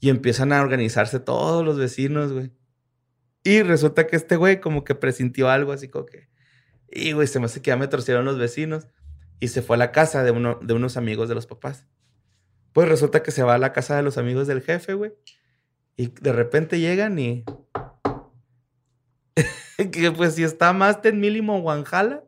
Y 0.00 0.10
empiezan 0.10 0.52
a 0.52 0.60
organizarse 0.62 1.20
todos 1.20 1.64
los 1.64 1.78
vecinos, 1.78 2.32
güey. 2.32 2.50
Y 3.44 3.62
resulta 3.62 4.06
que 4.06 4.16
este 4.16 4.36
güey 4.36 4.60
como 4.60 4.84
que 4.84 4.94
presintió 4.94 5.50
algo 5.50 5.72
así 5.72 5.88
como 5.88 6.06
que... 6.06 6.28
Y, 6.88 7.12
güey, 7.12 7.26
se 7.26 7.40
me 7.40 7.46
hace 7.46 7.62
que 7.62 7.68
ya 7.68 7.76
me 7.76 7.88
torcieron 7.88 8.24
los 8.24 8.38
vecinos. 8.38 8.86
Y 9.40 9.48
se 9.48 9.62
fue 9.62 9.76
a 9.76 9.78
la 9.78 9.92
casa 9.92 10.22
de, 10.22 10.30
uno, 10.30 10.58
de 10.62 10.74
unos 10.74 10.96
amigos 10.96 11.28
de 11.28 11.34
los 11.34 11.46
papás. 11.46 11.86
Pues 12.72 12.88
resulta 12.88 13.22
que 13.22 13.30
se 13.30 13.42
va 13.42 13.54
a 13.54 13.58
la 13.58 13.72
casa 13.72 13.96
de 13.96 14.02
los 14.02 14.18
amigos 14.18 14.46
del 14.46 14.62
jefe, 14.62 14.94
güey. 14.94 15.12
Y 15.96 16.08
de 16.08 16.32
repente 16.32 16.78
llegan 16.78 17.18
y... 17.18 17.44
que 19.90 20.12
pues 20.12 20.34
si 20.34 20.44
está 20.44 20.72
más 20.72 21.02
ten 21.02 21.18
mínimo 21.18 21.58
Wanjala, 21.58 22.22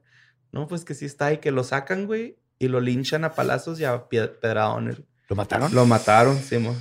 no, 0.50 0.66
pues 0.66 0.84
que 0.84 0.94
sí 0.94 1.04
está 1.04 1.32
y 1.32 1.38
que 1.38 1.50
lo 1.50 1.62
sacan, 1.64 2.06
güey. 2.06 2.38
Y 2.58 2.68
lo 2.68 2.80
linchan 2.80 3.24
a 3.24 3.34
palazos 3.34 3.78
y 3.80 3.84
a 3.84 4.08
pedradones. 4.08 5.02
¿Lo 5.28 5.36
mataron? 5.36 5.74
Lo 5.74 5.86
mataron, 5.86 6.38
sí, 6.38 6.58
mo. 6.58 6.76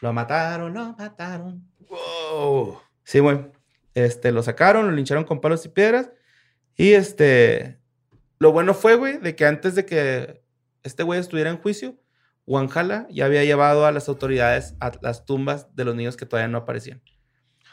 Lo 0.00 0.12
mataron, 0.12 0.74
lo 0.74 0.94
mataron. 0.96 1.68
Wow. 1.88 2.80
Sí, 3.04 3.18
güey. 3.18 3.46
Este, 3.94 4.32
lo 4.32 4.42
sacaron, 4.42 4.86
lo 4.86 4.92
lincharon 4.92 5.24
con 5.24 5.40
palos 5.40 5.64
y 5.66 5.68
piedras. 5.68 6.10
Y 6.76 6.92
este, 6.92 7.78
lo 8.38 8.52
bueno 8.52 8.74
fue, 8.74 8.96
güey, 8.96 9.18
de 9.18 9.36
que 9.36 9.46
antes 9.46 9.74
de 9.74 9.84
que 9.84 10.42
este 10.82 11.02
güey 11.02 11.20
estuviera 11.20 11.50
en 11.50 11.58
juicio, 11.58 11.96
Wanjala 12.46 13.06
ya 13.10 13.26
había 13.26 13.44
llevado 13.44 13.86
a 13.86 13.92
las 13.92 14.08
autoridades 14.08 14.74
a 14.80 14.92
las 15.00 15.24
tumbas 15.24 15.74
de 15.76 15.84
los 15.84 15.94
niños 15.94 16.16
que 16.16 16.26
todavía 16.26 16.48
no 16.48 16.58
aparecían. 16.58 17.02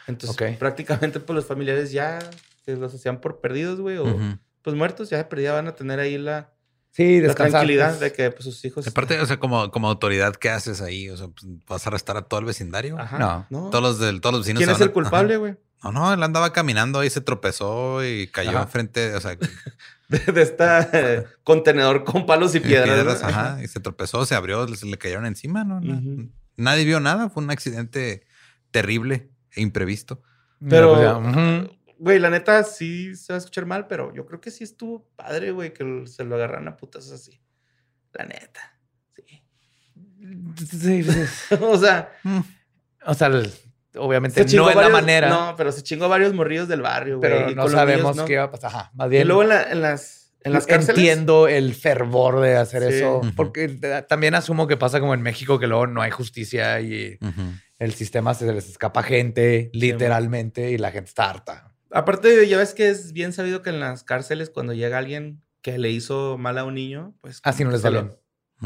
Entonces, 0.08 0.58
prácticamente, 0.58 1.20
pues 1.20 1.36
los 1.36 1.46
familiares 1.46 1.92
ya 1.92 2.20
que 2.66 2.76
los 2.76 2.94
hacían 2.94 3.22
por 3.22 3.42
perdidos, 3.42 3.80
güey, 3.80 3.98
o 3.98 4.18
pues 4.62 4.76
muertos, 4.76 5.10
ya 5.10 5.18
de 5.18 5.26
perdida 5.26 5.54
van 5.54 5.68
a 5.68 5.76
tener 5.76 6.00
ahí 6.00 6.18
la, 6.18 6.54
Sí, 6.92 7.22
la 7.22 7.34
tranquilidad 7.36 7.90
pues. 7.90 8.00
de 8.00 8.14
que 8.14 8.32
pues, 8.32 8.44
sus 8.44 8.64
hijos. 8.66 8.88
Aparte, 8.88 9.20
o 9.22 9.26
sea, 9.26 9.40
como, 9.40 9.72
como 9.72 9.88
autoridad, 9.90 10.36
¿qué 10.36 10.50
haces 10.50 10.82
ahí? 10.82 11.10
O 11.10 11.18
sea, 11.18 11.28
pues, 11.28 11.46
¿vas 11.68 11.86
a 11.86 11.90
arrestar 11.90 12.18
a 12.18 12.24
todo 12.24 12.40
el 12.40 12.46
vecindario? 12.46 13.00
Ajá. 13.00 13.18
No. 13.20 13.46
No. 13.50 13.70
Todos 13.70 13.84
los, 13.84 14.00
del, 14.00 14.22
todos 14.22 14.34
los 14.34 14.42
vecinos. 14.42 14.60
¿Quién 14.60 14.70
es 14.76 14.82
el 14.82 14.90
a- 14.90 14.94
culpable, 14.94 15.38
güey? 15.38 15.56
No, 15.84 15.92
no, 15.94 16.14
él 16.14 16.22
andaba 16.22 16.52
caminando 16.52 17.04
y 17.06 17.10
se 17.10 17.22
tropezó 17.22 18.04
y 18.04 18.28
cayó 18.28 18.50
Ajá. 18.52 18.64
enfrente, 18.64 19.14
o 19.16 19.22
sea, 19.22 19.38
De, 20.10 20.18
de 20.20 20.42
esta 20.42 20.90
eh, 20.92 21.26
contenedor 21.44 22.04
con 22.04 22.26
palos 22.26 22.56
y 22.56 22.60
piedras. 22.60 22.90
piedras, 22.90 23.22
¿no? 23.22 23.28
ajá, 23.28 23.64
y 23.64 23.68
se 23.68 23.80
tropezó, 23.80 24.26
se 24.26 24.34
abrió, 24.34 24.68
se 24.76 24.88
le 24.88 24.98
cayeron 24.98 25.28
encima, 25.28 25.64
¿no? 25.64 25.78
Ujú. 25.78 26.30
Nadie 26.58 26.84
vio 26.84 27.00
nada, 27.00 27.30
fue 27.30 27.44
un 27.44 27.52
accidente 27.52 28.24
terrible 28.72 29.30
e 29.52 29.62
imprevisto. 29.62 30.22
Pero, 30.68 30.96
pues 30.96 31.02
ya. 31.04 31.70
Güey, 32.00 32.18
la 32.20 32.30
neta 32.30 32.64
sí 32.64 33.16
se 33.16 33.32
va 33.34 33.38
a 33.38 33.40
escuchar 33.40 33.66
mal, 33.66 33.86
pero 33.88 34.14
yo 34.16 34.26
creo 34.26 34.42
que 34.42 34.50
sí 34.52 34.64
estuvo 34.64 35.08
padre, 35.16 35.52
güey, 35.52 35.74
que 35.74 36.04
se 36.08 36.24
lo 36.24 36.36
agarran 36.36 36.68
a 36.68 36.76
putas 36.78 37.12
así. 37.12 37.40
La 38.14 38.26
neta. 38.26 38.80
Sí. 39.16 39.44
Sí, 40.66 41.04
sí. 41.04 41.56
o 41.62 41.78
sea, 41.78 42.12
Mm. 42.24 42.40
O 43.06 43.14
sea, 43.14 43.28
el- 43.28 43.52
obviamente 43.96 44.48
se 44.48 44.58
no 44.58 44.70
es 44.70 44.76
la 44.76 44.90
manera. 44.90 45.30
No, 45.30 45.56
pero 45.56 45.72
se 45.72 45.82
chingó 45.84 46.10
varios 46.10 46.34
morrillos 46.34 46.68
del 46.68 46.82
barrio, 46.82 47.18
güey. 47.20 47.32
pero 47.32 47.50
y 47.52 47.56
no 47.56 47.68
sabemos 47.70 48.02
niños, 48.12 48.16
¿no? 48.18 48.26
qué 48.26 48.38
va 48.38 48.44
a 48.44 48.52
pasar. 48.52 48.70
Ajá, 48.72 48.92
más 48.94 49.08
Y 49.08 49.12
bien. 49.12 49.28
luego 49.28 49.44
en, 49.44 49.50
la- 49.50 49.64
en 49.72 49.82
las, 49.82 50.34
en 50.42 50.54
las 50.54 50.66
cárceles. 50.68 50.98
Entiendo 50.98 51.48
el 51.48 51.74
fervor 51.74 52.42
de 52.42 52.56
hacer 52.58 52.84
Sí. 52.84 52.96
eso. 52.96 53.22
Porque 53.36 53.78
eh, 53.82 54.06
también 54.08 54.36
asumo 54.36 54.68
que 54.68 54.76
pasa 54.78 55.00
como 55.00 55.14
en 55.14 55.22
México, 55.22 55.60
que 55.60 55.68
luego 55.68 55.88
no 55.88 56.02
hay 56.02 56.12
justicia 56.12 56.80
y 56.82 57.18
el 57.80 57.94
sistema 57.94 58.34
se 58.34 58.52
les 58.54 58.70
escapa 58.70 59.02
gente, 59.02 59.70
literalmente, 59.74 60.72
y 60.72 60.78
la 60.78 60.92
gente 60.92 61.10
está 61.10 61.30
harta. 61.30 61.69
Aparte, 61.92 62.48
ya 62.48 62.58
ves 62.58 62.74
que 62.74 62.90
es 62.90 63.14
bien 63.14 63.34
sabido 63.34 63.62
que 63.62 63.70
en 63.72 63.80
las 63.80 64.04
cárceles, 64.04 64.50
cuando 64.50 64.74
llega 64.74 64.98
alguien 64.98 65.42
que 65.62 65.78
le 65.78 65.90
hizo 65.92 66.38
mal 66.38 66.58
a 66.58 66.64
un 66.64 66.76
niño, 66.76 67.16
pues. 67.22 67.42
Así 67.44 67.64
no 67.64 67.72
les 67.72 67.84
va 67.84 67.90
bien. 67.90 68.12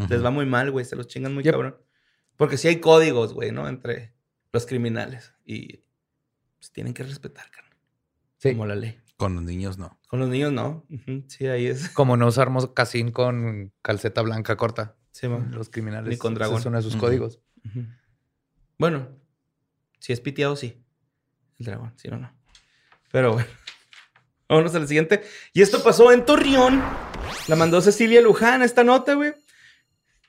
Les 0.10 0.24
va 0.24 0.32
muy 0.32 0.46
mal, 0.46 0.72
güey. 0.72 0.86
Se 0.86 0.96
los 0.96 1.08
chingan 1.08 1.34
muy 1.34 1.44
Yep. 1.44 1.54
cabrón. 1.54 1.78
Porque 2.36 2.58
sí 2.58 2.68
hay 2.68 2.80
códigos, 2.80 3.34
güey, 3.34 3.52
¿no? 3.52 3.68
Entre 3.68 4.14
los 4.52 4.66
criminales. 4.66 5.34
Y 5.46 5.84
pues 6.58 6.72
tienen 6.72 6.94
que 6.94 7.04
respetar, 7.04 7.50
carnal. 7.52 7.78
Sí. 8.38 8.52
Como 8.52 8.66
la 8.66 8.76
ley. 8.76 9.00
Con 9.18 9.36
los 9.36 9.44
niños 9.44 9.78
no. 9.78 10.00
Con 10.08 10.20
los 10.20 10.30
niños, 10.30 10.52
no. 10.52 10.86
Sí, 11.28 11.48
ahí 11.48 11.68
es. 11.68 11.90
Como 11.94 12.18
no 12.18 12.28
usar 12.28 12.50
mocasín 12.50 13.12
con 13.12 13.72
calceta 13.82 14.22
blanca 14.22 14.58
corta. 14.58 14.96
Sí, 15.12 15.28
man. 15.28 15.52
Los 15.52 15.70
criminales. 15.70 16.10
Ni 16.10 16.18
con 16.18 16.34
dragón. 16.34 16.60
Es 16.60 16.66
uno 16.66 16.78
de 16.78 16.84
sus 16.84 16.96
códigos. 16.96 17.40
Bueno, 18.78 19.08
si 20.00 20.12
es 20.14 20.20
piteado, 20.20 20.56
sí. 20.56 20.84
El 21.60 21.66
dragón, 21.68 21.94
si 21.96 22.10
no, 22.10 22.18
no. 22.18 22.36
Pero 23.14 23.34
bueno. 23.34 23.47
Vámonos 24.49 24.74
al 24.74 24.88
siguiente. 24.88 25.24
Y 25.53 25.61
esto 25.61 25.84
pasó 25.84 26.11
en 26.11 26.26
Torreón. 26.26 26.84
La 27.47 27.55
mandó 27.55 27.80
Cecilia 27.80 28.22
Luján 28.22 28.64
esta 28.64 28.84
nota, 28.84 29.14
güey. 29.14 29.34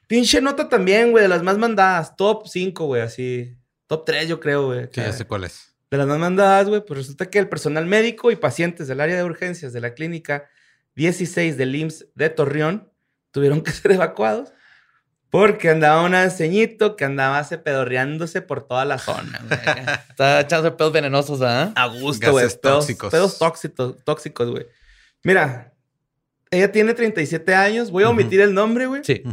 Pinche 0.07 0.43
nota 0.43 0.69
también, 0.69 1.11
güey, 1.11 1.23
de 1.23 1.29
las 1.29 1.43
más 1.43 1.57
mandadas. 1.57 2.15
Top 2.15 2.47
5, 2.47 2.85
güey, 2.85 3.01
así. 3.01 3.57
Top 3.87 4.05
3, 4.05 4.29
yo 4.29 4.39
creo, 4.39 4.67
güey. 4.67 4.85
Sí, 4.93 5.01
ya 5.01 5.13
sé 5.15 5.25
cuál 5.25 5.45
es. 5.45 5.75
De 5.91 5.97
las 5.97 6.07
más 6.07 6.19
mandadas, 6.19 6.69
güey, 6.69 6.85
pues 6.85 6.99
resulta 6.99 7.31
que 7.31 7.39
el 7.39 7.49
personal 7.49 7.87
médico 7.87 8.31
y 8.31 8.37
pacientes 8.37 8.87
del 8.87 9.01
área 9.01 9.17
de 9.17 9.25
urgencias 9.25 9.73
de 9.73 9.81
la 9.81 9.95
clínica 9.95 10.51
16 10.95 11.57
del 11.57 11.75
IMSS 11.75 12.09
de 12.15 12.29
Torreón 12.29 12.93
tuvieron 13.31 13.61
que 13.65 13.73
ser 13.73 13.93
evacuados 13.93 14.53
porque 15.35 15.69
andaba 15.69 16.03
un 16.03 16.31
ceñito 16.31 16.95
que 16.95 17.05
andaba 17.05 17.43
se 17.43 17.59
pedorreándose 17.59 18.41
por 18.41 18.63
toda 18.69 18.85
la 18.85 18.99
zona, 18.99 19.41
güey. 19.49 19.59
Está 20.11 20.41
echándose 20.41 20.77
pedos 20.77 20.93
venenosos, 20.93 21.43
¿ah? 21.43 21.73
A 21.75 21.87
gusto, 21.89 22.31
güey. 22.31 22.45
Pedos, 22.47 22.61
tóxicos. 22.61 23.11
pedos 23.11 23.39
tóxicos, 23.39 23.97
tóxicos, 24.05 24.49
güey. 24.53 24.67
Mira, 25.25 25.73
ella 26.53 26.71
tiene 26.71 26.95
37 26.95 27.53
años. 27.53 27.91
Voy 27.91 28.05
a 28.05 28.11
omitir 28.11 28.41
el 28.41 28.55
nombre, 28.55 28.87
güey. 28.87 29.03
Sí. 29.03 29.25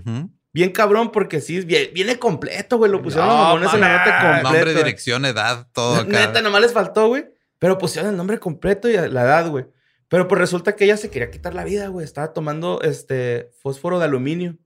Bien 0.51 0.71
cabrón, 0.71 1.11
porque 1.11 1.39
sí, 1.39 1.59
vie- 1.61 1.93
viene 1.93 2.17
completo, 2.17 2.79
güey. 2.79 2.91
Lo 2.91 3.03
pusieron 3.03 3.27
los 3.27 3.37
No, 3.37 3.43
mamones 3.43 3.71
en 3.71 3.81
la 3.81 3.97
nota 3.99 4.03
completa. 4.21 4.41
Nombre, 4.41 4.63
güey. 4.63 4.75
dirección, 4.75 5.25
edad, 5.25 5.67
todo 5.71 5.97
acá. 5.97 6.05
Neta, 6.25 6.41
nomás 6.41 6.61
les 6.61 6.73
faltó, 6.73 7.09
güey. 7.09 7.25
Pero 7.59 7.77
pusieron 7.77 8.09
el 8.09 8.17
nombre 8.17 8.39
completo 8.39 8.89
y 8.89 8.93
la 8.93 9.21
edad, 9.21 9.47
güey. 9.51 9.67
Pero 10.07 10.27
pues 10.27 10.41
resulta 10.41 10.75
que 10.75 10.85
ella 10.85 10.97
se 10.97 11.11
quería 11.11 11.29
quitar 11.29 11.53
la 11.53 11.63
vida, 11.63 11.89
güey. 11.89 12.03
Estaba 12.03 12.33
tomando 12.33 12.81
este 12.81 13.51
fósforo 13.61 13.99
de 13.99 14.05
aluminio. 14.05 14.57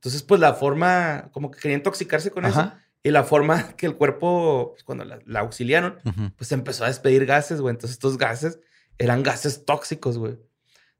Entonces, 0.00 0.22
pues 0.22 0.40
la 0.40 0.54
forma, 0.54 1.28
como 1.32 1.50
que 1.50 1.60
quería 1.60 1.76
intoxicarse 1.76 2.30
con 2.30 2.46
eso. 2.46 2.72
Y 3.02 3.10
la 3.10 3.22
forma 3.22 3.72
que 3.76 3.84
el 3.84 3.96
cuerpo, 3.96 4.70
pues, 4.72 4.82
cuando 4.82 5.04
la, 5.04 5.20
la 5.26 5.40
auxiliaron, 5.40 5.98
pues 6.36 6.50
empezó 6.52 6.84
a 6.84 6.88
despedir 6.88 7.26
gases, 7.26 7.60
güey. 7.60 7.74
Entonces, 7.74 7.96
estos 7.96 8.16
gases 8.16 8.60
eran 8.98 9.22
gases 9.22 9.64
tóxicos, 9.64 10.18
güey. 10.18 10.38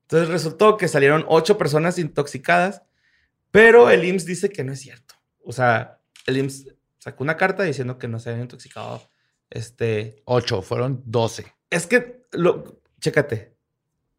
Entonces 0.03 0.29
resultó 0.29 0.77
que 0.77 0.89
salieron 0.89 1.25
ocho 1.29 1.57
personas 1.57 1.97
intoxicadas, 1.99 2.83
pero 3.53 3.91
el 3.91 4.05
IMSS 4.05 4.27
dice 4.27 4.51
que 4.51 4.65
no 4.65 4.73
es 4.73 4.81
cierto. 4.81 5.15
O 5.45 5.53
sea, 5.53 6.01
el 6.27 6.37
IMSS 6.37 6.75
sacó 6.99 7.23
una 7.23 7.37
carta 7.37 7.63
diciendo 7.63 7.97
que 7.97 8.09
no 8.09 8.19
se 8.19 8.31
habían 8.31 8.43
intoxicado. 8.43 9.09
Este, 9.49 10.23
Ocho, 10.25 10.63
fueron 10.63 11.03
doce. 11.07 11.55
es 11.71 11.87
que, 11.87 12.27
lo, 12.33 12.83
chécate, 13.01 13.55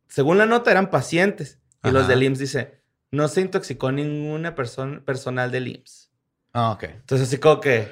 según 0.07 0.37
la 0.37 0.45
nota 0.45 0.71
eran 0.71 0.89
pacientes 0.89 1.59
y 1.83 1.91
los 1.91 2.07
del 2.07 2.23
IMSS 2.23 2.39
dice, 2.39 2.80
no 3.11 3.27
se 3.27 3.41
intoxicó 3.41 3.91
ninguna 3.91 4.55
persona 4.55 5.01
personal 5.03 5.51
del 5.51 5.67
IMSS. 5.67 6.11
Ah, 6.53 6.71
ok. 6.71 6.83
Entonces 6.83 7.27
así 7.27 7.37
como 7.37 7.59
que, 7.61 7.91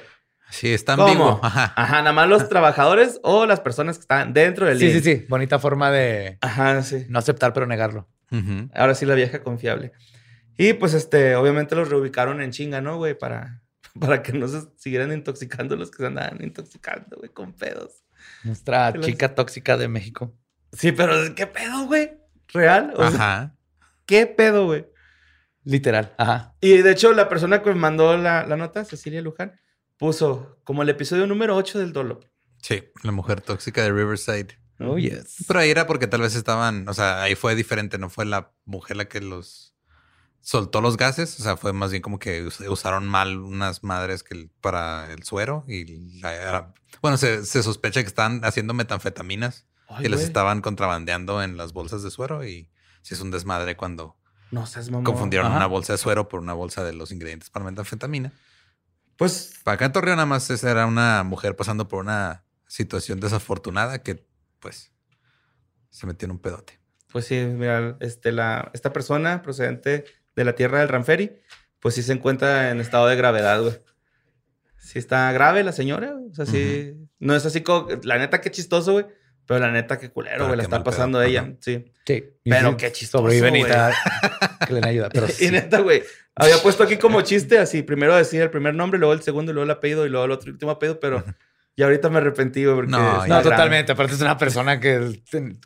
Sí, 0.50 0.72
está 0.74 0.96
¿Cómo? 0.96 1.06
ambiguo. 1.06 1.40
Ajá. 1.44 1.72
ajá, 1.76 1.98
nada 1.98 2.12
más 2.12 2.28
los 2.28 2.48
trabajadores 2.48 3.20
o 3.22 3.46
las 3.46 3.60
personas 3.60 3.98
que 3.98 4.00
están 4.02 4.32
dentro 4.32 4.66
del 4.66 4.78
Sí, 4.80 4.86
sí, 4.90 4.96
IMSS. 4.96 5.04
sí. 5.04 5.26
Bonita 5.28 5.58
forma 5.60 5.90
de 5.92 6.38
Ajá, 6.40 6.82
sí. 6.82 7.06
no 7.08 7.20
aceptar, 7.20 7.52
pero 7.52 7.66
negarlo. 7.66 8.08
Ujú. 8.32 8.68
Ahora 8.74 8.94
sí 8.96 9.06
la 9.06 9.14
vieja 9.14 9.42
confiable. 9.44 9.92
Y 10.56 10.72
pues 10.72 10.92
este, 10.94 11.36
obviamente 11.36 11.76
los 11.76 11.88
reubicaron 11.88 12.40
en 12.42 12.50
chinga, 12.50 12.80
¿no, 12.80 12.96
güey? 12.96 13.16
Para, 13.16 13.62
para 14.00 14.22
que 14.22 14.32
no 14.32 14.48
se 14.48 14.62
siguieran 14.76 15.12
intoxicando 15.12 15.76
los 15.76 15.90
que 15.90 15.98
se 15.98 16.06
andaban 16.06 16.42
intoxicando, 16.42 17.16
güey, 17.18 17.30
con 17.30 17.52
pedos. 17.52 18.02
Nuestra 18.42 18.92
chica 19.00 19.34
tóxica 19.34 19.76
de 19.76 19.86
México. 19.88 20.34
Sí, 20.72 20.90
pero 20.92 21.14
¿qué 21.34 21.46
pedo, 21.46 21.86
güey? 21.86 22.12
¿Real? 22.48 22.92
O 22.96 23.08
sea, 23.10 23.14
Ajá. 23.38 23.56
¿qué 24.04 24.26
pedo, 24.26 24.66
güey? 24.66 24.86
Literal. 25.64 26.14
Ajá. 26.18 26.54
Y 26.60 26.78
de 26.78 26.90
hecho, 26.92 27.12
la 27.12 27.28
persona 27.28 27.62
que 27.62 27.70
me 27.70 27.76
mandó 27.76 28.16
la, 28.16 28.46
la 28.46 28.56
nota, 28.56 28.84
Cecilia 28.84 29.20
Luján, 29.22 29.60
puso 29.98 30.58
como 30.64 30.82
el 30.82 30.88
episodio 30.88 31.26
número 31.26 31.56
8 31.56 31.78
del 31.78 31.92
Dolo. 31.92 32.20
Sí, 32.62 32.82
la 33.02 33.12
mujer 33.12 33.40
tóxica 33.40 33.82
de 33.82 33.92
Riverside. 33.92 34.58
Oh, 34.78 34.96
yes. 34.96 35.44
Pero 35.46 35.60
ahí 35.60 35.70
era 35.70 35.86
porque 35.86 36.06
tal 36.06 36.22
vez 36.22 36.34
estaban, 36.34 36.88
o 36.88 36.94
sea, 36.94 37.22
ahí 37.22 37.34
fue 37.34 37.54
diferente, 37.54 37.98
no 37.98 38.08
fue 38.08 38.24
la 38.24 38.52
mujer 38.64 38.96
la 38.96 39.04
que 39.06 39.20
los 39.20 39.74
soltó 40.40 40.80
los 40.80 40.96
gases, 40.96 41.38
o 41.38 41.42
sea, 41.42 41.58
fue 41.58 41.74
más 41.74 41.90
bien 41.90 42.00
como 42.02 42.18
que 42.18 42.42
us- 42.46 42.60
usaron 42.60 43.06
mal 43.06 43.36
unas 43.40 43.84
madres 43.84 44.22
que 44.22 44.34
el- 44.34 44.50
para 44.62 45.12
el 45.12 45.22
suero 45.22 45.64
y 45.68 46.18
la- 46.20 46.34
era- 46.34 46.74
bueno, 47.02 47.18
se, 47.18 47.44
se 47.44 47.62
sospecha 47.62 48.00
que 48.02 48.06
están 48.08 48.42
haciendo 48.44 48.72
metanfetaminas 48.72 49.66
Ay, 49.88 50.06
y 50.06 50.08
les 50.08 50.22
estaban 50.22 50.62
contrabandeando 50.62 51.42
en 51.42 51.58
las 51.58 51.74
bolsas 51.74 52.02
de 52.02 52.10
suero 52.10 52.46
y 52.46 52.70
si 53.02 53.12
es 53.12 53.20
un 53.20 53.30
desmadre 53.30 53.76
cuando 53.76 54.16
No 54.50 54.66
seas 54.66 54.90
mamón. 54.90 55.04
confundieron 55.04 55.48
Ajá. 55.48 55.56
una 55.56 55.66
bolsa 55.66 55.92
de 55.92 55.98
suero 55.98 56.28
por 56.28 56.40
una 56.40 56.52
bolsa 56.54 56.82
de 56.84 56.92
los 56.92 57.12
ingredientes 57.12 57.50
para 57.50 57.64
metanfetamina. 57.64 58.32
Pues, 59.16 59.54
Para 59.64 59.74
acá 59.76 59.84
en 59.86 59.92
Torreón 59.92 60.16
nada 60.16 60.26
más 60.26 60.48
esa 60.50 60.70
era 60.70 60.86
una 60.86 61.22
mujer 61.24 61.54
pasando 61.54 61.88
por 61.88 62.00
una 62.00 62.44
situación 62.66 63.20
desafortunada 63.20 64.02
que 64.02 64.24
pues 64.60 64.92
se 65.90 66.06
metió 66.06 66.26
en 66.26 66.32
un 66.32 66.38
pedote. 66.38 66.78
pues 67.12 67.26
sí, 67.26 67.36
mira, 67.44 67.96
este, 68.00 68.32
la, 68.32 68.70
esta 68.72 68.92
persona 68.92 69.42
procedente 69.42 70.04
de 70.36 70.44
la 70.44 70.54
tierra 70.54 70.78
del 70.78 70.88
Ranferi, 70.88 71.32
pues 71.80 71.94
sí 71.96 72.02
se 72.02 72.12
encuentra 72.12 72.70
en 72.70 72.80
estado 72.80 73.06
de 73.08 73.16
gravedad, 73.16 73.60
güey. 73.60 73.74
Sí 74.78 74.98
está 74.98 75.30
grave 75.32 75.62
la 75.64 75.72
señora, 75.72 76.12
güey. 76.12 76.30
O 76.30 76.34
sea, 76.34 76.46
sí. 76.46 76.94
No 77.18 77.34
es 77.34 77.44
así 77.44 77.62
como, 77.62 77.88
la 78.04 78.16
neta, 78.18 78.40
qué 78.40 78.50
chistoso, 78.50 78.92
güey. 78.92 79.06
Pero 79.50 79.58
la 79.66 79.72
neta, 79.72 79.98
qué 79.98 80.10
culero, 80.10 80.44
güey. 80.46 80.56
La 80.56 80.62
está 80.62 80.76
pedo. 80.76 80.84
pasando 80.84 81.20
ella. 81.20 81.40
Ajá. 81.40 81.50
Sí. 81.58 81.84
Sí. 82.06 82.24
Pero 82.44 82.70
sí, 82.70 82.76
qué 82.76 82.92
chistoso, 82.92 83.22
Sobreviven 83.24 83.56
y 83.56 83.60
güey. 83.62 83.72
tal. 83.72 83.92
Que 84.64 84.72
le 84.74 84.88
ayuda. 84.88 85.08
Pero 85.12 85.26
Y 85.40 85.48
neta, 85.50 85.80
güey. 85.80 86.04
Había 86.36 86.58
puesto 86.58 86.84
aquí 86.84 86.98
como 86.98 87.20
chiste, 87.22 87.58
así, 87.58 87.82
primero 87.82 88.14
decir 88.14 88.40
el 88.42 88.50
primer 88.50 88.74
nombre, 88.76 89.00
luego 89.00 89.12
el 89.12 89.22
segundo, 89.22 89.50
y 89.50 89.54
luego 89.54 89.64
el 89.64 89.70
apellido, 89.72 90.06
y 90.06 90.08
luego 90.08 90.24
el 90.26 90.30
otro 90.30 90.52
último 90.52 90.70
apellido, 90.70 91.00
pero 91.00 91.24
ya 91.76 91.86
ahorita 91.86 92.08
me 92.10 92.18
arrepentí, 92.18 92.62
güey, 92.64 92.76
porque... 92.76 92.90
No, 92.92 93.26
No, 93.26 93.42
totalmente. 93.42 93.90
Aparte 93.90 94.14
es 94.14 94.20
una 94.20 94.38
persona 94.38 94.78
que 94.78 95.20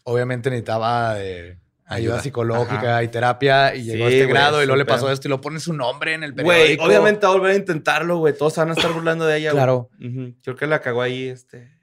obviamente 0.04 0.48
necesitaba 0.48 1.14
de 1.16 1.58
ayuda 1.86 2.20
psicológica 2.20 3.02
y 3.02 3.08
terapia 3.08 3.74
y 3.74 3.82
llegó 3.84 4.06
a 4.06 4.08
este 4.08 4.22
güey, 4.24 4.32
grado 4.32 4.62
y 4.62 4.66
luego 4.66 4.78
le 4.78 4.86
pasó 4.86 5.12
esto 5.12 5.28
y 5.28 5.30
lo 5.30 5.42
pone 5.42 5.60
su 5.60 5.74
nombre 5.74 6.14
en 6.14 6.22
el 6.24 6.32
Güey, 6.32 6.46
periódico. 6.46 6.84
obviamente 6.84 7.26
va 7.26 7.32
a 7.32 7.36
volver 7.36 7.52
a 7.52 7.56
intentarlo, 7.56 8.16
güey. 8.16 8.32
Todos 8.34 8.56
van 8.56 8.70
a 8.70 8.72
estar 8.72 8.90
burlando 8.92 9.26
de 9.26 9.36
ella, 9.36 9.50
güey. 9.50 9.58
Claro. 9.58 9.90
Ujú. 10.00 10.34
Creo 10.42 10.56
que 10.56 10.66
la 10.66 10.80
cagó 10.80 11.02
ahí, 11.02 11.28
este... 11.28 11.74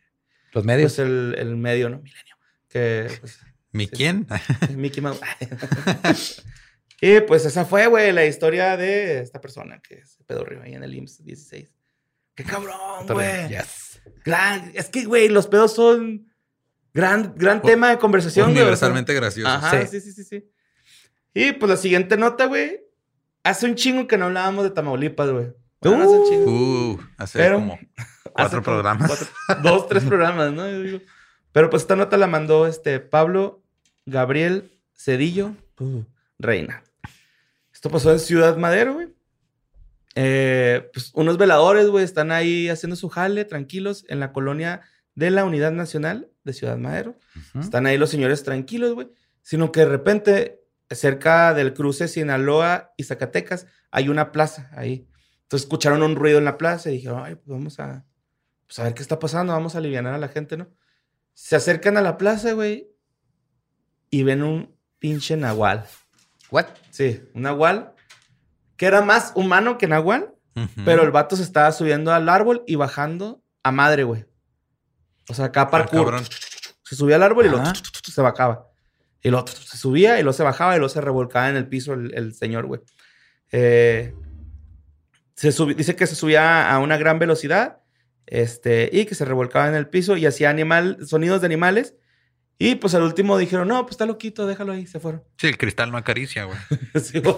Los 0.51 0.65
medios. 0.65 0.93
Pues 0.95 1.07
el, 1.07 1.35
el 1.37 1.55
medio, 1.55 1.89
¿no? 1.89 1.97
Milenio. 1.99 2.35
Que, 2.69 3.07
pues, 3.19 3.39
¿Mi 3.71 3.85
Sí. 3.85 3.91
quién? 3.91 4.27
Mickey 4.75 5.01
Mouse. 5.01 5.19
y 7.01 7.19
pues 7.21 7.45
esa 7.45 7.65
fue, 7.65 7.87
güey, 7.87 8.11
la 8.11 8.25
historia 8.25 8.75
de 8.77 9.19
esta 9.21 9.39
persona 9.41 9.79
que 9.81 10.05
se 10.05 10.23
pedorrió 10.23 10.61
ahí 10.61 10.73
en 10.75 10.83
el 10.83 10.93
IMSS 10.93 11.23
16. 11.23 11.69
¡Qué 12.35 12.43
cabrón, 12.43 13.07
güey! 13.07 13.49
Yes. 13.49 14.01
Es 14.73 14.89
que, 14.89 15.05
güey, 15.05 15.29
los 15.29 15.47
pedos 15.47 15.73
son 15.73 16.31
gran, 16.93 17.33
gran 17.35 17.61
tema 17.61 17.89
de 17.89 17.97
conversación. 17.99 18.51
Universalmente 18.51 19.13
gracioso. 19.13 19.49
Ajá, 19.51 19.81
Sí. 19.85 19.99
sí, 19.99 20.01
sí, 20.01 20.11
sí, 20.13 20.23
sí. 20.23 20.51
Y 21.33 21.53
pues 21.53 21.69
la 21.69 21.77
siguiente 21.77 22.17
nota, 22.17 22.45
güey. 22.45 22.81
Hace 23.43 23.65
un 23.65 23.75
chingo 23.75 24.07
que 24.07 24.17
no 24.17 24.25
hablábamos 24.25 24.63
de 24.63 24.71
Tamaulipas, 24.71 25.29
güey. 25.29 25.47
Bueno, 25.81 26.03
hace 26.03 26.13
un 26.13 26.29
chingo. 26.29 26.51
Uh, 26.51 26.99
hace 27.17 27.39
Pero- 27.39 27.55
como 27.55 27.79
cuatro 28.33 28.61
programas. 28.63 29.07
cuatro- 29.07 29.61
dos, 29.63 29.87
tres 29.87 30.03
programas, 30.03 30.51
¿no? 30.53 30.69
Yo 30.69 30.81
digo. 30.81 30.99
Pero 31.51 31.69
pues 31.69 31.83
esta 31.83 31.95
nota 31.95 32.17
la 32.17 32.27
mandó 32.27 32.65
este 32.67 32.99
Pablo 32.99 33.61
Gabriel 34.05 34.71
Cedillo 34.95 35.53
Reina. 36.39 36.83
Esto 37.73 37.89
pasó 37.89 38.11
en 38.11 38.19
Ciudad 38.19 38.57
Madero, 38.57 38.93
güey. 38.93 39.07
Eh, 40.15 40.89
pues 40.93 41.11
unos 41.13 41.37
veladores, 41.37 41.87
güey, 41.87 42.03
están 42.03 42.31
ahí 42.31 42.67
haciendo 42.69 42.95
su 42.95 43.09
jale, 43.09 43.45
tranquilos, 43.45 44.05
en 44.09 44.19
la 44.19 44.33
colonia 44.33 44.81
de 45.15 45.31
la 45.31 45.45
Unidad 45.45 45.71
Nacional 45.71 46.29
de 46.43 46.53
Ciudad 46.53 46.77
Madero. 46.77 47.17
Están 47.59 47.85
ahí 47.85 47.97
los 47.97 48.09
señores 48.09 48.43
tranquilos, 48.43 48.93
güey. 48.93 49.09
Sino 49.41 49.71
que 49.71 49.81
de 49.81 49.85
repente, 49.87 50.61
cerca 50.89 51.53
del 51.53 51.73
cruce 51.73 52.07
Sinaloa 52.07 52.93
y 52.97 53.03
Zacatecas, 53.03 53.67
hay 53.89 54.09
una 54.09 54.31
plaza 54.31 54.69
ahí. 54.73 55.07
Entonces 55.43 55.65
escucharon 55.65 56.03
un 56.03 56.15
ruido 56.15 56.37
en 56.37 56.45
la 56.45 56.57
plaza 56.57 56.89
y 56.89 56.93
dijeron, 56.95 57.23
ay, 57.25 57.35
pues 57.35 57.47
vamos 57.47 57.79
a, 57.79 58.05
pues 58.71 58.79
a 58.79 58.83
ver 58.83 58.93
qué 58.93 59.01
está 59.01 59.19
pasando, 59.19 59.51
vamos 59.51 59.75
a 59.75 59.79
aliviar 59.79 60.07
a 60.07 60.17
la 60.17 60.29
gente, 60.29 60.55
¿no? 60.55 60.69
Se 61.33 61.57
acercan 61.57 61.97
a 61.97 62.01
la 62.01 62.17
plaza, 62.17 62.53
güey, 62.53 62.89
y 64.09 64.23
ven 64.23 64.43
un 64.43 64.73
pinche 64.97 65.35
nahual. 65.35 65.85
What? 66.51 66.67
Sí, 66.89 67.21
un 67.33 67.41
nahual 67.41 67.93
que 68.77 68.85
era 68.85 69.01
más 69.01 69.33
humano 69.35 69.77
que 69.77 69.87
nahual, 69.87 70.33
pero 70.85 71.03
el 71.03 71.11
vato 71.11 71.35
se 71.35 71.43
estaba 71.43 71.69
subiendo 71.73 72.13
al 72.13 72.29
árbol 72.29 72.63
y 72.65 72.75
bajando 72.75 73.43
a 73.61 73.73
madre, 73.73 74.05
güey. 74.05 74.23
O 75.27 75.33
sea, 75.33 75.45
acá 75.45 75.63
Ah, 75.63 75.69
parkour. 75.69 76.21
Se 76.85 76.95
subía 76.95 77.17
al 77.17 77.23
árbol 77.23 77.47
y 77.47 77.49
Ajá. 77.49 77.73
tu, 77.73 78.09
se 78.09 78.21
bajaba. 78.21 78.69
Y 79.21 79.31
tu, 79.31 79.47
se 79.47 79.75
subía 79.75 80.17
y 80.17 80.23
luego 80.23 80.33
se 80.33 80.43
bajaba 80.43 80.75
y 80.75 80.77
luego 80.79 80.93
se 80.93 81.01
revolcaba 81.01 81.49
en 81.49 81.57
el 81.57 81.67
piso 81.67 81.91
el, 81.91 82.13
el 82.13 82.33
señor, 82.33 82.67
güey. 82.67 82.79
Eh, 83.51 84.15
se 85.35 85.51
dice 85.75 85.97
que 85.97 86.07
se 86.07 86.15
subía 86.15 86.71
a 86.71 86.79
una 86.79 86.95
gran 86.95 87.19
velocidad 87.19 87.80
este, 88.27 88.89
y 88.91 89.05
que 89.05 89.15
se 89.15 89.25
revolcaba 89.25 89.67
en 89.67 89.75
el 89.75 89.87
piso 89.87 90.17
y 90.17 90.25
hacía 90.25 90.49
animal, 90.49 90.97
sonidos 91.05 91.41
de 91.41 91.47
animales. 91.47 91.95
Y 92.57 92.75
pues 92.75 92.93
al 92.93 93.01
último 93.01 93.37
dijeron, 93.39 93.67
no, 93.67 93.81
pues 93.83 93.93
está 93.93 94.05
loquito, 94.05 94.45
déjalo 94.45 94.73
ahí, 94.73 94.85
se 94.85 94.99
fueron. 94.99 95.23
Sí, 95.37 95.47
el 95.47 95.57
cristal 95.57 95.91
no 95.91 95.97
acaricia, 95.97 96.43
güey. 96.43 96.57
Sí, 97.01 97.19
güey. 97.19 97.35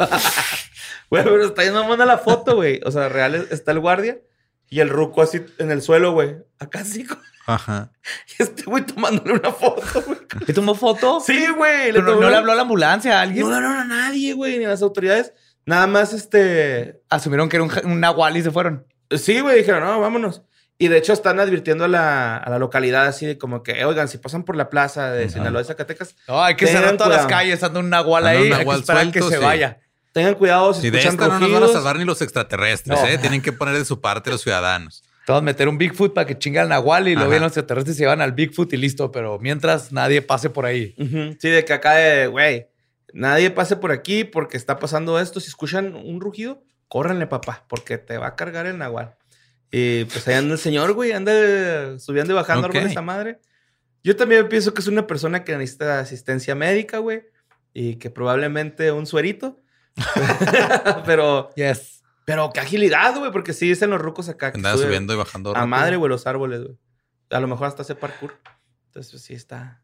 Güey, 1.10 1.24
pero 1.24 1.46
está 1.46 1.64
yendo 1.64 1.84
buena 1.86 2.06
la 2.06 2.18
foto, 2.18 2.56
güey. 2.56 2.82
O 2.86 2.92
sea, 2.92 3.08
real 3.10 3.36
es- 3.36 3.52
está 3.52 3.72
el 3.72 3.80
guardia 3.80 4.20
y 4.70 4.80
el 4.82 4.90
ruco 4.90 5.22
así 5.22 5.42
en 5.60 5.72
el 5.72 5.82
suelo, 5.82 6.12
güey. 6.12 6.36
Acá 6.60 6.80
así. 6.80 7.06
co- 7.06 7.18
Ajá. 7.46 7.92
Y 8.38 8.44
este 8.44 8.64
güey 8.64 8.86
tomándole 8.86 9.34
una 9.34 9.52
foto, 9.52 10.02
güey. 10.06 10.20
¿Le 10.48 10.54
tomó 10.54 10.76
foto? 10.76 11.20
Sí, 11.20 11.48
güey. 11.56 11.92
Pero 11.92 12.02
no, 12.02 12.10
tomó 12.12 12.22
no 12.24 12.30
le 12.30 12.36
habló 12.38 12.52
a 12.52 12.56
la 12.56 12.62
ambulancia 12.64 13.20
a 13.20 13.22
alguien. 13.22 13.48
No, 13.50 13.62
no, 13.62 13.70
no, 13.74 13.80
a 13.80 13.86
nadie, 13.86 14.34
güey, 14.34 14.58
ni 14.60 14.66
a 14.66 14.70
las 14.70 14.82
autoridades. 14.82 15.34
Nada 15.66 15.88
más, 15.88 16.12
este... 16.14 17.02
Asumieron 17.10 17.48
que 17.50 17.58
era 17.58 17.64
un, 17.64 17.72
un 17.86 18.00
nahual 18.02 18.36
y 18.36 18.42
se 18.44 18.52
fueron. 18.52 18.86
Sí, 19.12 19.40
güey, 19.40 19.58
dijeron, 19.60 19.84
no, 19.84 20.00
vámonos. 20.02 20.44
Y 20.84 20.90
de 20.90 20.98
hecho 20.98 21.14
están 21.14 21.40
advirtiendo 21.40 21.86
a 21.86 21.88
la, 21.88 22.38
a 22.38 22.50
la 22.50 22.60
localidad 22.60 23.06
así 23.06 23.26
de 23.26 23.38
como 23.38 23.64
que, 23.64 23.86
oigan, 23.86 24.08
si 24.10 24.18
pasan 24.18 24.44
por 24.44 24.56
la 24.58 24.70
plaza 24.70 25.12
de 25.12 25.30
Sinaloa 25.30 25.60
de 25.62 25.66
Zacatecas, 25.66 26.16
No, 26.28 26.44
hay 26.44 26.56
que 26.56 26.68
cerrar 26.68 26.98
todas 26.98 27.10
las 27.14 27.26
cuidado. 27.26 27.30
calles, 27.30 27.64
anda 27.64 27.80
un 27.80 27.90
nahual 27.90 28.28
ahí. 28.28 28.38
un 28.38 28.44
hay 28.44 28.50
que 28.50 28.58
nahual 28.58 28.80
esperar 28.80 29.12
que 29.12 29.20
suelto, 29.20 29.30
se 29.30 29.38
sí. 29.38 29.44
vaya. 29.44 29.80
tengan 30.12 30.36
cuidado 30.36 30.74
si 30.74 30.88
Y 30.88 30.90
de 30.90 30.98
escuchan 31.00 31.14
esta 31.16 31.28
no 31.28 31.40
nos 31.40 31.42
van 31.42 31.54
a 31.56 31.60
rugidos. 31.60 31.74
salvar 31.74 31.98
ni 31.98 32.06
los 32.06 32.22
extraterrestres, 32.22 33.00
No. 33.00 33.08
¿eh? 33.08 33.18
Tienen 33.18 33.42
que 33.42 33.54
poner 33.54 33.76
de 33.78 33.86
su 33.86 34.02
parte 34.02 34.30
los 34.30 34.42
ciudadanos. 34.42 35.04
Todos 35.26 35.42
meter 35.42 35.70
un 35.70 35.78
Bigfoot 35.78 36.14
para 36.14 36.28
que 36.28 36.38
chingue 36.38 36.60
al 36.60 36.68
nahual 36.68 37.08
y 37.08 37.12
luego 37.14 37.22
Ajá. 37.22 37.30
vienen 37.30 37.44
los 37.44 37.52
extraterrestres 37.56 37.96
y 37.96 37.98
se 38.00 38.04
llevan 38.04 38.20
al 38.20 38.34
Bigfoot 38.34 38.74
y 38.74 38.78
listo. 38.78 39.10
Pero 39.12 39.40
mientras 39.40 39.94
nadie 39.94 40.22
pase 40.22 40.50
por 40.50 40.66
ahí. 40.66 40.96
Ujú, 40.98 41.38
Sí, 41.40 41.50
de 41.50 41.64
que 41.64 41.72
acá 41.72 41.94
de, 41.94 42.28
güey, 42.28 42.68
nadie 43.14 43.50
pase 43.52 43.78
por 43.78 43.94
aquí 43.94 44.26
porque 44.26 44.58
está 44.58 44.80
pasando 44.80 45.18
esto. 45.22 45.40
Si 45.40 45.48
escuchan 45.48 45.96
un 45.96 46.20
rugido, 46.20 46.62
córrenle, 46.90 47.26
papá, 47.26 47.64
porque 47.70 47.98
te 47.98 48.18
va 48.18 48.28
a 48.28 48.36
cargar 48.36 48.66
el 48.66 48.78
nahual. 48.78 49.16
Y 49.76 50.05
pues 50.05 50.28
ahí 50.28 50.36
anda 50.36 50.53
el 50.53 50.59
señor, 50.59 50.93
güey, 50.93 51.13
anda 51.13 51.97
subiendo 51.97 52.32
y 52.34 52.36
bajando 52.36 52.67
Ok. 52.67 52.76
árboles 52.76 52.91
esa 52.91 53.01
madre. 53.01 53.39
Yo 54.03 54.15
también 54.15 54.47
pienso 54.47 54.71
que 54.74 54.82
es 54.82 54.88
una 54.88 55.07
persona 55.07 55.43
que 55.43 55.57
necesita 55.57 55.99
asistencia 55.99 56.53
médica, 56.53 56.99
güey, 56.99 57.24
y 57.74 57.95
que 57.95 58.11
probablemente 58.11 58.91
un 58.91 59.07
suerito. 59.07 59.59
pero, 61.05 61.49
Yes. 61.55 62.03
pero 62.26 62.51
qué 62.53 62.59
agilidad, 62.59 63.17
güey, 63.17 63.32
porque 63.32 63.53
sí 63.53 63.67
dicen 63.67 63.89
los 63.89 63.99
rucos 63.99 64.30
acá. 64.30 64.51
que 64.51 64.57
Andaba 64.59 64.76
sube 64.76 64.86
subiendo 64.86 65.13
y 65.13 65.17
bajando. 65.17 65.49
A 65.51 65.53
rápido. 65.55 65.67
madre, 65.67 65.95
güey, 65.97 66.09
los 66.09 66.28
árboles, 66.28 66.61
güey. 66.63 66.78
A 67.32 67.39
lo 67.39 67.47
mejor 67.47 67.67
hasta 67.67 67.82
hace 67.82 67.95
parkour. 67.95 68.38
Entonces, 68.88 69.11
pues, 69.11 69.24
sí 69.24 69.34
está. 69.34 69.82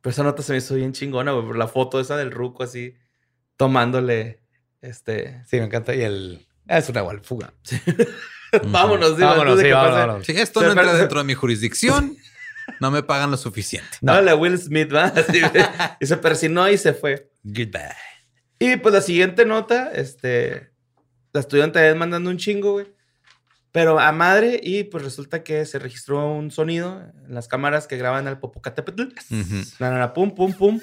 Pero 0.00 0.12
esa 0.12 0.22
nota 0.22 0.42
se 0.44 0.52
me 0.52 0.58
hizo 0.58 0.74
bien 0.76 0.92
chingona, 0.92 1.32
güey, 1.32 1.44
por 1.46 1.56
la 1.56 1.66
foto 1.66 1.98
esa 1.98 2.16
del 2.16 2.30
ruco 2.30 2.62
así, 2.62 2.94
tomándole, 3.56 4.40
este... 4.80 5.42
Sí, 5.46 5.56
me 5.56 5.64
encanta. 5.64 5.92
Y 5.94 6.02
el. 6.02 6.46
Es 6.68 6.88
un 6.88 6.94
nahual, 6.94 7.20
fuga. 7.20 7.52
Ujú. 7.72 8.04
Vámonos, 8.66 9.16
digo, 9.16 9.28
Vámonos, 9.28 9.58
sí, 9.58 9.64
que 9.66 9.72
vámonos, 9.72 9.94
pase- 9.96 10.06
vámonos. 10.06 10.26
Sí, 10.26 10.32
esto 10.36 10.60
no 10.62 10.68
entra 10.70 10.94
dentro 10.94 11.18
de 11.18 11.24
mi 11.24 11.34
jurisdicción. 11.34 12.16
No 12.80 12.90
me 12.90 13.02
pagan 13.02 13.30
lo 13.30 13.36
suficiente. 13.36 13.98
No. 14.00 14.12
Háblale 14.12 14.30
a 14.30 14.36
Will 14.36 14.58
Smith, 14.58 14.92
¿va? 14.94 15.04
Así, 15.16 15.40
y 16.00 16.06
se 16.06 16.16
persinó 16.16 16.68
y 16.70 16.78
se 16.78 16.94
fue. 16.94 17.30
Goodbye. 17.42 17.94
Y 18.58 18.76
pues 18.76 18.94
la 18.94 19.00
siguiente 19.02 19.44
nota, 19.44 19.90
este, 19.92 20.70
la 21.32 21.40
estudiante 21.40 21.94
mandando 21.94 22.30
un 22.30 22.38
chingo, 22.38 22.72
güey. 22.72 22.86
Pero 23.72 23.98
a 23.98 24.12
madre, 24.12 24.60
y 24.62 24.84
pues 24.84 25.02
resulta 25.04 25.42
que 25.42 25.66
se 25.66 25.78
registró 25.80 26.32
un 26.32 26.50
sonido 26.52 27.02
en 27.26 27.34
las 27.34 27.48
cámaras 27.48 27.86
que 27.88 27.96
graban 27.96 28.28
al 28.28 28.38
Popocatépetl. 28.38 29.02
Ujú. 29.02 29.56
Na, 29.80 29.90
na, 29.90 29.98
na, 29.98 30.12
pum, 30.14 30.34
pum, 30.34 30.52
pum. 30.54 30.80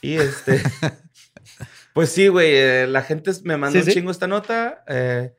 Y 0.00 0.14
este. 0.14 0.62
pues 1.92 2.10
sí, 2.10 2.28
güey. 2.28 2.50
eh, 2.54 2.86
la 2.88 3.02
gente 3.02 3.32
me 3.42 3.56
mandó 3.56 3.72
Sí, 3.74 3.78
un 3.80 3.84
sí. 3.86 3.92
chingo 3.92 4.10
esta 4.12 4.26
nota. 4.28 4.84
eh, 4.86 5.34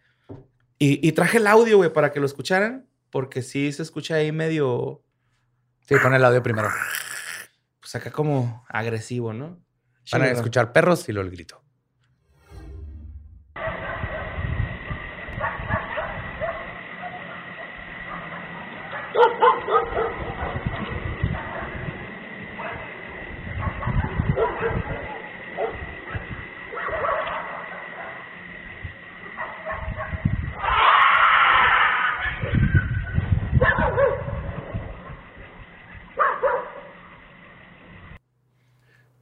y, 0.79 1.05
y 1.07 1.11
traje 1.11 1.37
el 1.37 1.47
audio, 1.47 1.77
güey, 1.77 1.91
para 1.93 2.11
que 2.11 2.19
lo 2.19 2.25
escucharan. 2.25 2.87
Porque 3.11 3.41
sí 3.41 3.71
se 3.71 3.81
escucha 3.81 4.15
ahí 4.15 4.31
medio. 4.31 5.03
Sí, 5.87 5.95
pon 6.01 6.13
el 6.13 6.23
audio 6.23 6.43
primero. 6.43 6.69
Pues 7.79 7.95
acá 7.95 8.11
como 8.11 8.63
agresivo, 8.69 9.33
¿no? 9.33 9.59
Van 10.11 10.21
a 10.21 10.25
Chido. 10.25 10.37
escuchar 10.37 10.71
perros 10.73 11.09
y 11.09 11.13
luego 11.13 11.27
el 11.27 11.35
grito. 11.35 11.63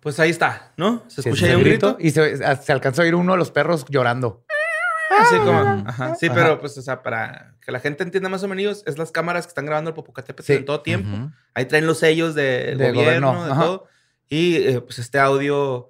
Pues 0.07 0.21
ahí 0.21 0.29
está, 0.29 0.71
¿no? 0.77 1.03
Se 1.09 1.19
escucha 1.19 1.47
ahí 1.47 1.55
un 1.55 1.65
grito. 1.65 1.97
Y 1.99 2.11
se, 2.11 2.37
se 2.37 2.71
alcanzó 2.71 3.01
a 3.01 3.03
oír 3.03 3.13
uno 3.13 3.33
de 3.33 3.37
los 3.37 3.51
perros 3.51 3.83
llorando. 3.89 4.45
Así 5.19 5.35
como. 5.35 5.59
Ajá. 5.85 6.15
Sí, 6.15 6.27
Ajá. 6.27 6.33
pero 6.35 6.61
pues, 6.61 6.77
o 6.77 6.81
sea, 6.81 7.03
para 7.03 7.55
que 7.59 7.73
la 7.73 7.81
gente 7.81 8.03
entienda 8.03 8.29
más 8.29 8.41
o 8.41 8.47
menos, 8.47 8.83
es 8.87 8.97
las 8.97 9.11
cámaras 9.11 9.45
que 9.45 9.49
están 9.49 9.65
grabando 9.65 9.89
el 9.89 9.95
Popocatépetl 9.95 10.45
Sí. 10.45 10.53
en 10.53 10.63
todo 10.63 10.79
tiempo. 10.81 11.29
Ahí 11.53 11.65
traen 11.65 11.85
los 11.85 11.99
sellos 11.99 12.35
del 12.35 12.77
De 12.77 12.91
gobierno, 12.93 13.33
gobierno, 13.33 13.45
de 13.47 13.51
ajá. 13.51 13.61
todo. 13.63 13.87
Y 14.29 14.55
eh, 14.55 14.79
pues 14.79 14.97
este 14.99 15.19
audio 15.19 15.89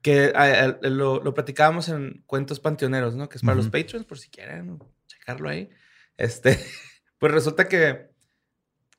que 0.00 0.32
ah, 0.34 0.48
eh, 0.82 0.88
lo, 0.88 1.22
lo 1.22 1.34
platicábamos 1.34 1.90
en 1.90 2.22
Cuentos 2.26 2.60
Panteoneros, 2.60 3.14
¿no? 3.14 3.28
Que 3.28 3.36
es 3.36 3.42
para 3.42 3.56
los 3.56 3.66
Ujú. 3.66 3.72
patrons, 3.72 4.06
por 4.06 4.18
si 4.18 4.30
quieren 4.30 4.78
checarlo 5.06 5.50
ahí. 5.50 5.68
Este, 6.16 6.58
pues 7.18 7.30
resulta 7.30 7.68
que 7.68 8.09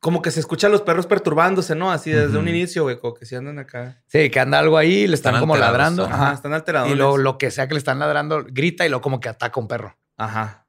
como 0.01 0.21
que 0.21 0.31
se 0.31 0.39
escuchan 0.41 0.71
los 0.73 0.81
perros 0.81 1.05
perturbándose, 1.07 1.75
¿no? 1.75 1.91
Así 1.91 2.09
desde 2.11 2.37
un 2.37 2.47
inicio, 2.49 2.83
güey, 2.83 2.99
como 2.99 3.13
que 3.13 3.25
si 3.25 3.35
andan 3.35 3.59
acá. 3.59 4.01
Sí, 4.07 4.29
que 4.29 4.39
anda 4.39 4.59
algo 4.59 4.77
ahí, 4.77 5.07
le 5.07 5.13
están, 5.13 5.35
Están 5.35 5.41
como 5.41 5.55
ladrando. 5.55 6.05
ajá. 6.05 6.33
Están 6.33 6.53
alterados. 6.53 6.91
Y 6.91 6.95
lo, 6.95 7.17
lo 7.17 7.37
que 7.37 7.51
sea 7.51 7.67
que 7.69 7.75
le 7.75 7.77
están 7.77 7.99
ladrando, 7.99 8.43
grita 8.49 8.85
y 8.85 8.89
luego 8.89 9.01
como 9.01 9.19
que 9.19 9.29
ataca 9.29 9.57
a 9.57 9.61
un 9.61 9.67
perro. 9.69 9.95
Ajá. 10.17 10.65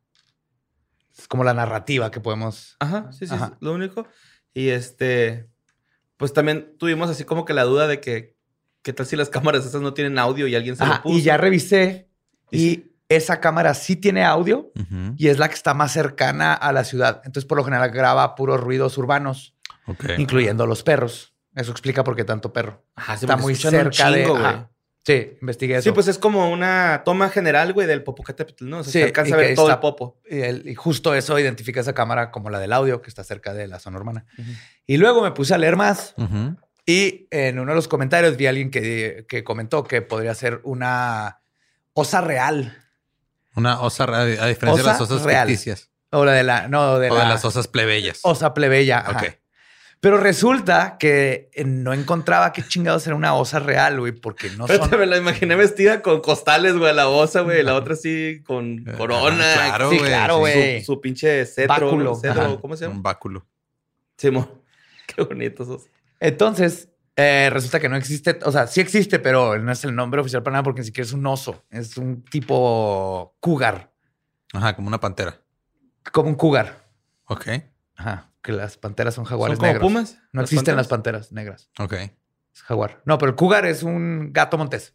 Es 1.19 1.27
como 1.29 1.45
la 1.45 1.55
narrativa 1.55 2.11
que 2.11 2.21
podemos. 2.21 2.77
Ajá, 2.79 3.11
sí, 3.13 3.27
sí, 3.27 3.35
Ajá. 3.35 3.49
sí, 3.49 3.55
lo 3.61 3.73
único. 3.73 4.07
Y 4.55 4.69
este, 4.69 5.49
pues 6.19 6.33
también 6.35 6.77
tuvimos 6.79 7.09
así 7.11 7.25
como 7.25 7.45
que 7.47 7.55
la 7.55 7.65
duda 7.65 7.87
de 7.87 8.01
que, 8.01 8.37
¿qué 8.83 8.93
tal 8.93 9.07
si 9.07 9.17
las 9.17 9.31
cámaras 9.31 9.65
esas 9.65 9.81
no 9.81 9.95
tienen 9.95 10.19
audio 10.19 10.47
y 10.47 10.55
alguien 10.55 10.77
se 10.77 10.85
Ajá, 10.85 10.97
lo 10.97 11.03
puso? 11.05 11.19
y 11.19 11.23
ya 11.23 11.37
revisé 11.39 12.11
Y 12.51 12.69
y 12.69 12.92
esa 13.17 13.41
cámara 13.41 13.75
sí 13.75 13.97
tiene 13.97 14.25
audio 14.25 14.73
y 15.17 15.29
es 15.29 15.39
la 15.39 15.49
que 15.49 15.55
está 15.55 15.75
más 15.75 15.93
cercana 15.93 16.53
a 16.55 16.73
la 16.73 16.85
ciudad. 16.85 17.23
Entonces, 17.25 17.47
por 17.47 17.59
lo 17.59 17.65
general, 17.65 17.91
graba 17.91 18.35
puros 18.35 18.61
ruidos 18.61 18.97
urbanos, 18.99 19.55
incluyendo 20.19 20.67
los 20.67 20.83
perros. 20.83 21.35
Eso 21.55 21.71
explica 21.71 22.03
por 22.05 22.17
qué 22.17 22.25
tanto 22.25 22.53
perro. 22.53 22.85
Ajá, 22.95 23.17
sí, 23.17 23.25
está 23.27 23.37
muy 23.37 23.55
cerca 23.55 24.11
de. 24.11 24.23
chingo, 24.23 24.35
güey. 24.35 24.45
ajá. 24.47 24.69
Sí, 25.05 25.37
investigué 25.41 25.75
eso. 25.75 25.83
Sí, 25.83 25.91
pues 25.93 26.07
es 26.07 26.17
como 26.17 26.49
una 26.51 27.03
toma 27.05 27.29
general, 27.29 27.73
güey, 27.73 27.89
del 27.89 28.05
Popocatépetl, 28.05 28.69
¿no? 28.69 28.79
O 28.79 28.85
sea, 28.85 28.93
Sí, 28.93 28.99
se 29.01 29.05
alcanza 29.07 29.35
a 29.35 29.39
ver 29.39 29.49
que 29.49 29.55
todo 29.57 29.67
está- 29.67 29.75
el 29.75 29.81
popo. 29.81 30.21
Y, 30.31 30.39
el- 30.43 30.69
y 30.69 30.75
justo 30.77 31.13
eso 31.15 31.37
identifica 31.41 31.81
esa 31.81 31.93
cámara 31.93 32.31
como 32.31 32.51
la 32.51 32.61
del 32.61 32.73
audio 32.73 33.03
que 33.03 33.09
está 33.11 33.25
cerca 33.25 33.53
de 33.53 33.67
la 33.67 33.81
zona 33.81 33.99
urbana. 33.99 34.25
Y 34.87 34.99
luego 34.99 35.21
me 35.23 35.33
puse 35.33 35.55
a 35.55 35.59
leer 35.59 35.75
más 35.75 36.15
Ujú. 36.17 36.57
y 36.87 37.27
en 37.33 37.59
uno 37.59 37.73
de 37.73 37.75
los 37.77 37.89
comentarios 37.89 38.37
vi 38.37 38.47
a 38.47 38.51
alguien 38.51 38.71
que, 38.71 39.27
que 39.29 39.43
comentó 39.43 39.83
que 39.83 40.03
podría 40.03 40.35
ser 40.37 40.61
una 40.63 41.41
osa 41.95 42.21
real. 42.21 42.79
Una 43.55 43.81
osa, 43.81 44.05
a 44.05 44.25
diferencia 44.47 44.83
de 44.83 44.89
las 44.89 45.01
Osa 45.01 45.15
osas 45.15 45.27
real. 45.27 45.47
ficticias. 45.49 45.91
O 46.11 46.25
la 46.25 46.33
de 46.33 46.43
la, 46.43 46.69
no, 46.69 46.99
de 46.99 47.11
o 47.11 47.15
la 47.15 47.23
de 47.25 47.29
las 47.29 47.45
osas 47.45 47.69
plebeyas. 47.69 48.21
osa 48.23 48.55
plebeya. 48.55 48.99
ajá. 48.99 49.11
Ok. 49.27 49.35
Pero 50.01 50.17
resulta 50.17 50.97
que 50.99 51.49
eh, 51.55 51.65
no 51.65 51.93
encontraba 51.93 52.53
qué 52.53 52.65
chingados 52.67 53.07
era 53.07 53.15
una 53.15 53.35
osa 53.35 53.61
real, 53.61 54.01
güey, 54.01 54.11
porque 54.11 54.51
no 54.51 54.67
son. 54.67 54.91
me 54.99 55.07
la 55.07 55.17
imaginé 55.17 55.55
vestida 55.55 56.03
con 56.03 56.21
costales, 56.21 56.77
güey, 56.77 56.93
la 56.93 57.07
osa, 57.09 57.43
güey, 57.43 57.63
la 57.63 57.77
otra 57.77 57.95
así 57.95 58.43
con 58.45 58.85
Eh, 58.85 58.95
corona. 58.97 59.53
ajá, 59.55 59.65
claro, 59.69 59.91
Sí, 59.91 59.99
güey. 59.99 60.09
claro, 60.11 60.35
sí, 60.35 60.41
güey. 60.41 60.81
Su, 60.81 60.95
su 60.95 61.01
pinche 61.01 61.47
cetro. 61.47 61.69
Báculo. 61.87 62.15
Cetro. 62.17 62.61
¿Cómo 62.61 62.77
se 62.77 62.85
llama? 62.85 62.97
Un 62.97 63.03
báculo. 63.05 63.47
Simón. 64.17 64.51
Qué 65.07 65.23
bonitos 65.23 65.69
esos. 65.69 65.83
Entonces, 66.19 66.89
eh, 67.17 67.51
resulta 67.53 67.81
que 67.81 67.89
no 67.89 67.97
existe, 67.97 68.39
o 68.45 68.53
sea, 68.53 68.67
sí 68.67 68.81
existe, 68.81 69.19
pero 69.19 69.59
no 69.59 69.73
es 69.73 69.85
el 69.85 69.95
nombre 69.95 70.21
oficial 70.21 70.43
para 70.43 70.55
nada 70.55 70.63
porque 70.63 70.81
ni 70.81 70.87
siquiera 70.87 71.07
es 71.07 71.13
un 71.13 71.27
oso. 71.27 71.65
Es 71.71 71.97
un 71.97 72.23
tipo 72.25 73.37
cougar, 73.41 73.93
Ajá, 74.53 74.75
como 74.77 74.89
una 74.89 75.01
pantera. 75.01 75.41
como 76.13 76.29
un 76.31 76.35
cougar. 76.37 76.87
Ok. 77.27 77.49
Ajá, 77.97 78.31
que 78.43 78.53
las 78.53 78.77
panteras 78.79 79.15
son 79.15 79.25
¿Son 79.25 79.31
jaguares 79.31 79.59
como 79.59 79.73
negros. 79.73 79.83
pumas? 79.89 80.19
No 80.33 80.43
existen 80.43 80.77
las 80.77 80.89
panteras 80.89 81.33
negras. 81.33 81.71
Ok. 81.79 81.93
Es 81.95 82.63
jaguar. 82.63 83.03
No, 83.07 83.19
pero 83.19 83.31
el 83.31 83.37
cougar 83.37 83.65
es 83.67 83.83
un 83.83 84.33
gato 84.33 84.59
montés. 84.59 84.95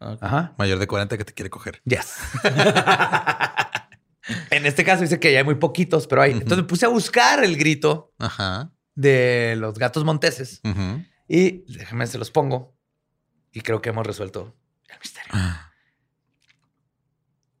Ah, 0.00 0.16
Ajá. 0.20 0.54
Mayor 0.56 0.78
de 0.78 0.86
40 0.86 1.18
que 1.18 1.24
te 1.24 1.34
quiere 1.34 1.50
coger. 1.50 1.82
Yes. 1.84 2.16
en 4.50 4.66
este 4.66 4.84
caso 4.84 5.02
dice 5.02 5.18
que 5.20 5.32
ya 5.32 5.38
hay 5.38 5.44
muy 5.44 5.56
poquitos, 5.56 6.06
pero 6.06 6.22
hay. 6.22 6.32
Entonces 6.32 6.58
me 6.58 6.64
puse 6.64 6.86
a 6.86 6.88
buscar 6.88 7.42
el 7.44 7.56
grito 7.56 8.12
Ajá. 8.18 8.70
de 8.94 9.54
los 9.58 9.78
gatos 9.78 10.04
monteses 10.04 10.60
Ujú. 10.64 11.04
Y 11.32 11.64
déjenme, 11.72 12.08
se 12.08 12.18
los 12.18 12.32
pongo. 12.32 12.76
Y 13.52 13.60
creo 13.60 13.80
que 13.80 13.90
hemos 13.90 14.04
resuelto 14.04 14.56
el 14.88 14.98
misterio. 14.98 15.30
Ah, 15.32 15.72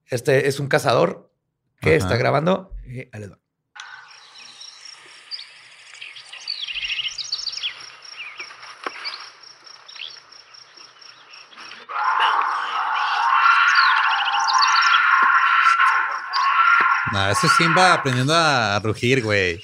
Este 0.06 0.48
es 0.48 0.58
un 0.58 0.66
cazador 0.66 1.32
que 1.80 1.90
Ajá. 1.90 1.98
está 1.98 2.16
grabando. 2.16 2.74
y 2.84 2.98
ahí 2.98 3.10
les 3.20 3.30
va. 3.30 3.38
Nah, 17.12 17.30
ese 17.30 17.48
Simba 17.48 17.94
aprendiendo 17.94 18.34
a 18.34 18.78
rugir, 18.78 19.22
güey. 19.22 19.60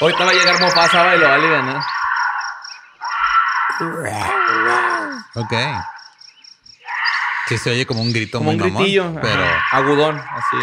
Ahorita 0.00 0.24
va 0.24 0.30
a 0.30 0.34
llegar 0.34 0.60
Mofasa 0.60 1.14
y 1.14 1.18
lo 1.18 1.28
va 1.28 1.34
a 1.34 1.38
liberar. 1.38 1.82
Ok. 5.34 5.52
Sí, 7.48 7.58
se 7.58 7.70
oye 7.70 7.86
como 7.86 8.00
un 8.02 8.12
grito 8.12 8.38
Como 8.38 8.50
un 8.50 8.56
muy 8.58 8.68
mamón, 8.70 8.82
gritillo. 8.82 9.04
ajá, 9.06 9.20
pero 9.20 9.42
Agudón, 9.72 10.18
así. 10.18 10.56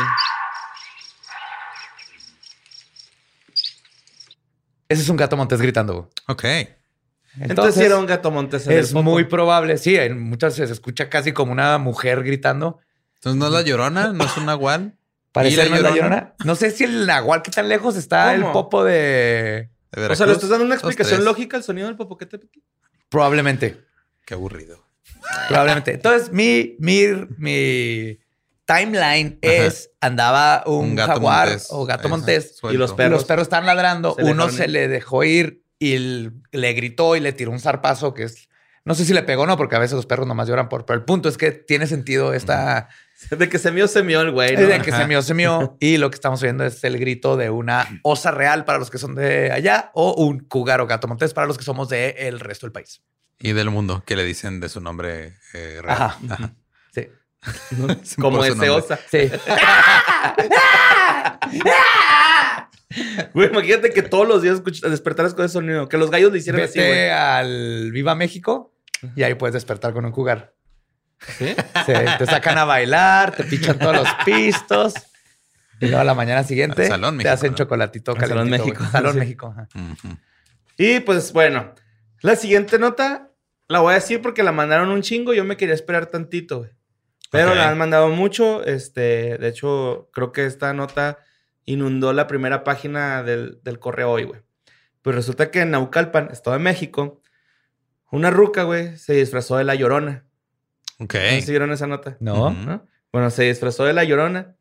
Ese 4.90 5.02
es 5.02 5.10
un 5.10 5.18
gato 5.18 5.36
montés 5.36 5.62
gritando. 5.62 6.10
ok. 6.28 6.44
Entonces, 7.40 7.76
sí 7.76 7.84
era 7.84 8.00
un 8.00 8.08
gato 8.08 8.32
montés 8.32 8.66
en 8.66 8.74
es 8.74 8.94
muy 8.94 9.26
probable. 9.26 9.78
Sí, 9.78 9.96
en 9.96 10.20
muchas 10.20 10.54
veces 10.54 10.70
se 10.70 10.74
escucha 10.74 11.08
casi 11.10 11.34
como 11.34 11.52
una 11.52 11.78
mujer 11.78 12.24
gritando. 12.24 12.80
Entonces 13.16 13.38
no 13.40 13.48
es 13.48 13.52
la 13.52 13.62
llorona, 13.62 14.12
no 14.14 14.24
es 14.24 14.36
un 14.38 14.46
nahual. 14.46 14.96
Parece 15.32 15.54
¿Y 15.54 15.58
la 15.58 15.70
no 15.70 15.76
es 15.76 15.82
la 15.84 15.92
Llorona? 15.92 16.34
No 16.46 16.56
sé 16.56 16.72
si 16.72 16.84
el 16.86 17.06
nahual 17.06 17.44
que 17.44 17.52
tan 17.52 17.70
lejos 17.70 17.96
está 17.96 18.34
el 18.34 18.44
popo 18.46 18.84
de. 18.84 19.70
De 19.92 20.08
O 20.08 20.16
sea, 20.16 20.26
¿le 20.26 20.32
estás 20.34 20.50
dando 20.50 20.66
una 20.66 20.74
explicación 20.74 21.24
lógica 21.26 21.58
al 21.58 21.64
sonido 21.64 21.88
del 21.88 21.96
Popocatépetl? 21.96 22.60
Probablemente. 23.10 23.86
Qué 24.26 24.34
aburrido. 24.34 24.86
Probablemente. 25.48 25.94
Entonces, 25.94 26.32
mi, 26.32 26.76
mi, 26.80 27.08
mi 27.38 28.20
timeline 28.66 29.40
es 29.42 29.92
andaba 30.02 30.64
un, 30.66 30.90
Un 30.90 30.96
gato 30.96 31.14
jaguar 31.14 31.48
montés. 31.50 31.68
o 31.72 31.86
gato 31.86 32.10
montés. 32.10 32.58
suelto. 32.58 32.76
Y 32.76 32.78
los 32.78 32.94
perros. 32.94 33.22
los 33.22 33.26
perros 33.26 33.44
están 33.44 33.66
ladrando. 33.66 34.16
Se 34.18 34.24
Uno 34.24 34.50
se 34.50 34.66
ir. 34.66 34.70
le 34.72 34.88
dejó 34.88 35.24
ir 35.24 35.64
y 35.80 35.98
le 36.52 36.74
gritó 36.74 37.16
y 37.16 37.20
le 37.20 37.34
tiró 37.34 37.52
un 37.52 37.60
zarpazo 37.60 38.14
que 38.14 38.24
es. 38.24 38.50
No 38.84 38.96
sé 38.96 39.04
si 39.06 39.14
le 39.14 39.24
pegó 39.24 39.44
o 39.44 39.46
no, 39.46 39.58
porque 39.58 39.76
a 39.76 39.80
veces 39.80 39.96
los 39.96 40.06
perros 40.06 40.28
nomás 40.28 40.48
lloran 40.48 40.70
por. 40.70 40.86
Pero 40.86 40.98
el 41.00 41.06
punto 41.06 41.28
es 41.30 41.38
que 41.38 41.52
tiene 41.52 41.88
sentido 41.88 42.34
esta. 42.34 42.90
De 43.38 43.50
que 43.50 43.58
se 43.58 43.72
mió, 43.72 43.88
se 43.88 44.04
mió 44.04 44.22
el 44.22 44.32
güey. 44.32 44.56
¿no? 44.56 44.62
de 44.62 44.80
que 44.82 44.92
Ajá. 44.92 45.02
se 45.02 45.08
mió, 45.08 45.22
se 45.22 45.34
mió. 45.34 45.76
Y 45.80 45.98
lo 45.98 46.10
que 46.10 46.16
estamos 46.16 46.42
viendo 46.42 46.64
es 46.66 46.84
el 46.84 46.98
grito 47.00 47.36
de 47.38 47.50
una 47.50 47.88
osa 48.04 48.32
real 48.32 48.64
para 48.66 48.78
los 48.80 48.90
que 48.92 48.98
son 48.98 49.16
de 49.16 49.52
allá 49.52 49.92
o 49.94 50.14
un 50.14 50.40
cougar 50.40 50.82
o 50.82 50.88
gato 50.88 51.08
montés 51.08 51.34
para 51.34 51.48
los 51.48 51.58
que 51.58 51.64
somos 51.64 51.90
de 51.90 52.10
el 52.20 52.40
resto 52.40 52.66
del 52.68 52.72
país. 52.74 53.02
Y 53.40 53.54
del 53.54 53.70
mundo, 53.70 54.04
que 54.06 54.16
le 54.16 54.24
dicen 54.24 54.60
de 54.60 54.70
su 54.70 54.82
nombre 54.82 55.36
eh, 55.54 55.80
real. 55.82 55.98
Ajá. 56.02 56.18
Ajá. 56.30 56.54
Sí. 56.94 57.08
Como 58.22 58.44
ese 58.44 58.50
nombre. 58.52 58.70
osa. 58.72 59.00
Sí. 59.10 59.30
Güey, 63.34 63.50
imagínate 63.50 63.92
que 63.92 64.02
todos 64.02 64.28
los 64.28 64.42
días 64.42 64.62
escuch- 64.64 64.88
despertaras 64.90 65.34
con 65.34 65.46
ese 65.46 65.54
sonido. 65.54 65.88
Que 65.90 65.98
los 65.98 66.10
gallos 66.10 66.32
le 66.32 66.40
hicieran 66.40 66.62
así, 66.62 66.80
güey. 66.80 67.10
al 67.10 67.92
Viva 67.92 68.16
México 68.16 68.74
y 69.16 69.24
ahí 69.24 69.36
puedes 69.36 69.54
despertar 69.54 69.94
con 69.94 70.06
un 70.06 70.12
cougar. 70.12 70.56
¿Sí? 71.38 71.56
Sí, 71.86 71.94
te 72.18 72.26
sacan 72.26 72.58
a 72.58 72.66
bailar, 72.66 73.36
te 73.36 73.44
pichan 73.44 73.78
todos 73.80 73.96
los 73.96 74.08
pistos. 74.26 74.94
Y 75.80 75.86
luego 75.86 76.00
a 76.00 76.04
la 76.04 76.16
mañana 76.16 76.44
siguiente 76.44 76.84
Al 76.84 76.88
Salón 76.88 77.18
te 77.20 77.30
hacen 77.30 77.52
¿no? 77.52 77.58
chocolatito 77.58 78.14
Al 78.14 78.28
Salón 78.28 78.50
México, 78.50 78.78
güey. 78.80 78.92
Salón 78.92 79.14
sí. 79.14 79.20
México. 79.20 79.56
ajá. 79.56 79.68
Y 80.78 81.00
pues 81.02 81.34
bueno, 81.34 81.74
la 82.22 82.36
siguiente 82.36 82.80
nota 82.80 83.32
la 83.68 83.80
voy 83.80 83.92
a 83.92 83.96
decir 83.96 84.22
porque 84.22 84.44
la 84.44 84.52
mandaron 84.52 84.90
un 84.90 85.02
chingo. 85.02 85.34
Yo 85.34 85.44
me 85.44 85.58
quería 85.58 85.74
esperar 85.74 86.08
tantito, 86.08 86.60
güey. 86.60 86.72
Pero 87.32 87.56
la 87.56 87.70
han 87.70 87.78
mandado 87.78 88.10
mucho. 88.10 88.64
Este, 88.64 89.38
de 89.38 89.48
hecho, 89.50 90.10
creo 90.14 90.32
que 90.32 90.46
esta 90.46 90.74
nota 90.74 91.20
inundó 91.66 92.14
la 92.14 92.28
primera 92.28 92.64
página 92.64 93.24
del, 93.24 93.60
del 93.64 93.80
correo 93.80 94.12
hoy, 94.12 94.24
güey. 94.24 94.42
Pues 95.02 95.16
resulta 95.16 95.52
que 95.52 95.62
en 95.62 95.72
Naucalpan, 95.72 96.30
Estado 96.32 96.58
de 96.58 96.64
México, 96.64 97.22
una 98.12 98.30
ruca, 98.32 98.64
güey, 98.64 98.96
se 98.98 99.14
disfrazó 99.14 99.58
de 99.58 99.66
la 99.66 99.76
llorona. 99.76 100.26
Ok. 101.00 101.14
¿No 101.36 101.42
si 101.42 101.52
vieron 101.52 101.72
esa 101.72 101.88
nota? 101.88 102.18
No. 102.20 102.52
¿No? 102.52 102.86
Bueno, 103.12 103.30
se 103.30 103.44
disfrazó 103.44 103.86
de 103.86 103.94
la 103.94 104.04
llorona. 104.04 104.56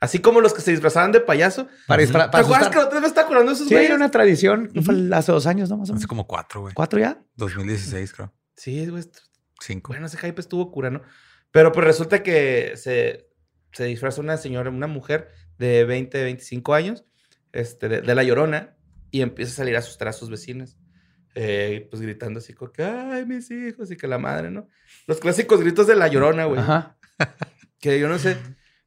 Así 0.00 0.18
como 0.18 0.40
los 0.40 0.52
que 0.52 0.60
se 0.62 0.72
disfrazaban 0.72 1.12
de 1.12 1.20
payaso. 1.20 1.68
Para, 1.86 2.02
dispara- 2.02 2.24
¿Te 2.26 2.32
para 2.32 2.44
acuerdas 2.44 2.68
que 2.70 2.76
la 2.76 2.84
otra 2.86 2.94
vez 2.94 3.02
me 3.02 3.06
estaba 3.08 3.24
acordando 3.26 3.50
de 3.52 3.54
esos 3.54 3.68
Sí, 3.68 3.74
güeyes? 3.74 3.90
hay 3.90 3.96
una 3.96 4.10
tradición. 4.10 4.68
que 4.72 4.82
fue 4.82 4.94
hace 5.12 5.30
dos 5.30 5.46
años, 5.46 5.70
¿no? 5.70 5.76
Más 5.76 5.90
o 5.90 5.92
Hace 5.92 6.00
menos. 6.00 6.06
como 6.08 6.26
cuatro, 6.26 6.62
güey. 6.62 6.74
¿Cuatro 6.74 6.98
ya? 6.98 7.22
2016, 7.36 8.12
creo. 8.12 8.32
Sí, 8.56 8.84
güey. 8.88 9.04
Cinco. 9.60 9.92
Bueno, 9.92 10.06
ese 10.06 10.18
hype 10.18 10.40
estuvo 10.40 10.72
cura, 10.72 10.90
¿no? 10.90 11.02
Pero 11.52 11.70
pues 11.70 11.86
resulta 11.86 12.22
que 12.24 12.72
se, 12.76 13.28
se 13.72 13.84
disfraza 13.84 14.20
una 14.20 14.36
señora, 14.38 14.70
una 14.70 14.88
mujer 14.88 15.30
de 15.58 15.84
20, 15.84 16.20
25 16.24 16.74
años, 16.74 17.04
este, 17.52 17.88
de, 17.88 18.00
de 18.00 18.14
la 18.16 18.24
llorona, 18.24 18.74
y 19.12 19.20
empieza 19.20 19.52
a 19.52 19.56
salir 19.56 19.76
a 19.76 19.80
asustar 19.80 20.08
a 20.08 20.12
sus 20.12 20.30
vecinos. 20.30 20.78
Eh, 21.34 21.86
pues 21.90 22.02
gritando 22.02 22.40
así 22.40 22.52
como 22.52 22.72
que, 22.72 22.82
ay, 22.84 23.24
mis 23.24 23.50
hijos, 23.50 23.90
y 23.90 23.96
que 23.96 24.06
la 24.06 24.18
madre, 24.18 24.50
¿no? 24.50 24.68
Los 25.06 25.18
clásicos 25.18 25.60
gritos 25.60 25.86
de 25.86 25.96
la 25.96 26.08
llorona, 26.08 26.44
güey. 26.44 26.60
Ajá. 26.60 26.96
Que 27.80 27.98
yo 27.98 28.08
no 28.08 28.18
sé 28.18 28.36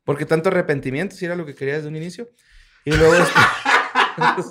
por 0.04 0.18
qué 0.18 0.26
tanto 0.26 0.50
arrepentimiento, 0.50 1.16
si 1.16 1.26
era 1.26 1.36
lo 1.36 1.46
que 1.46 1.56
quería 1.56 1.76
desde 1.76 1.88
un 1.88 1.96
inicio. 1.96 2.30
Y 2.86 2.91
luego... 2.96 3.16
este- 3.16 3.34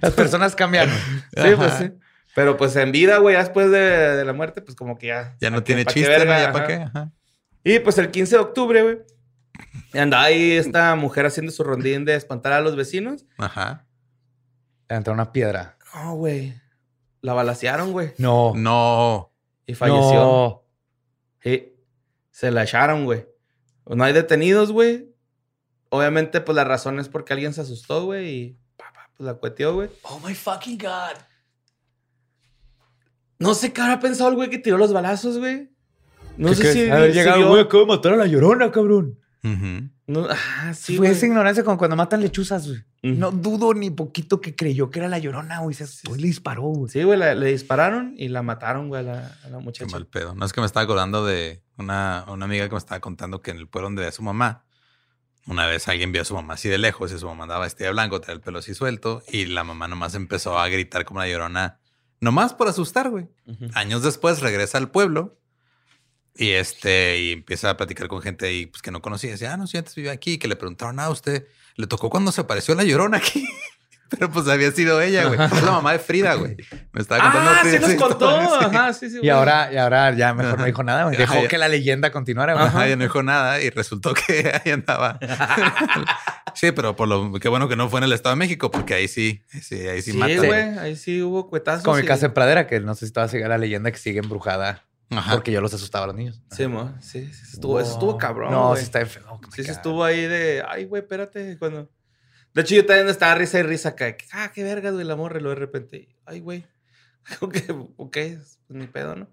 Las 0.00 0.12
personas 0.14 0.54
cambian. 0.56 0.88
Sí, 0.88 1.50
pues 1.56 1.72
sí. 1.74 1.90
Pero 2.34 2.56
pues 2.56 2.74
en 2.76 2.92
vida, 2.92 3.18
güey, 3.18 3.36
después 3.36 3.70
de, 3.70 3.78
de 4.16 4.24
la 4.24 4.32
muerte, 4.32 4.60
pues 4.62 4.74
como 4.76 4.98
que 4.98 5.08
ya. 5.08 5.36
Ya 5.40 5.50
no 5.50 5.56
¿pa' 5.58 5.62
qué- 5.62 5.66
tiene 5.66 5.84
qué 5.84 5.94
chiste, 5.94 6.18
para 6.26 6.48
Ajá. 6.50 6.66
qué? 6.66 6.74
Ajá. 6.74 7.10
Y 7.64 7.78
pues 7.80 7.98
el 7.98 8.10
15 8.10 8.36
de 8.36 8.42
octubre, 8.42 8.82
güey, 8.82 8.98
andaba 9.94 10.24
ahí 10.24 10.52
esta 10.52 10.94
mujer 10.96 11.26
haciendo 11.26 11.52
su 11.52 11.64
rondín 11.64 12.04
de 12.04 12.14
espantar 12.14 12.52
a 12.52 12.60
los 12.60 12.76
vecinos. 12.76 13.24
Ajá. 13.38 13.86
Entra 14.88 15.12
una 15.12 15.32
piedra. 15.32 15.76
No, 15.94 16.14
güey. 16.16 16.54
La 17.22 17.32
balacearon, 17.32 17.92
güey. 17.92 18.12
No. 18.18 18.52
No. 18.54 19.32
Y 19.66 19.74
falleció. 19.74 20.14
No. 20.14 20.62
Sí. 21.42 21.74
Se 22.30 22.50
la 22.50 22.64
echaron, 22.64 23.04
güey. 23.04 23.26
No 23.86 24.04
hay 24.04 24.12
detenidos, 24.12 24.72
güey. 24.72 25.14
Obviamente, 25.88 26.40
pues 26.40 26.54
la 26.54 26.64
razón 26.64 26.98
es 26.98 27.08
porque 27.08 27.32
alguien 27.32 27.54
se 27.54 27.60
asustó, 27.60 28.04
güey, 28.04 28.28
y 28.28 28.58
pa, 28.76 28.92
pa, 28.92 29.10
pues 29.16 29.26
la 29.26 29.34
cueteó, 29.34 29.74
güey. 29.74 29.88
Oh 30.02 30.20
my 30.24 30.34
fucking 30.34 30.76
God. 30.76 31.16
No 33.38 33.54
sé 33.54 33.72
qué 33.72 33.80
habrá 33.80 34.00
pensado 34.00 34.30
el 34.30 34.36
güey 34.36 34.50
que 34.50 34.58
tiró 34.58 34.78
los 34.78 34.92
balazos, 34.92 35.38
güey. 35.38 35.70
No 36.36 36.48
¿Qué 36.50 36.54
sé 36.56 36.62
crees? 36.62 36.74
si. 36.74 36.90
Haber 36.90 37.12
llegado, 37.12 37.48
güey, 37.48 37.62
acabo 37.62 37.84
de 37.84 37.88
matar 37.88 38.12
a 38.14 38.16
la 38.16 38.26
llorona, 38.26 38.70
cabrón. 38.70 39.18
No, 40.06 40.26
ah, 40.30 40.72
sí, 40.74 40.96
Fue 40.96 41.06
güey. 41.08 41.16
esa 41.16 41.26
ignorancia 41.26 41.64
como 41.64 41.78
cuando 41.78 41.96
matan 41.96 42.20
lechuzas, 42.20 42.66
güey. 42.68 42.80
No 43.02 43.30
dudo 43.30 43.72
ni 43.74 43.90
poquito 43.90 44.40
que 44.40 44.56
creyó 44.56 44.90
que 44.90 44.98
era 44.98 45.08
la 45.08 45.18
llorona, 45.18 45.60
güey. 45.60 45.74
Se 45.74 45.84
y 45.84 46.16
le 46.18 46.26
disparó, 46.26 46.62
güey. 46.62 46.90
Sí, 46.90 47.02
güey, 47.04 47.18
la- 47.18 47.34
le 47.34 47.46
dispararon 47.52 48.14
y 48.16 48.28
la 48.28 48.42
mataron, 48.42 48.88
güey, 48.88 49.00
a 49.00 49.04
la, 49.04 49.18
a 49.44 49.48
la 49.48 49.58
Qué 49.58 49.64
muchacha. 49.64 49.92
mal 49.92 50.06
pedo. 50.06 50.34
No 50.34 50.44
es 50.44 50.52
que 50.52 50.60
me 50.60 50.66
estaba 50.66 50.84
acordando 50.84 51.24
de 51.24 51.62
una, 51.76 52.24
una 52.28 52.44
amiga 52.46 52.66
que 52.68 52.72
me 52.74 52.78
estaba 52.78 53.00
contando 53.00 53.42
que 53.42 53.52
en 53.52 53.58
el 53.58 53.68
pueblo 53.68 53.86
donde 53.88 54.02
ve 54.02 54.08
a 54.08 54.12
su 54.12 54.22
mamá, 54.22 54.64
una 55.46 55.66
vez 55.66 55.86
alguien 55.86 56.10
vio 56.10 56.22
a 56.22 56.24
su 56.24 56.34
mamá 56.34 56.54
así 56.54 56.68
de 56.68 56.78
lejos 56.78 57.12
y 57.12 57.18
su 57.18 57.26
mamá 57.26 57.44
andaba 57.44 57.64
vestida 57.64 57.86
de 57.86 57.92
blanco, 57.92 58.20
tenía 58.20 58.34
el 58.34 58.40
pelo 58.40 58.58
así 58.58 58.74
suelto 58.74 59.22
y 59.28 59.46
la 59.46 59.62
mamá 59.62 59.86
nomás 59.86 60.14
empezó 60.16 60.58
a 60.58 60.68
gritar 60.68 61.04
como 61.04 61.18
una 61.20 61.28
llorona, 61.28 61.78
nomás 62.20 62.54
por 62.54 62.66
asustar, 62.66 63.10
güey. 63.10 63.28
Años 63.74 64.02
después 64.02 64.40
regresa 64.40 64.78
al 64.78 64.90
pueblo 64.90 65.38
y 66.38 66.50
este 66.52 67.18
y 67.18 67.32
empieza 67.32 67.70
a 67.70 67.76
platicar 67.76 68.08
con 68.08 68.20
gente 68.22 68.46
ahí 68.46 68.66
pues, 68.66 68.82
que 68.82 68.90
no 68.90 69.00
conocía. 69.02 69.30
Decía, 69.30 69.54
ah, 69.54 69.56
no, 69.56 69.66
si 69.66 69.76
antes 69.78 69.94
vivía 69.94 70.12
aquí, 70.12 70.38
que 70.38 70.48
le 70.48 70.56
preguntaron, 70.56 70.98
ah, 71.00 71.10
usted 71.10 71.46
le 71.76 71.86
tocó 71.86 72.10
cuando 72.10 72.32
se 72.32 72.40
apareció 72.40 72.74
la 72.74 72.84
llorona 72.84 73.18
aquí. 73.18 73.46
Pero 74.08 74.30
pues 74.30 74.46
había 74.46 74.70
sido 74.70 75.02
ella, 75.02 75.24
güey. 75.24 75.40
Es 75.42 75.62
la 75.64 75.72
mamá 75.72 75.90
de 75.90 75.98
Frida, 75.98 76.34
güey. 76.34 76.56
Me 76.92 77.00
estaba 77.02 77.24
contando. 77.24 77.50
Ah, 77.50 77.60
esa 77.64 77.88
sí 77.88 77.96
nos 77.96 78.02
contó. 78.08 78.40
sí. 78.60 78.64
Ajá, 78.66 78.92
sí, 78.92 79.10
sí. 79.10 79.16
Y 79.16 79.18
güey. 79.18 79.30
ahora, 79.30 79.68
y 79.72 79.76
ahora 79.78 80.14
ya 80.14 80.32
mejor 80.32 80.60
no 80.60 80.64
dijo 80.64 80.84
nada, 80.84 81.04
güey. 81.06 81.16
Dejó 81.16 81.34
Ajá, 81.38 81.48
que 81.48 81.58
la 81.58 81.66
leyenda 81.66 82.12
continuara, 82.12 82.52
güey. 82.54 82.66
Ajá, 82.66 82.86
ya 82.86 82.94
no 82.94 83.02
dijo 83.02 83.24
nada 83.24 83.60
y 83.60 83.68
resultó 83.70 84.14
que 84.14 84.52
ahí 84.64 84.70
andaba. 84.70 85.18
sí, 86.54 86.70
pero 86.70 86.94
por 86.94 87.08
lo 87.08 87.32
qué 87.40 87.48
bueno 87.48 87.68
que 87.68 87.74
no 87.74 87.88
fue 87.90 87.98
en 87.98 88.04
el 88.04 88.12
Estado 88.12 88.36
de 88.36 88.38
México, 88.38 88.70
porque 88.70 88.94
ahí 88.94 89.08
sí, 89.08 89.42
sí 89.60 89.74
ahí 89.88 90.00
sí, 90.02 90.12
Sí, 90.12 90.16
mata. 90.18 90.36
güey, 90.36 90.78
ahí 90.78 90.94
sí 90.94 91.20
hubo 91.22 91.48
cuetazos. 91.48 91.82
Como 91.82 91.96
mi 91.96 92.04
y- 92.04 92.06
casa 92.06 92.26
en 92.26 92.32
Pradera, 92.32 92.68
que 92.68 92.78
no 92.78 92.94
sé 92.94 93.06
si 93.08 93.12
todavía 93.12 93.32
sigue 93.32 93.48
la 93.48 93.58
leyenda 93.58 93.90
que 93.90 93.98
sigue 93.98 94.20
embrujada 94.20 94.85
Ajá. 95.10 95.34
porque 95.34 95.52
yo 95.52 95.60
los 95.60 95.72
asustaba 95.72 96.04
a 96.04 96.06
los 96.08 96.16
niños. 96.16 96.42
Sí, 96.50 96.66
mo, 96.66 96.94
sí, 97.00 97.32
sí, 97.32 97.42
estuvo, 97.54 97.78
eso 97.80 97.92
estuvo 97.92 98.18
cabrón. 98.18 98.50
No, 98.50 98.68
güey. 98.68 98.80
sí 98.80 98.84
está 98.84 99.04
feo. 99.06 99.22
oh 99.28 99.40
Sí, 99.54 99.62
sí 99.62 99.70
estuvo 99.70 100.02
ahí 100.02 100.22
de, 100.22 100.64
ay, 100.66 100.84
güey, 100.84 101.02
espérate. 101.02 101.56
Cuando... 101.58 101.90
De 102.52 102.62
hecho, 102.62 102.74
yo 102.74 102.86
también 102.86 103.08
estaba 103.08 103.34
risa 103.34 103.58
y 103.60 103.62
risa 103.62 103.90
acá. 103.90 104.16
Ah, 104.32 104.50
qué 104.52 104.64
verga, 104.64 104.90
güey, 104.90 105.04
la 105.04 105.16
morra. 105.16 105.38
Y 105.38 105.42
luego 105.42 105.54
de 105.54 105.60
repente, 105.60 106.16
ay, 106.24 106.40
güey. 106.40 106.66
ok, 107.40 107.56
ok, 107.96 108.12
pues 108.12 108.58
ni 108.68 108.86
pedo, 108.86 109.14
¿no? 109.16 109.28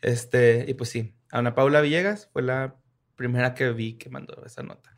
Este, 0.00 0.64
y 0.68 0.74
pues 0.74 0.90
sí, 0.90 1.14
Ana 1.30 1.54
Paula 1.54 1.80
Villegas 1.80 2.28
fue 2.32 2.42
la 2.42 2.76
primera 3.16 3.54
que 3.54 3.70
vi 3.72 3.98
que 3.98 4.08
mandó 4.08 4.42
esa 4.46 4.62
nota. 4.62 4.94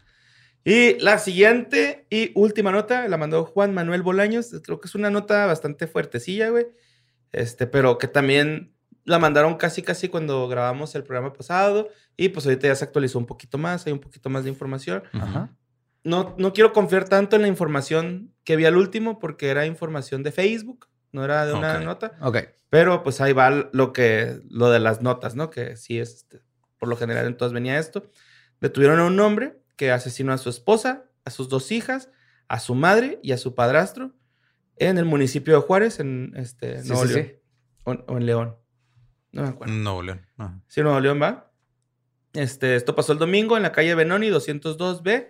Y 0.64 0.98
la 1.00 1.18
siguiente 1.18 2.06
y 2.08 2.30
última 2.36 2.70
nota 2.70 3.08
la 3.08 3.16
mandó 3.16 3.44
Juan 3.44 3.74
Manuel 3.74 4.02
Bolaños. 4.02 4.50
Creo 4.62 4.80
que 4.80 4.86
es 4.86 4.94
una 4.94 5.10
nota 5.10 5.46
bastante 5.46 5.88
fuertecilla, 5.88 6.50
güey. 6.50 6.66
Este, 7.32 7.66
pero 7.66 7.98
que 7.98 8.06
también 8.06 8.71
la 9.04 9.18
mandaron 9.18 9.56
casi, 9.56 9.82
casi 9.82 10.08
cuando 10.08 10.46
grabamos 10.48 10.94
el 10.94 11.02
programa 11.04 11.32
pasado. 11.32 11.88
Y 12.16 12.28
pues 12.30 12.46
ahorita 12.46 12.68
ya 12.68 12.74
se 12.74 12.84
actualizó 12.84 13.18
un 13.18 13.26
poquito 13.26 13.58
más, 13.58 13.86
hay 13.86 13.92
un 13.92 14.00
poquito 14.00 14.28
más 14.30 14.44
de 14.44 14.50
información. 14.50 15.02
Ajá. 15.12 15.54
No, 16.04 16.34
no 16.38 16.52
quiero 16.52 16.72
confiar 16.72 17.08
tanto 17.08 17.36
en 17.36 17.42
la 17.42 17.48
información 17.48 18.34
que 18.44 18.56
vi 18.56 18.64
al 18.64 18.76
último 18.76 19.18
porque 19.18 19.48
era 19.50 19.66
información 19.66 20.22
de 20.22 20.32
Facebook, 20.32 20.88
no 21.12 21.24
era 21.24 21.46
de 21.46 21.52
una 21.52 21.76
Ok. 21.78 21.84
nota. 21.84 22.12
Ok. 22.20 22.38
Pero 22.70 23.02
pues 23.02 23.20
ahí 23.20 23.32
va 23.32 23.50
lo 23.72 23.92
que, 23.92 24.40
lo 24.48 24.70
de 24.70 24.80
las 24.80 25.00
notas, 25.02 25.36
¿no? 25.36 25.50
Que 25.50 25.76
sí 25.76 25.98
es, 25.98 26.14
este, 26.14 26.40
por 26.78 26.88
lo 26.88 26.96
general 26.96 27.26
en 27.26 27.36
todas 27.36 27.52
venía 27.52 27.78
esto. 27.78 28.04
Detuvieron 28.60 28.98
a 28.98 29.04
un 29.06 29.18
hombre 29.20 29.60
que 29.76 29.90
asesinó 29.92 30.32
a 30.32 30.38
su 30.38 30.48
esposa, 30.48 31.04
a 31.24 31.30
sus 31.30 31.48
dos 31.48 31.70
hijas, 31.70 32.08
a 32.48 32.58
su 32.60 32.74
madre 32.74 33.18
y 33.22 33.32
a 33.32 33.38
su 33.38 33.54
padrastro 33.54 34.12
en 34.76 34.98
el 34.98 35.04
municipio 35.04 35.54
de 35.54 35.60
Juárez, 35.60 36.00
en 36.00 36.32
este, 36.36 36.82
Sí, 36.82 36.88
Nuevo 36.88 37.06
sí, 37.06 37.14
León. 37.14 37.26
sí. 37.26 37.40
O, 37.84 37.90
o 37.92 38.16
en 38.16 38.26
León. 38.26 38.56
No 39.32 39.42
me 39.42 39.48
acuerdo. 39.48 39.74
No, 39.74 40.02
León. 40.02 40.26
Ajá. 40.36 40.60
Sí, 40.68 40.82
Nuevo 40.82 41.00
León 41.00 41.20
va. 41.20 41.50
Este, 42.34 42.76
esto 42.76 42.94
pasó 42.94 43.12
el 43.12 43.18
domingo 43.18 43.56
en 43.56 43.62
la 43.62 43.72
calle 43.72 43.94
Benoni 43.94 44.28
202B. 44.28 45.28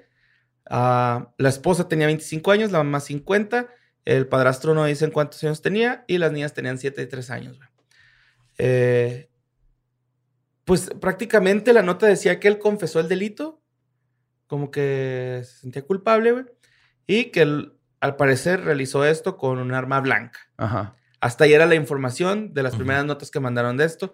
Ah, 0.70 1.32
la 1.38 1.48
esposa 1.48 1.88
tenía 1.88 2.06
25 2.06 2.50
años, 2.50 2.70
la 2.70 2.78
mamá 2.78 3.00
50. 3.00 3.68
El 4.04 4.26
padrastro 4.28 4.74
no 4.74 4.84
dicen 4.84 5.10
cuántos 5.10 5.42
años 5.44 5.62
tenía 5.62 6.04
y 6.06 6.18
las 6.18 6.32
niñas 6.32 6.54
tenían 6.54 6.78
7 6.78 7.02
y 7.02 7.06
3 7.06 7.30
años. 7.30 7.58
Eh, 8.58 9.30
pues 10.64 10.90
prácticamente 11.00 11.72
la 11.72 11.82
nota 11.82 12.06
decía 12.06 12.38
que 12.40 12.48
él 12.48 12.58
confesó 12.58 13.00
el 13.00 13.08
delito, 13.08 13.62
como 14.46 14.70
que 14.70 15.42
se 15.44 15.60
sentía 15.60 15.82
culpable, 15.82 16.32
güey, 16.32 16.44
y 17.06 17.26
que 17.26 17.42
él, 17.42 17.78
al 18.00 18.16
parecer 18.16 18.64
realizó 18.64 19.04
esto 19.04 19.36
con 19.36 19.58
un 19.58 19.72
arma 19.72 20.00
blanca. 20.00 20.40
Ajá. 20.56 20.96
Hasta 21.22 21.44
ahí 21.44 21.54
era 21.54 21.66
la 21.66 21.76
información 21.76 22.52
de 22.52 22.62
las 22.64 22.74
primeras 22.74 23.04
notas 23.06 23.30
que 23.30 23.38
mandaron 23.40 23.76
de 23.76 23.84
esto. 23.84 24.12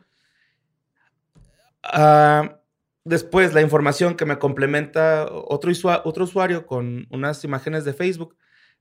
Ah, 1.83 2.61
después, 3.05 3.55
la 3.55 3.63
información 3.63 4.15
que 4.15 4.27
me 4.27 4.39
complementa 4.39 5.27
otro, 5.31 5.71
usua- 5.71 6.03
otro 6.05 6.25
usuario 6.25 6.67
con 6.67 7.07
unas 7.11 7.43
imágenes 7.45 7.85
de 7.85 7.95
Facebook. 7.95 8.37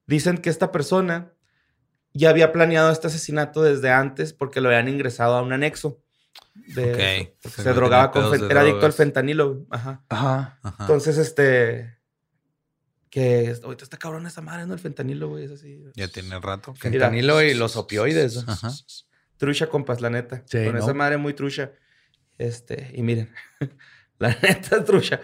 Dicen 0.06 0.38
que 0.40 0.50
esta 0.50 0.72
persona 0.72 1.32
ya 2.14 2.30
había 2.30 2.52
planeado 2.52 2.92
este 2.92 3.08
asesinato 3.08 3.62
desde 3.64 3.92
antes 3.92 4.34
porque 4.34 4.60
lo 4.62 4.70
habían 4.70 4.90
ingresado 4.90 5.36
a 5.36 5.42
un 5.42 5.54
anexo. 5.54 6.02
De, 6.76 6.92
Ok. 7.32 7.38
porque 7.44 7.62
Se 7.62 7.74
drogaba 7.74 8.12
con... 8.12 8.52
Era 8.52 8.62
adicto 8.62 8.86
al 8.86 8.94
fentanilo. 8.94 9.66
Ajá. 9.70 10.04
Ajá. 10.10 10.60
Entonces, 10.82 11.18
este... 11.18 11.97
Que 13.10 13.56
ahorita 13.64 13.84
está 13.84 13.98
cabrón 13.98 14.28
esa 14.28 14.42
madre, 14.42 14.66
¿no? 14.66 14.74
El 14.74 14.80
fentanilo, 14.80 15.30
güey. 15.30 15.46
Es 15.46 15.52
así. 15.52 15.84
ya 15.96 16.08
tiene 16.08 16.40
rato. 16.40 16.74
Mira. 16.74 16.92
Fentanilo 16.92 17.42
y 17.42 17.54
los 17.54 17.76
opioides. 17.78 18.44
Ajá. 18.48 18.72
Trucha, 19.38 19.68
compas, 19.70 20.02
la 20.02 20.10
neta. 20.10 20.44
Sí, 20.46 20.64
Con 20.66 20.74
¿no? 20.74 20.80
esa 20.80 20.94
madre 20.94 21.18
muy 21.18 21.34
trucha. 21.34 21.72
Este, 22.38 22.92
y 22.94 23.02
miren, 23.04 23.34
la 24.20 24.30
neta 24.30 24.78
es 24.78 24.86
trucha. 24.86 25.22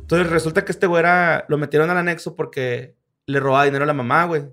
Entonces 0.00 0.28
resulta 0.28 0.64
que 0.64 0.72
este 0.72 0.86
güey 0.86 1.00
era, 1.00 1.44
lo 1.48 1.56
metieron 1.56 1.88
al 1.90 1.98
anexo 1.98 2.34
porque 2.34 2.96
le 3.26 3.38
robaba 3.38 3.64
dinero 3.64 3.84
a 3.84 3.86
la 3.86 3.94
mamá, 3.94 4.24
güey. 4.24 4.44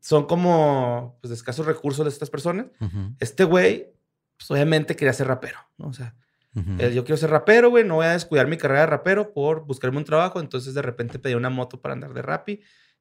Son 0.00 0.26
como, 0.26 1.18
pues, 1.20 1.30
de 1.30 1.34
escasos 1.34 1.66
recursos 1.66 2.04
de 2.04 2.10
estas 2.10 2.30
personas. 2.30 2.66
Este 3.18 3.44
güey, 3.44 3.92
pues, 4.36 4.50
obviamente 4.50 4.94
quería 4.96 5.12
ser 5.12 5.26
rapero, 5.26 5.58
¿no? 5.78 5.88
O 5.88 5.92
sea, 5.94 6.14
eh, 6.78 6.92
yo 6.94 7.04
quiero 7.04 7.16
ser 7.16 7.30
rapero, 7.30 7.70
güey, 7.70 7.84
no 7.84 7.96
voy 7.96 8.06
a 8.06 8.12
descuidar 8.12 8.46
mi 8.46 8.56
carrera 8.56 8.80
de 8.82 8.86
rapero 8.86 9.32
por 9.32 9.64
buscarme 9.66 9.98
un 9.98 10.04
trabajo. 10.04 10.40
Entonces, 10.40 10.74
de 10.74 10.82
repente 10.82 11.18
pedí 11.18 11.34
una 11.34 11.50
moto 11.50 11.80
para 11.80 11.94
andar 11.94 12.14
de 12.14 12.22
Rappi 12.22 12.60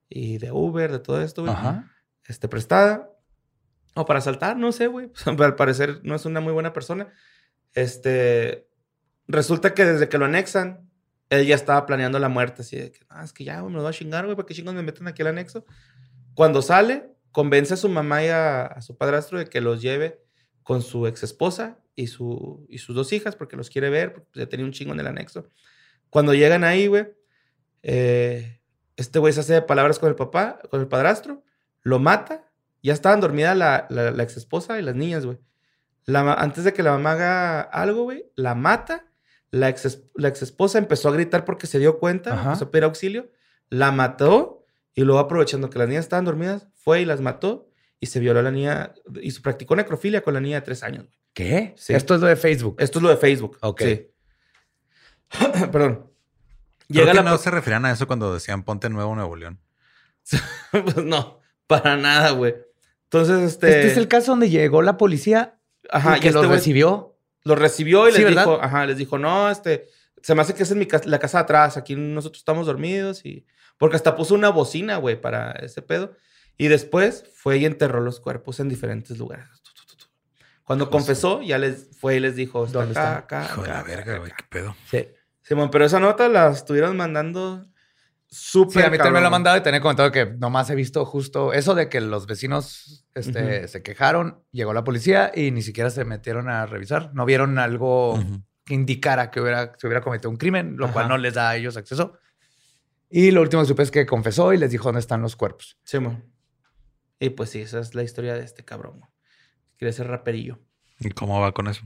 y 0.09 0.39
de 0.39 0.51
Uber, 0.51 0.91
de 0.91 0.99
todo 0.99 1.21
esto, 1.21 1.43
güey 1.43 1.55
este, 2.27 2.47
prestada. 2.47 3.09
O 3.95 4.05
para 4.05 4.21
saltar, 4.21 4.57
no 4.57 4.71
sé, 4.71 4.87
güey. 4.87 5.07
Pues, 5.25 5.27
al 5.27 5.55
parecer 5.55 6.01
no 6.03 6.15
es 6.15 6.25
una 6.25 6.39
muy 6.39 6.53
buena 6.53 6.73
persona. 6.73 7.13
Este, 7.73 8.67
resulta 9.27 9.73
que 9.73 9.85
desde 9.85 10.09
que 10.09 10.17
lo 10.17 10.25
anexan, 10.25 10.89
él 11.29 11.45
ya 11.45 11.55
estaba 11.55 11.85
planeando 11.85 12.19
la 12.19 12.29
muerte. 12.29 12.61
Así 12.61 12.77
de 12.77 12.91
que, 12.91 12.99
ah, 13.09 13.23
es 13.23 13.33
que 13.33 13.43
ya, 13.43 13.59
güey, 13.59 13.71
me 13.71 13.77
lo 13.77 13.83
voy 13.83 13.89
a 13.89 13.93
chingar, 13.93 14.25
güey, 14.25 14.35
¿para 14.35 14.45
qué 14.45 14.53
chingos 14.53 14.73
me 14.73 14.83
meten 14.83 15.07
aquí 15.07 15.21
al 15.21 15.29
anexo? 15.29 15.65
Cuando 16.33 16.61
sale, 16.61 17.11
convence 17.31 17.73
a 17.75 17.77
su 17.77 17.89
mamá 17.89 18.23
y 18.23 18.27
a, 18.29 18.65
a 18.65 18.81
su 18.81 18.97
padrastro 18.97 19.37
de 19.37 19.45
que 19.45 19.61
los 19.61 19.81
lleve 19.81 20.23
con 20.63 20.81
su 20.81 21.05
ex 21.07 21.23
esposa 21.23 21.82
y, 21.95 22.07
su, 22.07 22.65
y 22.69 22.77
sus 22.79 22.95
dos 22.95 23.11
hijas, 23.13 23.35
porque 23.35 23.55
los 23.55 23.69
quiere 23.69 23.89
ver, 23.89 24.13
porque 24.13 24.39
ya 24.39 24.47
tenía 24.47 24.65
un 24.65 24.71
chingo 24.71 24.93
en 24.93 24.99
el 24.99 25.07
anexo. 25.07 25.47
Cuando 26.09 26.33
llegan 26.33 26.63
ahí, 26.63 26.87
güey, 26.87 27.07
eh, 27.81 28.59
este 28.95 29.19
güey 29.19 29.33
se 29.33 29.41
hace 29.41 29.53
de 29.53 29.61
palabras 29.61 29.99
con 29.99 30.09
el 30.09 30.15
papá, 30.15 30.59
con 30.69 30.79
el 30.81 30.87
padrastro, 30.87 31.43
lo 31.81 31.99
mata. 31.99 32.49
Ya 32.81 32.93
estaban 32.93 33.19
dormidas 33.21 33.55
la, 33.57 33.87
la, 33.89 34.11
la 34.11 34.23
ex 34.23 34.37
esposa 34.37 34.79
y 34.79 34.83
las 34.83 34.95
niñas, 34.95 35.25
güey. 35.25 35.37
La 36.05 36.33
antes 36.33 36.63
de 36.65 36.73
que 36.73 36.83
la 36.83 36.91
mamá 36.91 37.13
haga 37.13 37.61
algo, 37.61 38.03
güey, 38.03 38.25
la 38.35 38.55
mata. 38.55 39.07
La 39.51 39.69
ex, 39.69 40.03
la 40.15 40.29
ex 40.29 40.41
esposa 40.41 40.79
empezó 40.79 41.09
a 41.09 41.13
gritar 41.13 41.45
porque 41.45 41.67
se 41.67 41.77
dio 41.79 41.99
cuenta, 41.99 42.33
Ajá. 42.33 42.43
empezó 42.49 42.65
a 42.65 42.71
pedir 42.71 42.83
auxilio. 42.85 43.29
La 43.69 43.91
mató 43.91 44.65
y 44.95 45.03
luego 45.03 45.19
aprovechando 45.19 45.69
que 45.69 45.79
las 45.79 45.87
niñas 45.87 46.05
estaban 46.05 46.25
dormidas, 46.25 46.67
fue 46.75 47.01
y 47.01 47.05
las 47.05 47.21
mató 47.21 47.69
y 47.99 48.07
se 48.07 48.19
violó 48.19 48.39
a 48.39 48.43
la 48.43 48.51
niña 48.51 48.93
y 49.21 49.31
se 49.31 49.41
practicó 49.41 49.75
necrofilia 49.75 50.21
con 50.21 50.33
la 50.33 50.39
niña 50.41 50.57
de 50.57 50.65
tres 50.65 50.83
años. 50.83 51.05
güey. 51.05 51.17
¿Qué? 51.33 51.73
Sí. 51.77 51.93
Esto 51.93 52.15
es 52.15 52.21
lo 52.21 52.27
de 52.27 52.35
Facebook. 52.35 52.75
Esto 52.79 52.99
es 52.99 53.03
lo 53.03 53.09
de 53.09 53.17
Facebook. 53.17 53.57
Ok. 53.61 53.81
Sí. 53.81 54.07
Perdón. 55.71 56.09
Creo 56.87 57.05
Llega 57.05 57.11
que 57.11 57.23
la 57.23 57.23
no 57.23 57.37
se 57.37 57.49
referían 57.49 57.85
a 57.85 57.91
eso 57.91 58.07
cuando 58.07 58.33
decían 58.33 58.63
ponte 58.63 58.89
nuevo 58.89 59.15
Nuevo 59.15 59.35
León. 59.35 59.59
pues 60.71 60.97
no, 60.97 61.39
para 61.67 61.97
nada, 61.97 62.31
güey. 62.31 62.55
Entonces, 63.05 63.53
este. 63.53 63.67
Este 63.67 63.87
es 63.87 63.97
el 63.97 64.07
caso 64.07 64.31
donde 64.31 64.49
llegó 64.49 64.81
la 64.81 64.97
policía 64.97 65.59
Ajá, 65.89 66.17
y 66.17 66.19
que 66.19 66.27
este 66.27 66.41
los 66.41 66.49
recibió. 66.49 67.17
Lo 67.43 67.55
recibió 67.55 68.07
y 68.07 68.11
Sí, 68.11 68.19
les 68.19 68.27
¿verdad? 68.27 68.43
dijo, 68.43 68.61
ajá, 68.61 68.85
les 68.85 68.97
dijo, 68.97 69.17
no, 69.17 69.49
este, 69.49 69.89
se 70.21 70.33
me 70.33 70.41
hace 70.41 70.53
que 70.53 70.63
es 70.63 70.75
mi 70.75 70.85
casa, 70.85 71.09
la 71.09 71.19
casa 71.19 71.39
de 71.39 71.43
atrás, 71.43 71.75
aquí 71.75 71.95
nosotros 71.95 72.39
estamos 72.39 72.67
dormidos 72.67 73.25
y... 73.25 73.45
Porque 73.77 73.97
hasta 73.97 74.15
puso 74.15 74.33
una 74.33 74.47
bocina, 74.47 74.95
güey, 74.95 75.19
para 75.19 75.51
ese 75.53 75.81
pedo. 75.81 76.15
Y 76.57 76.67
después 76.67 77.25
fue 77.33 77.57
y 77.57 77.65
enterró 77.65 77.99
los 77.99 78.21
cuerpos 78.21 78.61
en 78.61 78.69
diferentes 78.69 79.17
lugares. 79.17 79.49
Cuando 80.63 80.89
confesó, 80.89 81.41
ya 81.41 81.57
les 81.57 81.89
fue 81.99 82.15
y 82.15 82.19
les 82.19 82.35
dijo, 82.35 82.65
está 82.65 82.79
¿Dónde 82.79 82.99
acá, 82.99 83.19
están? 83.19 83.41
acá, 83.43 83.53
Hijo 83.53 83.61
de 83.63 83.67
la 83.69 83.83
verga, 83.83 84.17
güey. 84.19 84.31
Qué 84.31 84.43
pedo. 84.49 84.75
Sí. 84.89 85.07
Simón, 85.41 85.69
pero 85.69 85.83
esa 85.85 85.99
nota 85.99 86.29
la 86.29 86.49
estuvieron 86.51 86.95
mandando 86.95 87.65
súper 88.27 88.81
Sí, 88.81 88.87
a 88.87 88.89
mí 88.89 88.97
también 88.97 89.13
me 89.15 89.19
lo 89.19 89.23
cabrón. 89.23 89.25
han 89.25 89.31
mandado 89.31 89.57
y 89.57 89.61
tenía 89.61 89.81
comentado 89.81 90.11
que 90.11 90.25
nomás 90.25 90.69
he 90.69 90.75
visto 90.75 91.05
justo 91.05 91.51
eso 91.53 91.75
de 91.75 91.89
que 91.89 91.99
los 92.01 92.25
vecinos 92.27 93.05
este, 93.13 93.67
se 93.67 93.83
quejaron, 93.83 94.41
llegó 94.51 94.73
la 94.73 94.83
policía 94.85 95.31
y 95.35 95.51
ni 95.51 95.61
siquiera 95.61 95.89
se 95.89 96.05
metieron 96.05 96.49
a 96.49 96.65
revisar. 96.65 97.11
No 97.13 97.25
vieron 97.25 97.59
algo 97.59 98.17
que 98.65 98.73
indicara 98.73 99.29
que 99.31 99.41
hubiera, 99.41 99.73
se 99.77 99.85
hubiera 99.87 100.01
cometido 100.01 100.29
un 100.29 100.37
crimen, 100.37 100.77
lo 100.77 100.91
cual 100.93 101.09
no 101.09 101.17
les 101.17 101.33
da 101.33 101.49
a 101.49 101.55
ellos 101.57 101.75
acceso. 101.75 102.17
Y 103.09 103.31
lo 103.31 103.41
último 103.41 103.61
que 103.61 103.67
supe 103.67 103.83
es 103.83 103.91
que 103.91 104.05
confesó 104.05 104.53
y 104.53 104.57
les 104.57 104.71
dijo 104.71 104.85
dónde 104.85 105.01
están 105.01 105.21
los 105.21 105.35
cuerpos. 105.35 105.77
Simón. 105.83 106.23
Y 107.19 107.29
pues 107.31 107.49
sí, 107.51 107.61
esa 107.61 107.79
es 107.81 107.93
la 107.93 108.01
historia 108.03 108.33
de 108.33 108.43
este 108.43 108.63
cabrón. 108.65 109.01
Quiere 109.83 109.91
ser 109.91 110.07
raperillo. 110.07 110.59
¿Y 111.01 111.09
cómo 111.09 111.41
va 111.41 111.51
con 111.51 111.67
eso? 111.67 111.85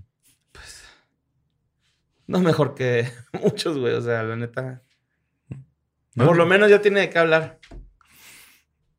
No 2.27 2.41
mejor 2.41 2.75
que 2.75 3.11
muchos, 3.41 3.75
güey. 3.79 3.95
O 3.95 4.01
sea, 4.03 4.21
la 4.21 4.35
neta. 4.35 4.83
¿No? 6.13 6.27
Por 6.27 6.37
lo 6.37 6.45
menos 6.45 6.69
ya 6.69 6.79
tiene 6.79 6.99
de 6.99 7.09
qué 7.09 7.17
hablar. 7.17 7.59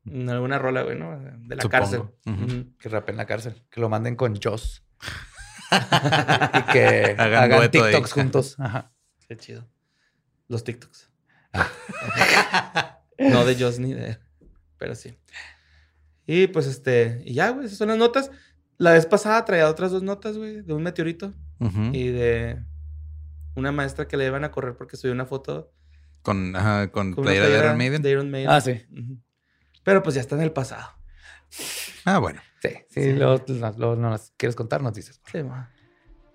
En 0.05 0.29
alguna 0.29 0.59
rola, 0.59 0.83
güey, 0.83 0.99
¿no? 0.99 1.17
De 1.17 1.55
la 1.55 1.63
Supongo. 1.63 1.71
cárcel. 1.71 2.01
Ujú. 2.27 2.45
Ujú. 2.45 2.77
Que 2.77 2.89
rapen 2.89 3.13
en 3.13 3.17
la 3.19 3.27
cárcel, 3.27 3.63
que 3.71 3.81
lo 3.81 3.89
manden 3.89 4.17
con 4.17 4.35
Joss. 4.43 4.83
y 5.71 6.73
que 6.73 7.15
Hagan 7.17 7.45
hagan, 7.45 7.59
dueto 7.59 7.85
ahí. 7.85 7.93
TikToks 7.93 8.13
juntos. 8.15 8.57
Ajá. 8.59 8.93
Qué 9.29 9.37
chido. 9.37 9.65
Los 10.49 10.65
TikToks. 10.65 11.09
Ah. 11.53 12.99
no 13.21 13.45
de 13.45 13.55
Joss 13.63 13.79
ni 13.79 13.95
de. 13.95 14.19
Pero 14.77 14.97
sí. 14.97 15.17
Y 16.27 16.49
pues 16.49 16.67
este. 16.67 17.23
Y 17.25 17.35
ya, 17.35 17.51
güey, 17.51 17.67
esas 17.67 17.79
son 17.79 17.89
las 17.89 17.97
notas. 17.97 18.33
La 18.79 18.93
vez 18.93 19.07
pasada 19.07 19.45
traía 19.45 19.69
otras 19.69 19.91
dos 19.91 20.03
notas, 20.03 20.37
güey, 20.39 20.63
de 20.63 20.73
un 20.73 20.83
meteorito 20.83 21.35
y 21.93 22.09
de 22.09 22.63
una 23.57 23.73
maestra 23.73 24.07
que 24.07 24.17
le 24.17 24.27
iban 24.27 24.45
a 24.45 24.51
correr 24.53 24.77
porque 24.77 24.97
subió 24.97 25.13
una 25.13 25.27
foto 25.27 25.73
Con, 26.23 26.55
ajá, 26.55 26.91
con 26.93 27.15
playera 27.17 27.49
de 27.49 27.59
Iron 27.59 27.77
Maiden. 27.77 28.03
de 28.03 28.11
Iron 28.11 28.31
Maiden. 28.31 28.51
Ah, 28.51 28.61
sí. 28.61 28.81
Pero 29.83 30.03
pues 30.03 30.15
ya 30.15 30.21
está 30.21 30.37
en 30.37 30.43
el 30.43 30.53
pasado. 30.53 30.87
Ah, 32.05 32.19
bueno. 32.19 32.41
Sí, 32.63 32.71
sí, 32.89 33.13
Luego, 33.13 33.45
luego 33.77 33.97
no 33.97 34.11
las 34.11 34.33
quieres 34.37 34.55
contar, 34.55 34.83
nos 34.83 34.95
dices. 34.95 35.21
Sí, 35.31 35.43
ma. 35.43 35.71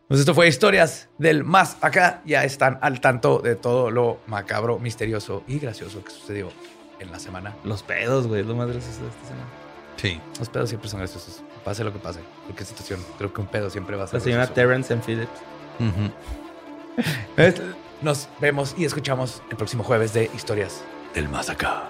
Pues 0.07 0.19
esto 0.19 0.33
fue 0.35 0.47
Historias 0.47 1.09
del 1.17 1.43
Más 1.45 1.77
Acá. 1.81 2.21
Ya 2.25 2.43
están 2.43 2.77
al 2.81 2.99
tanto 2.99 3.39
de 3.39 3.55
todo 3.55 3.89
lo 3.89 4.19
macabro, 4.27 4.79
misterioso 4.79 5.43
y 5.47 5.59
gracioso 5.59 6.03
que 6.03 6.11
sucedió 6.11 6.49
en 6.99 7.11
la 7.11 7.19
semana. 7.19 7.55
Los 7.63 7.83
pedos, 7.83 8.27
güey, 8.27 8.41
es 8.41 8.47
lo 8.47 8.55
más 8.55 8.67
gracioso 8.67 9.01
de 9.01 9.09
esta 9.09 9.27
semana. 9.27 9.47
Sí. 10.03 10.19
Los 10.37 10.49
pedos 10.49 10.67
siempre 10.67 10.89
son 10.89 10.99
graciosos. 10.99 11.41
Pase 11.63 11.81
lo 11.85 11.93
que 11.93 11.99
pase. 11.99 12.19
Cualquier 12.43 12.67
situación. 12.67 12.99
Creo 13.17 13.33
que 13.33 13.39
un 13.39 13.47
pedo 13.47 13.69
siempre 13.69 13.95
va 13.95 14.03
a 14.03 14.07
ser 14.07 14.19
La 14.19 14.19
señora 14.19 14.45
gracioso. 14.45 14.55
Terrence 14.55 14.93
and 14.93 15.03
Phillips. 15.05 15.39
Nos 18.01 18.27
vemos 18.41 18.75
y 18.77 18.83
escuchamos 18.83 19.41
el 19.49 19.55
próximo 19.55 19.81
jueves 19.81 20.13
de 20.13 20.29
Historias 20.35 20.83
del 21.15 21.29
Más 21.29 21.49
Acá. 21.49 21.89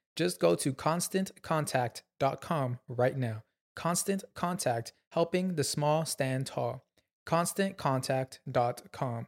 Just 0.21 0.39
go 0.39 0.55
to 0.55 0.71
constantcontact.com 0.71 2.77
right 2.87 3.17
now. 3.17 3.41
Constant 3.75 4.23
Contact, 4.35 4.93
helping 5.13 5.55
the 5.55 5.63
small 5.63 6.05
stand 6.05 6.45
tall. 6.45 6.83
ConstantContact.com. 7.27 9.25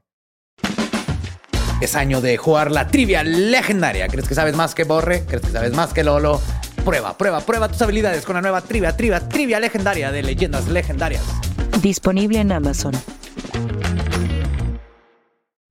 Es 1.82 1.96
año 1.96 2.22
de 2.22 2.38
jugar 2.38 2.70
la 2.70 2.86
trivia 2.86 3.24
legendaria. 3.24 4.08
¿Crees 4.08 4.28
que 4.28 4.36
sabes 4.36 4.56
más 4.56 4.76
que 4.76 4.84
Borre? 4.84 5.26
¿Crees 5.26 5.42
que 5.42 5.50
sabes 5.50 5.74
más 5.74 5.96
que 5.96 6.04
Lolo? 6.04 6.40
Prueba, 6.86 7.18
prueba, 7.18 7.42
prueba 7.42 7.70
tus 7.70 7.82
habilidades 7.82 8.24
con 8.24 8.36
la 8.36 8.42
nueva 8.42 8.62
trivia, 8.62 8.96
trivia, 8.96 9.28
trivia 9.28 9.60
legendaria 9.60 10.12
de 10.12 10.22
leyendas 10.22 10.68
legendarias. 10.68 11.24
Disponible 11.82 12.40
en 12.40 12.52
Amazon. 12.52 12.94